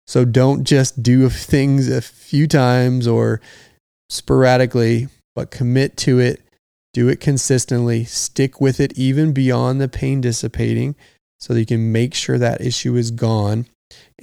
So 0.08 0.26
don't 0.26 0.64
just 0.64 1.04
do 1.04 1.30
things 1.30 1.88
a 1.88 2.02
few 2.02 2.48
times 2.48 3.08
or 3.08 3.42
sporadically, 4.10 5.08
but 5.36 5.52
commit 5.52 5.98
to 5.98 6.20
it. 6.20 6.42
Do 6.94 7.08
it 7.08 7.20
consistently. 7.20 8.04
Stick 8.04 8.60
with 8.60 8.80
it 8.80 8.98
even 8.98 9.34
beyond 9.34 9.80
the 9.80 9.88
pain 9.88 10.22
dissipating 10.22 10.96
so 11.40 11.54
that 11.54 11.60
you 11.60 11.66
can 11.66 11.92
make 11.92 12.16
sure 12.16 12.40
that 12.40 12.62
issue 12.62 12.96
is 12.96 13.12
gone. 13.12 13.68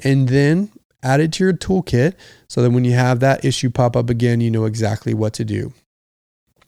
And 0.02 0.28
then 0.28 0.72
add 1.02 1.20
it 1.20 1.32
to 1.34 1.44
your 1.44 1.52
toolkit 1.52 2.14
so 2.48 2.62
that 2.62 2.70
when 2.70 2.84
you 2.84 2.92
have 2.92 3.20
that 3.20 3.44
issue 3.44 3.70
pop 3.70 3.96
up 3.96 4.10
again, 4.10 4.40
you 4.40 4.50
know 4.50 4.64
exactly 4.64 5.14
what 5.14 5.32
to 5.34 5.44
do. 5.44 5.72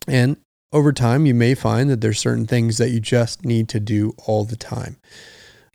And 0.06 0.36
over 0.72 0.92
time, 0.92 1.26
you 1.26 1.34
may 1.34 1.54
find 1.54 1.88
that 1.90 2.00
there's 2.00 2.18
certain 2.18 2.46
things 2.46 2.78
that 2.78 2.90
you 2.90 3.00
just 3.00 3.44
need 3.44 3.68
to 3.70 3.80
do 3.80 4.14
all 4.26 4.44
the 4.44 4.56
time. 4.56 4.96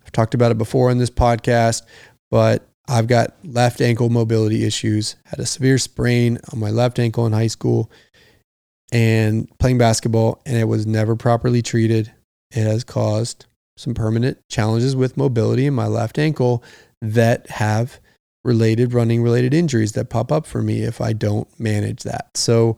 I've 0.03 0.11
talked 0.11 0.33
about 0.33 0.51
it 0.51 0.57
before 0.57 0.91
in 0.91 0.97
this 0.97 1.09
podcast, 1.09 1.81
but 2.29 2.67
I've 2.87 3.07
got 3.07 3.33
left 3.43 3.81
ankle 3.81 4.09
mobility 4.09 4.65
issues, 4.65 5.15
had 5.25 5.39
a 5.39 5.45
severe 5.45 5.77
sprain 5.77 6.37
on 6.51 6.59
my 6.59 6.69
left 6.69 6.99
ankle 6.99 7.25
in 7.25 7.33
high 7.33 7.47
school 7.47 7.89
and 8.91 9.47
playing 9.57 9.77
basketball, 9.77 10.41
and 10.45 10.57
it 10.57 10.65
was 10.65 10.85
never 10.85 11.15
properly 11.15 11.61
treated. 11.61 12.11
It 12.51 12.63
has 12.63 12.83
caused 12.83 13.45
some 13.77 13.93
permanent 13.95 14.37
challenges 14.49 14.95
with 14.95 15.17
mobility 15.17 15.65
in 15.65 15.73
my 15.73 15.87
left 15.87 16.19
ankle 16.19 16.63
that 17.01 17.49
have 17.49 17.99
related 18.43 18.93
running 18.93 19.23
related 19.23 19.53
injuries 19.53 19.93
that 19.93 20.09
pop 20.09 20.31
up 20.31 20.45
for 20.45 20.61
me 20.61 20.81
if 20.81 21.01
I 21.01 21.13
don't 21.13 21.47
manage 21.59 22.03
that. 22.03 22.37
So 22.37 22.77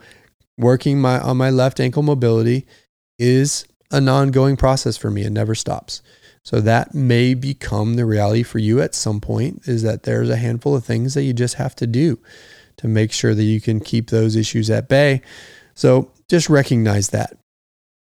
working 0.58 1.00
my 1.00 1.20
on 1.20 1.38
my 1.38 1.50
left 1.50 1.80
ankle 1.80 2.04
mobility 2.04 2.66
is 3.20 3.66
an 3.92 4.10
ongoing 4.10 4.58
process 4.58 4.98
for 4.98 5.12
me 5.12 5.24
and 5.24 5.34
never 5.34 5.56
stops. 5.56 6.02
So 6.44 6.62
that 6.62 6.94
may 6.94 7.34
become 7.34 7.96
the 7.96 8.06
reality 8.06 8.44
for 8.44 8.60
you 8.60 8.80
at 8.80 8.94
some 8.94 9.20
point 9.20 9.68
is 9.68 9.82
that 9.82 10.04
there's 10.04 10.30
a 10.30 10.36
handful 10.36 10.76
of 10.76 10.86
things 10.86 11.16
that 11.16 11.24
you 11.24 11.34
just 11.34 11.56
have 11.56 11.76
to 11.78 11.88
do 11.88 12.20
to 12.78 12.88
make 12.88 13.12
sure 13.12 13.34
that 13.34 13.44
you 13.44 13.60
can 13.60 13.80
keep 13.80 14.10
those 14.10 14.36
issues 14.36 14.70
at 14.70 14.88
bay. 14.88 15.22
So 15.74 16.12
just 16.30 16.50
recognize 16.50 17.10
that. 17.10 17.38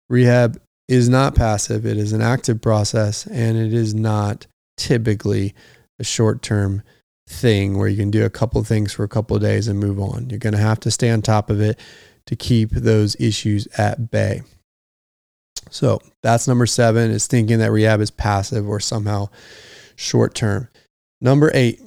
Rehab 0.10 0.60
is 0.88 1.08
not 1.08 1.36
passive, 1.36 1.86
it 1.86 1.98
is 1.98 2.14
an 2.14 2.22
active 2.22 2.62
process 2.62 3.28
and 3.28 3.58
it 3.58 3.74
is 3.74 3.94
not 3.94 4.48
typically 4.76 5.54
a 6.00 6.04
short-term 6.04 6.82
thing 7.30 7.78
where 7.78 7.88
you 7.88 7.96
can 7.96 8.12
do 8.12 8.26
a 8.26 8.30
couple 8.30 8.62
things 8.64 8.92
for 8.92 9.04
a 9.04 9.08
couple 9.08 9.38
days 9.40 9.68
and 9.68 9.80
move 9.80 10.00
on. 10.00 10.30
You're 10.30 10.40
going 10.40 10.54
to 10.54 10.60
have 10.60 10.80
to 10.82 10.92
stay 10.92 11.10
on 11.12 11.22
top 11.22 11.50
of 11.50 11.62
it 11.62 11.80
to 12.26 12.36
keep 12.36 12.72
those 12.72 13.16
issues 13.20 13.68
at 13.78 14.12
bay. 14.12 14.42
So 15.70 16.02
that's 16.22 16.48
number 16.48 16.66
seven 16.66 17.12
is 17.12 17.28
thinking 17.28 17.60
that 17.60 17.72
rehab 17.72 18.02
is 18.02 18.12
passive 18.12 18.68
or 18.68 18.80
somehow 18.80 19.30
short 19.96 20.36
term. 20.36 20.68
Number 21.22 21.52
eight, 21.54 21.82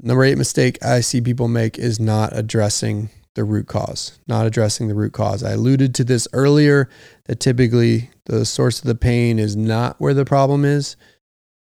number 0.00 0.24
eight 0.24 0.38
mistake 0.38 0.82
I 0.84 1.00
see 1.00 1.20
people 1.20 1.48
make 1.48 1.78
is 1.78 2.00
not 2.00 2.36
addressing 2.36 3.10
the 3.34 3.44
root 3.44 3.66
cause, 3.66 4.18
not 4.26 4.46
addressing 4.46 4.88
the 4.88 4.94
root 4.94 5.12
cause. 5.12 5.42
I 5.42 5.52
alluded 5.52 5.94
to 5.96 6.04
this 6.04 6.26
earlier 6.32 6.88
that 7.24 7.40
typically 7.40 8.10
the 8.26 8.44
source 8.44 8.78
of 8.78 8.86
the 8.86 8.94
pain 8.94 9.38
is 9.38 9.56
not 9.56 10.00
where 10.00 10.14
the 10.14 10.24
problem 10.24 10.64
is. 10.64 10.96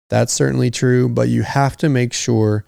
That's 0.10 0.32
certainly 0.32 0.70
true, 0.70 1.10
but 1.10 1.30
you 1.30 1.42
have 1.42 1.76
to 1.78 1.90
make 1.90 2.14
sure 2.14 2.66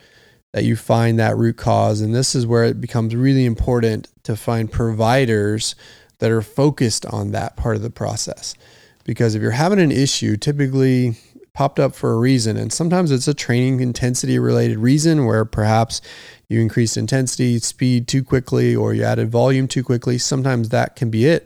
that 0.57 0.63
you 0.63 0.75
find 0.75 1.19
that 1.19 1.37
root 1.37 1.55
cause. 1.55 2.01
And 2.01 2.15
this 2.15 2.33
is 2.33 2.47
where 2.47 2.63
it 2.63 2.81
becomes 2.81 3.15
really 3.15 3.45
important 3.45 4.07
to 4.23 4.35
find 4.35 4.71
providers 4.71 5.75
that 6.17 6.31
are 6.31 6.41
focused 6.41 7.05
on 7.05 7.29
that 7.29 7.55
part 7.55 7.75
of 7.75 7.83
the 7.83 7.91
process. 7.91 8.55
Because 9.03 9.35
if 9.35 9.41
you're 9.43 9.51
having 9.51 9.77
an 9.77 9.91
issue, 9.91 10.35
typically 10.35 11.15
popped 11.53 11.79
up 11.79 11.93
for 11.93 12.11
a 12.11 12.17
reason. 12.17 12.57
And 12.57 12.73
sometimes 12.73 13.11
it's 13.11 13.27
a 13.27 13.35
training 13.35 13.81
intensity 13.81 14.39
related 14.39 14.79
reason 14.79 15.25
where 15.27 15.45
perhaps 15.45 16.01
you 16.47 16.59
increased 16.59 16.97
intensity, 16.97 17.59
speed 17.59 18.07
too 18.07 18.23
quickly, 18.23 18.75
or 18.75 18.95
you 18.95 19.03
added 19.03 19.29
volume 19.29 19.67
too 19.67 19.83
quickly. 19.83 20.17
Sometimes 20.17 20.69
that 20.69 20.95
can 20.95 21.11
be 21.11 21.27
it. 21.27 21.45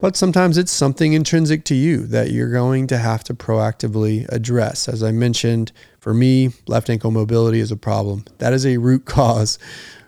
But 0.00 0.16
sometimes 0.16 0.58
it's 0.58 0.72
something 0.72 1.12
intrinsic 1.12 1.64
to 1.66 1.76
you 1.76 2.04
that 2.08 2.32
you're 2.32 2.50
going 2.50 2.88
to 2.88 2.98
have 2.98 3.22
to 3.24 3.34
proactively 3.34 4.28
address. 4.28 4.88
As 4.88 5.04
I 5.04 5.12
mentioned, 5.12 5.70
for 6.00 6.12
me, 6.14 6.50
left 6.66 6.90
ankle 6.90 7.10
mobility 7.10 7.60
is 7.60 7.70
a 7.70 7.76
problem. 7.76 8.24
That 8.38 8.52
is 8.52 8.66
a 8.66 8.78
root 8.78 9.04
cause 9.06 9.58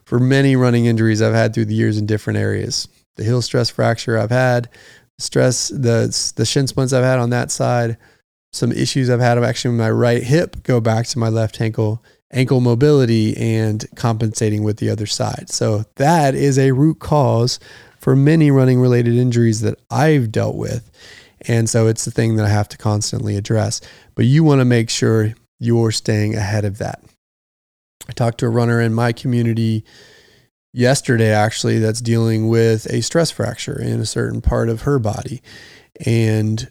for 0.04 0.18
many 0.18 0.56
running 0.56 0.86
injuries 0.86 1.22
I've 1.22 1.34
had 1.34 1.54
through 1.54 1.66
the 1.66 1.74
years 1.74 1.98
in 1.98 2.06
different 2.06 2.38
areas. 2.38 2.88
The 3.16 3.24
heel 3.24 3.42
stress 3.42 3.70
fracture 3.70 4.18
I've 4.18 4.30
had, 4.30 4.68
stress, 5.18 5.68
the, 5.68 6.32
the 6.36 6.46
shin 6.46 6.66
splints 6.66 6.92
I've 6.92 7.04
had 7.04 7.18
on 7.18 7.30
that 7.30 7.50
side, 7.50 7.96
some 8.52 8.72
issues 8.72 9.08
I've 9.08 9.20
had 9.20 9.38
of 9.38 9.44
actually 9.44 9.76
my 9.76 9.90
right 9.90 10.22
hip 10.22 10.62
go 10.62 10.80
back 10.80 11.06
to 11.08 11.18
my 11.18 11.28
left 11.28 11.60
ankle 11.60 12.02
ankle 12.32 12.60
mobility 12.60 13.36
and 13.36 13.84
compensating 13.94 14.62
with 14.62 14.78
the 14.78 14.88
other 14.88 15.06
side. 15.06 15.50
So 15.50 15.84
that 15.96 16.34
is 16.34 16.58
a 16.58 16.72
root 16.72 16.98
cause 16.98 17.60
for 17.98 18.16
many 18.16 18.50
running 18.50 18.80
related 18.80 19.14
injuries 19.14 19.60
that 19.60 19.78
I've 19.90 20.32
dealt 20.32 20.56
with. 20.56 20.90
And 21.42 21.68
so 21.68 21.86
it's 21.88 22.04
the 22.04 22.10
thing 22.10 22.36
that 22.36 22.46
I 22.46 22.48
have 22.48 22.68
to 22.70 22.78
constantly 22.78 23.36
address. 23.36 23.80
But 24.14 24.24
you 24.24 24.44
want 24.44 24.60
to 24.60 24.64
make 24.64 24.88
sure 24.88 25.34
you're 25.62 25.92
staying 25.92 26.34
ahead 26.34 26.64
of 26.64 26.78
that. 26.78 27.00
I 28.08 28.12
talked 28.12 28.38
to 28.38 28.46
a 28.46 28.50
runner 28.50 28.80
in 28.80 28.92
my 28.92 29.12
community 29.12 29.84
yesterday, 30.72 31.30
actually, 31.30 31.78
that's 31.78 32.00
dealing 32.00 32.48
with 32.48 32.86
a 32.86 33.00
stress 33.00 33.30
fracture 33.30 33.80
in 33.80 34.00
a 34.00 34.06
certain 34.06 34.40
part 34.40 34.68
of 34.68 34.82
her 34.82 34.98
body. 34.98 35.40
And 36.04 36.68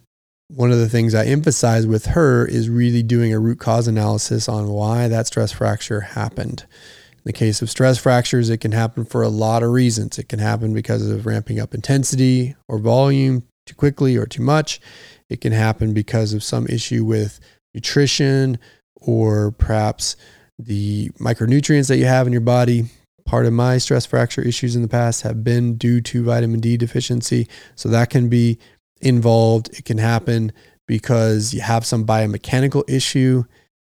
one 0.50 0.74
of 0.74 0.80
the 0.80 0.90
things 0.90 1.16
I 1.16 1.26
emphasize 1.26 1.88
with 1.88 2.08
her 2.08 2.46
is 2.46 2.70
really 2.70 3.02
doing 3.02 3.34
a 3.34 3.40
root 3.40 3.60
cause 3.60 3.88
analysis 3.88 4.50
on 4.50 4.68
why 4.68 5.08
that 5.08 5.28
stress 5.28 5.54
fracture 5.54 6.02
happened. 6.02 6.66
In 7.14 7.22
the 7.24 7.34
case 7.34 7.62
of 7.62 7.70
stress 7.70 7.98
fractures, 7.98 8.50
it 8.50 8.58
can 8.58 8.74
happen 8.74 9.06
for 9.06 9.22
a 9.22 9.30
lot 9.30 9.64
of 9.64 9.72
reasons. 9.72 10.20
It 10.20 10.28
can 10.28 10.40
happen 10.40 10.74
because 10.74 11.10
of 11.10 11.26
ramping 11.26 11.62
up 11.62 11.74
intensity 11.74 12.56
or 12.68 12.78
volume 12.78 13.44
too 13.66 13.76
quickly 13.76 14.18
or 14.18 14.26
too 14.26 14.42
much. 14.42 14.82
It 15.30 15.40
can 15.40 15.54
happen 15.54 15.94
because 15.94 16.34
of 16.34 16.44
some 16.44 16.68
issue 16.68 17.06
with 17.06 17.40
nutrition 17.74 18.60
or 19.02 19.52
perhaps 19.52 20.16
the 20.58 21.10
micronutrients 21.20 21.88
that 21.88 21.98
you 21.98 22.06
have 22.06 22.28
in 22.28 22.34
your 22.34 22.42
body. 22.42 22.86
Part 23.26 23.46
of 23.46 23.54
my 23.54 23.78
stress 23.78 24.06
fracture 24.06 24.42
issues 24.42 24.76
in 24.76 24.82
the 24.82 24.88
past 24.88 25.22
have 25.22 25.44
been 25.44 25.76
due 25.76 26.02
to 26.02 26.24
vitamin 26.24 26.60
D 26.60 26.78
deficiency. 26.78 27.48
So 27.76 27.90
that 27.90 28.10
can 28.10 28.30
be 28.30 28.60
involved. 29.02 29.70
It 29.78 29.86
can 29.86 29.98
happen 29.98 30.52
because 30.88 31.54
you 31.54 31.62
have 31.62 31.86
some 31.86 32.06
biomechanical 32.06 32.84
issue. 32.90 33.44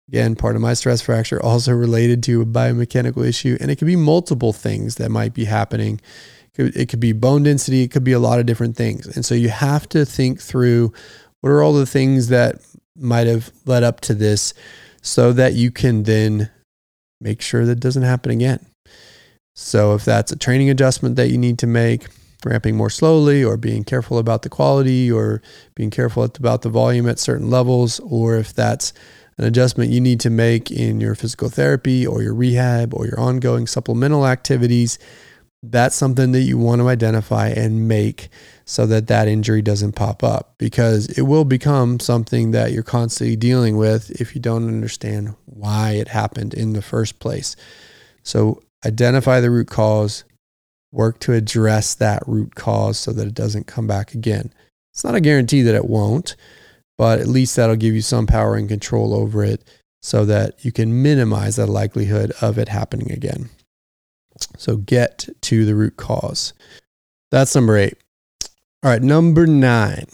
Again, 0.07 0.35
part 0.35 0.55
of 0.55 0.61
my 0.61 0.73
stress 0.73 1.01
fracture 1.01 1.41
also 1.41 1.71
related 1.71 2.21
to 2.23 2.41
a 2.41 2.45
biomechanical 2.45 3.25
issue. 3.25 3.57
And 3.59 3.71
it 3.71 3.77
could 3.77 3.87
be 3.87 3.95
multiple 3.95 4.53
things 4.53 4.95
that 4.95 5.09
might 5.09 5.33
be 5.33 5.45
happening. 5.45 6.01
It 6.55 6.89
could 6.89 6.99
be 6.99 7.13
bone 7.13 7.43
density, 7.43 7.83
it 7.83 7.91
could 7.91 8.03
be 8.03 8.11
a 8.11 8.19
lot 8.19 8.39
of 8.39 8.45
different 8.45 8.75
things. 8.75 9.07
And 9.07 9.25
so 9.25 9.33
you 9.33 9.47
have 9.49 9.87
to 9.89 10.05
think 10.05 10.41
through 10.41 10.91
what 11.39 11.49
are 11.49 11.63
all 11.63 11.73
the 11.73 11.85
things 11.85 12.27
that 12.27 12.57
might 12.97 13.25
have 13.25 13.51
led 13.65 13.83
up 13.83 14.01
to 14.01 14.13
this 14.13 14.53
so 15.01 15.33
that 15.33 15.53
you 15.53 15.71
can 15.71 16.03
then 16.03 16.49
make 17.19 17.41
sure 17.41 17.65
that 17.65 17.79
doesn't 17.79 18.03
happen 18.03 18.31
again. 18.31 18.65
So 19.55 19.93
if 19.93 20.05
that's 20.05 20.31
a 20.31 20.37
training 20.37 20.69
adjustment 20.69 21.15
that 21.17 21.29
you 21.29 21.37
need 21.37 21.59
to 21.59 21.67
make, 21.67 22.07
ramping 22.43 22.75
more 22.75 22.89
slowly 22.89 23.43
or 23.43 23.57
being 23.57 23.83
careful 23.83 24.17
about 24.17 24.41
the 24.41 24.49
quality 24.49 25.11
or 25.11 25.41
being 25.75 25.91
careful 25.91 26.23
about 26.23 26.61
the 26.63 26.69
volume 26.69 27.07
at 27.07 27.19
certain 27.19 27.49
levels, 27.49 27.99
or 27.99 28.37
if 28.37 28.53
that's 28.53 28.93
an 29.37 29.45
adjustment 29.45 29.91
you 29.91 30.01
need 30.01 30.19
to 30.19 30.29
make 30.29 30.71
in 30.71 30.99
your 30.99 31.15
physical 31.15 31.49
therapy 31.49 32.05
or 32.05 32.21
your 32.21 32.33
rehab 32.33 32.93
or 32.93 33.05
your 33.05 33.19
ongoing 33.19 33.67
supplemental 33.67 34.25
activities, 34.25 34.97
that's 35.63 35.95
something 35.95 36.31
that 36.31 36.41
you 36.41 36.57
want 36.57 36.81
to 36.81 36.89
identify 36.89 37.49
and 37.49 37.87
make 37.87 38.29
so 38.65 38.85
that 38.87 39.07
that 39.07 39.27
injury 39.27 39.61
doesn't 39.61 39.93
pop 39.93 40.23
up 40.23 40.55
because 40.57 41.07
it 41.17 41.21
will 41.21 41.45
become 41.45 41.99
something 41.99 42.51
that 42.51 42.71
you're 42.71 42.83
constantly 42.83 43.35
dealing 43.35 43.77
with 43.77 44.09
if 44.19 44.33
you 44.33 44.41
don't 44.41 44.67
understand 44.67 45.35
why 45.45 45.91
it 45.91 46.07
happened 46.07 46.53
in 46.53 46.73
the 46.73 46.81
first 46.81 47.19
place. 47.19 47.55
So 48.23 48.63
identify 48.85 49.39
the 49.39 49.51
root 49.51 49.67
cause, 49.67 50.23
work 50.91 51.19
to 51.19 51.33
address 51.33 51.93
that 51.95 52.23
root 52.25 52.55
cause 52.55 52.97
so 52.97 53.11
that 53.13 53.27
it 53.27 53.35
doesn't 53.35 53.67
come 53.67 53.85
back 53.85 54.15
again. 54.15 54.51
It's 54.93 55.03
not 55.03 55.15
a 55.15 55.21
guarantee 55.21 55.61
that 55.61 55.75
it 55.75 55.85
won't, 55.85 56.35
but 56.97 57.19
at 57.19 57.27
least 57.27 57.55
that'll 57.55 57.75
give 57.75 57.93
you 57.93 58.01
some 58.01 58.25
power 58.25 58.55
and 58.55 58.67
control 58.67 59.13
over 59.13 59.43
it 59.43 59.63
so 60.01 60.25
that 60.25 60.65
you 60.65 60.71
can 60.71 61.03
minimize 61.03 61.55
the 61.57 61.67
likelihood 61.67 62.33
of 62.41 62.57
it 62.57 62.67
happening 62.67 63.11
again. 63.11 63.49
So 64.57 64.77
get 64.77 65.27
to 65.41 65.65
the 65.65 65.75
root 65.75 65.97
cause. 65.97 66.53
That's 67.31 67.55
number 67.55 67.77
eight. 67.77 67.97
All 68.83 68.91
right, 68.91 69.01
number 69.01 69.45
nine. 69.45 70.05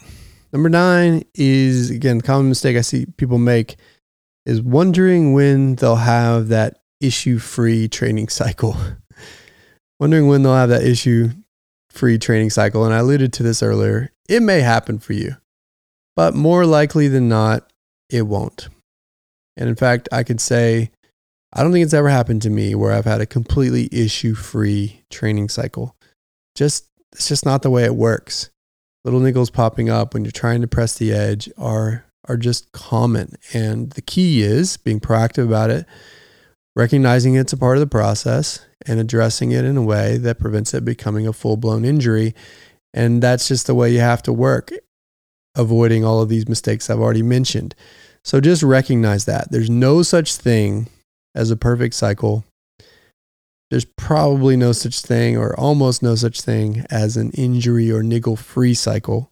Number 0.53 0.69
nine 0.69 1.23
is 1.33 1.89
again, 1.89 2.21
common 2.21 2.49
mistake 2.49 2.77
I 2.77 2.81
see 2.81 3.05
people 3.17 3.37
make 3.37 3.75
is 4.45 4.61
wondering 4.61 5.33
when 5.33 5.75
they'll 5.75 5.95
have 5.95 6.47
that 6.49 6.81
issue 7.01 7.39
free 7.39 7.87
training 7.87 8.29
cycle. 8.29 8.75
wondering 9.99 10.27
when 10.27 10.43
they'll 10.43 10.53
have 10.53 10.69
that 10.69 10.83
issue 10.83 11.29
free 11.89 12.17
training 12.17 12.49
cycle. 12.49 12.85
And 12.85 12.93
I 12.93 12.99
alluded 12.99 13.33
to 13.33 13.43
this 13.43 13.63
earlier. 13.63 14.11
It 14.29 14.41
may 14.41 14.61
happen 14.61 14.99
for 14.99 15.13
you, 15.13 15.35
but 16.15 16.35
more 16.35 16.65
likely 16.65 17.07
than 17.07 17.27
not, 17.27 17.71
it 18.09 18.23
won't. 18.23 18.69
And 19.57 19.67
in 19.67 19.75
fact, 19.75 20.07
I 20.11 20.23
could 20.23 20.39
say, 20.39 20.91
I 21.53 21.63
don't 21.63 21.71
think 21.71 21.83
it's 21.83 21.93
ever 21.93 22.09
happened 22.09 22.41
to 22.43 22.49
me 22.49 22.75
where 22.75 22.91
I've 22.91 23.05
had 23.05 23.21
a 23.21 23.25
completely 23.25 23.89
issue 23.91 24.35
free 24.35 25.03
training 25.09 25.49
cycle. 25.49 25.95
Just, 26.55 26.89
it's 27.13 27.27
just 27.27 27.45
not 27.45 27.61
the 27.61 27.69
way 27.69 27.85
it 27.85 27.95
works. 27.95 28.49
Little 29.05 29.21
niggles 29.21 29.51
popping 29.53 29.89
up 29.89 30.13
when 30.13 30.25
you're 30.25 30.31
trying 30.31 30.61
to 30.61 30.67
press 30.67 30.97
the 30.97 31.13
edge 31.13 31.49
are, 31.57 32.05
are 32.27 32.37
just 32.37 32.71
common. 32.73 33.35
And 33.53 33.91
the 33.91 34.01
key 34.01 34.41
is 34.41 34.75
being 34.75 34.99
proactive 34.99 35.45
about 35.45 35.69
it, 35.69 35.85
recognizing 36.75 37.35
it's 37.35 37.53
a 37.53 37.57
part 37.57 37.77
of 37.77 37.81
the 37.81 37.87
process 37.87 38.65
and 38.85 38.99
addressing 38.99 39.51
it 39.51 39.63
in 39.63 39.77
a 39.77 39.83
way 39.83 40.17
that 40.17 40.39
prevents 40.39 40.73
it 40.73 40.83
becoming 40.83 41.27
a 41.27 41.33
full 41.33 41.57
blown 41.57 41.85
injury 41.85 42.35
And 42.93 43.21
that's 43.21 43.47
just 43.47 43.67
the 43.67 43.75
way 43.75 43.91
you 43.91 43.99
have 43.99 44.23
to 44.23 44.33
work, 44.33 44.71
avoiding 45.55 46.03
all 46.03 46.21
of 46.21 46.29
these 46.29 46.49
mistakes 46.49 46.89
I've 46.89 46.99
already 46.99 47.23
mentioned. 47.23 47.75
So 48.23 48.41
just 48.41 48.63
recognize 48.63 49.25
that 49.25 49.51
there's 49.51 49.69
no 49.69 50.01
such 50.01 50.35
thing 50.35 50.87
as 51.37 51.51
a 51.51 51.55
perfect 51.55 51.93
cycle. 51.93 52.43
There's 53.69 53.85
probably 53.85 54.57
no 54.57 54.71
such 54.71 55.01
thing 55.01 55.37
or 55.37 55.57
almost 55.57 56.01
no 56.01 56.15
such 56.15 56.41
thing 56.41 56.85
as 56.89 57.15
an 57.15 57.31
injury 57.31 57.91
or 57.91 58.01
niggle 58.01 58.35
free 58.35 58.73
cycle. 58.73 59.29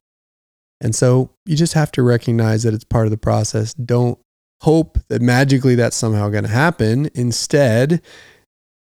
And 0.81 0.93
so 0.93 1.31
you 1.45 1.55
just 1.55 1.73
have 1.73 1.91
to 1.93 2.03
recognize 2.03 2.63
that 2.63 2.73
it's 2.73 2.83
part 2.83 3.07
of 3.07 3.11
the 3.11 3.17
process. 3.17 3.73
Don't 3.73 4.19
hope 4.61 4.99
that 5.07 5.21
magically 5.21 5.75
that's 5.75 5.95
somehow 5.95 6.29
going 6.29 6.43
to 6.43 6.49
happen. 6.49 7.09
Instead, 7.15 8.01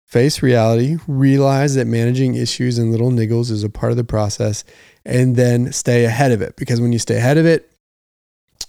face 0.09 0.43
reality, 0.43 0.97
realize 1.07 1.75
that 1.75 1.87
managing 1.87 2.35
issues 2.35 2.79
and 2.79 2.91
little 2.91 3.11
niggles 3.11 3.51
is 3.51 3.63
a 3.63 3.71
part 3.71 3.93
of 3.93 3.99
the 3.99 4.05
process, 4.05 4.65
and 5.05 5.37
then 5.37 5.71
stay 5.71 6.07
ahead 6.07 6.33
of 6.33 6.41
it. 6.41 6.57
Because 6.57 6.81
when 6.81 6.93
you 6.93 6.99
stay 6.99 7.19
ahead 7.19 7.37
of 7.37 7.47
it, 7.47 7.71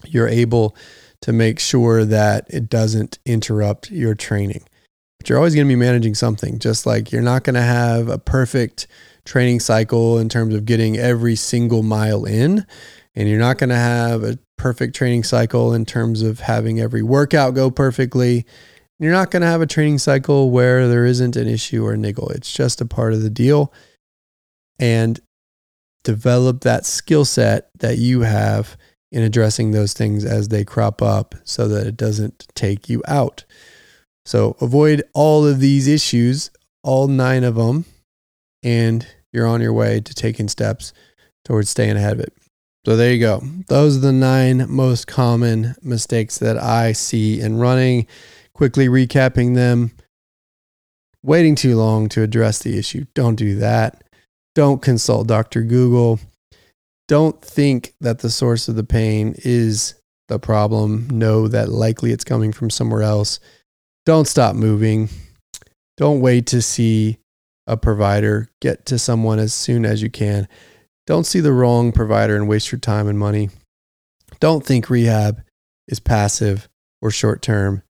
you're 0.06 0.28
able 0.28 0.76
to 1.22 1.34
make 1.34 1.59
sure 1.59 2.05
that 2.05 2.45
it 2.49 2.70
doesn't 2.70 3.20
interrupt 3.26 3.91
your 3.91 4.15
training. 4.15 4.63
But 5.20 5.30
you're 5.30 5.38
always 5.38 5.55
going 5.55 5.68
to 5.68 5.72
be 5.72 5.76
managing 5.76 6.15
something, 6.15 6.59
just 6.59 6.86
like 6.86 7.11
you're 7.11 7.22
not 7.22 7.43
going 7.43 7.55
to 7.55 7.61
have 7.61 8.07
a 8.07 8.20
perfect 8.20 8.88
training 9.26 9.59
cycle 9.59 10.18
in 10.18 10.30
terms 10.30 10.53
of 10.53 10.65
getting 10.65 10.97
every 10.97 11.36
single 11.36 11.84
mile 11.84 12.26
in. 12.26 12.65
And 13.15 13.28
you're 13.28 13.39
not 13.39 13.57
going 13.57 13.70
to 13.70 13.76
have 13.76 14.24
a 14.24 14.38
perfect 14.57 14.95
training 14.95 15.24
cycle 15.24 15.74
in 15.74 15.86
terms 15.86 16.22
of 16.22 16.41
having 16.41 16.80
every 16.80 17.01
workout 17.01 17.55
go 17.55 17.72
perfectly. 17.72 18.45
You're 18.99 19.11
not 19.11 19.32
going 19.32 19.41
to 19.41 19.47
have 19.47 19.61
a 19.61 19.68
training 19.68 19.97
cycle 19.99 20.51
where 20.51 20.88
there 20.88 21.05
isn't 21.05 21.36
an 21.36 21.47
issue 21.47 21.86
or 21.86 21.93
a 21.93 21.97
niggle. 21.97 22.30
It's 22.30 22.51
just 22.51 22.80
a 22.82 22.86
part 22.86 23.13
of 23.13 23.22
the 23.22 23.30
deal. 23.30 23.74
And 24.80 25.20
develop 26.03 26.61
that 26.61 26.86
skill 26.86 27.26
set 27.26 27.70
that 27.80 27.97
you 27.97 28.22
have 28.22 28.78
in 29.12 29.24
addressing 29.24 29.72
those 29.72 29.93
things 29.93 30.26
as 30.26 30.49
they 30.49 30.64
crop 30.64 31.01
up 31.01 31.36
so 31.43 31.68
that 31.68 31.88
it 31.88 31.97
doesn't 31.97 32.47
take 32.55 32.89
you 32.89 33.01
out. 33.08 33.45
So 34.26 34.58
avoid 34.60 35.03
all 35.14 35.45
of 35.45 35.60
these 35.60 35.88
issues, 35.88 36.51
all 36.84 37.08
nine 37.08 37.43
of 37.43 37.55
them, 37.55 37.86
and 38.64 39.08
you're 39.32 39.47
on 39.47 39.62
your 39.62 39.74
way 39.74 40.01
to 40.01 40.14
taking 40.14 40.49
steps 40.49 40.91
towards 41.45 41.70
staying 41.70 41.95
ahead 41.95 42.14
of 42.14 42.20
it. 42.20 42.34
So 42.86 42.95
there 42.95 43.14
you 43.14 43.20
go. 43.20 43.41
Those 43.68 43.97
are 43.97 44.01
the 44.01 44.14
nine 44.14 44.66
most 44.70 45.08
common 45.08 45.76
mistakes 45.82 46.38
that 46.39 46.58
I 46.58 46.93
see 46.93 47.39
in 47.39 47.58
running. 47.58 48.08
Quickly 48.53 48.88
recapping 48.88 49.55
them. 49.55 49.91
Waiting 51.22 51.55
too 51.55 51.76
long 51.76 52.08
to 52.10 52.22
address 52.22 52.60
the 52.60 52.78
issue. 52.78 53.05
Don't 53.14 53.36
do 53.36 53.55
that. 53.55 54.03
Don't 54.55 54.82
consult 54.82 55.28
Dr. 55.28 55.64
Google. 55.64 56.20
Don't 57.08 57.41
think 57.41 57.93
that 58.01 58.20
the 58.20 58.30
source 58.30 58.68
of 58.68 58.76
the 58.76 58.84
pain 58.84 59.36
is 59.38 59.95
the 60.28 60.39
problem. 60.39 61.10
Know 61.10 61.47
that 61.47 61.70
likely 61.70 62.12
it's 62.12 62.24
coming 62.24 62.51
from 62.51 62.70
somewhere 62.70 63.03
else. 63.03 63.39
Don't 64.05 64.28
stop 64.28 64.55
moving. 64.55 65.10
Don't 65.95 66.22
wait 66.22 66.45
to 66.47 66.62
see 66.62 67.18
a 67.66 67.78
provider. 67.78 68.51
Get 68.62 68.86
to 68.88 68.99
someone 68.99 69.39
as 69.39 69.53
soon 69.53 69.86
as 69.86 70.01
you 70.01 70.10
can. 70.10 70.47
Don't 71.05 71.26
see 71.26 71.39
the 71.39 71.53
wrong 71.53 71.91
provider 71.93 72.36
and 72.36 72.49
waste 72.49 72.72
your 72.72 72.80
time 72.80 73.08
and 73.08 73.18
money. 73.18 73.49
Don't 74.39 74.66
think 74.66 74.89
rehab 74.89 75.41
is 75.88 75.99
passive 75.99 76.68
or 77.01 77.12
short 77.12 77.41
term. 77.41 77.84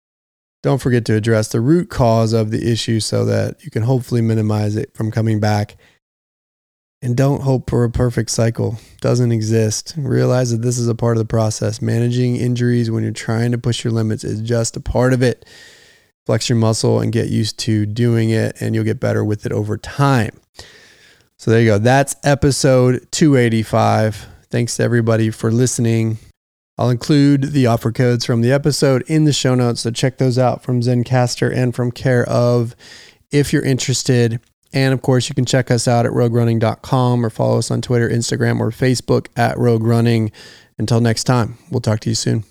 Don't 0.63 0.81
forget 0.81 1.05
to 1.05 1.15
address 1.15 1.47
the 1.49 1.61
root 1.61 1.89
cause 1.89 2.33
of 2.33 2.51
the 2.51 2.71
issue 2.71 2.99
so 2.99 3.25
that 3.25 3.63
you 3.63 3.71
can 3.71 3.83
hopefully 3.83 4.21
minimize 4.21 4.75
it 4.75 4.95
from 4.95 5.11
coming 5.11 5.39
back. 5.39 5.77
And 7.01 7.15
don't 7.15 7.43
hope 7.43 7.69
for 7.69 7.83
a 7.83 7.91
perfect 7.91 8.31
cycle. 8.31 8.79
Doesn't 9.01 9.31
exist. 9.31 9.93
Realize 9.97 10.49
that 10.49 10.63
this 10.63 10.79
is 10.79 10.87
a 10.87 10.95
part 10.95 11.15
of 11.15 11.19
the 11.19 11.27
process. 11.27 11.79
Managing 11.81 12.35
injuries 12.35 12.89
when 12.89 13.03
you're 13.03 13.11
trying 13.11 13.51
to 13.51 13.57
push 13.59 13.83
your 13.83 13.93
limits 13.93 14.23
is 14.23 14.41
just 14.41 14.75
a 14.75 14.79
part 14.79 15.13
of 15.13 15.21
it. 15.21 15.45
Flex 16.25 16.49
your 16.49 16.57
muscle 16.57 16.99
and 16.99 17.13
get 17.13 17.29
used 17.29 17.59
to 17.59 17.85
doing 17.85 18.31
it, 18.31 18.59
and 18.59 18.73
you'll 18.73 18.83
get 18.83 18.99
better 18.99 19.23
with 19.23 19.45
it 19.45 19.51
over 19.51 19.77
time. 19.77 20.31
So 21.37 21.51
there 21.51 21.61
you 21.61 21.67
go. 21.67 21.77
That's 21.77 22.15
episode 22.23 23.07
285. 23.11 24.25
Thanks 24.49 24.75
to 24.77 24.83
everybody 24.83 25.29
for 25.29 25.51
listening. 25.51 26.17
I'll 26.79 26.89
include 26.89 27.53
the 27.53 27.67
offer 27.67 27.91
codes 27.91 28.25
from 28.25 28.41
the 28.41 28.51
episode 28.51 29.03
in 29.07 29.23
the 29.25 29.33
show 29.33 29.53
notes. 29.53 29.81
So 29.81 29.91
check 29.91 30.17
those 30.17 30.39
out 30.39 30.63
from 30.63 30.81
Zencastr 30.81 31.55
and 31.55 31.75
from 31.75 31.91
Care/of 31.91 32.75
if 33.31 33.53
you're 33.53 33.63
interested. 33.63 34.39
And 34.73 34.93
of 34.93 35.01
course, 35.01 35.29
you 35.29 35.35
can 35.35 35.45
check 35.45 35.71
us 35.71 35.87
out 35.87 36.05
at 36.05 36.11
roguerunning.com 36.11 37.25
or 37.25 37.29
follow 37.29 37.57
us 37.57 37.71
on 37.71 37.81
Twitter, 37.81 38.09
Instagram, 38.09 38.59
or 38.59 38.69
Facebook 38.71 39.27
at 39.35 39.57
Rogue 39.57 39.83
Running. 39.83 40.31
Until 40.77 41.01
next 41.01 41.23
time, 41.23 41.57
we'll 41.71 41.81
talk 41.81 41.99
to 42.01 42.09
you 42.09 42.15
soon. 42.15 42.43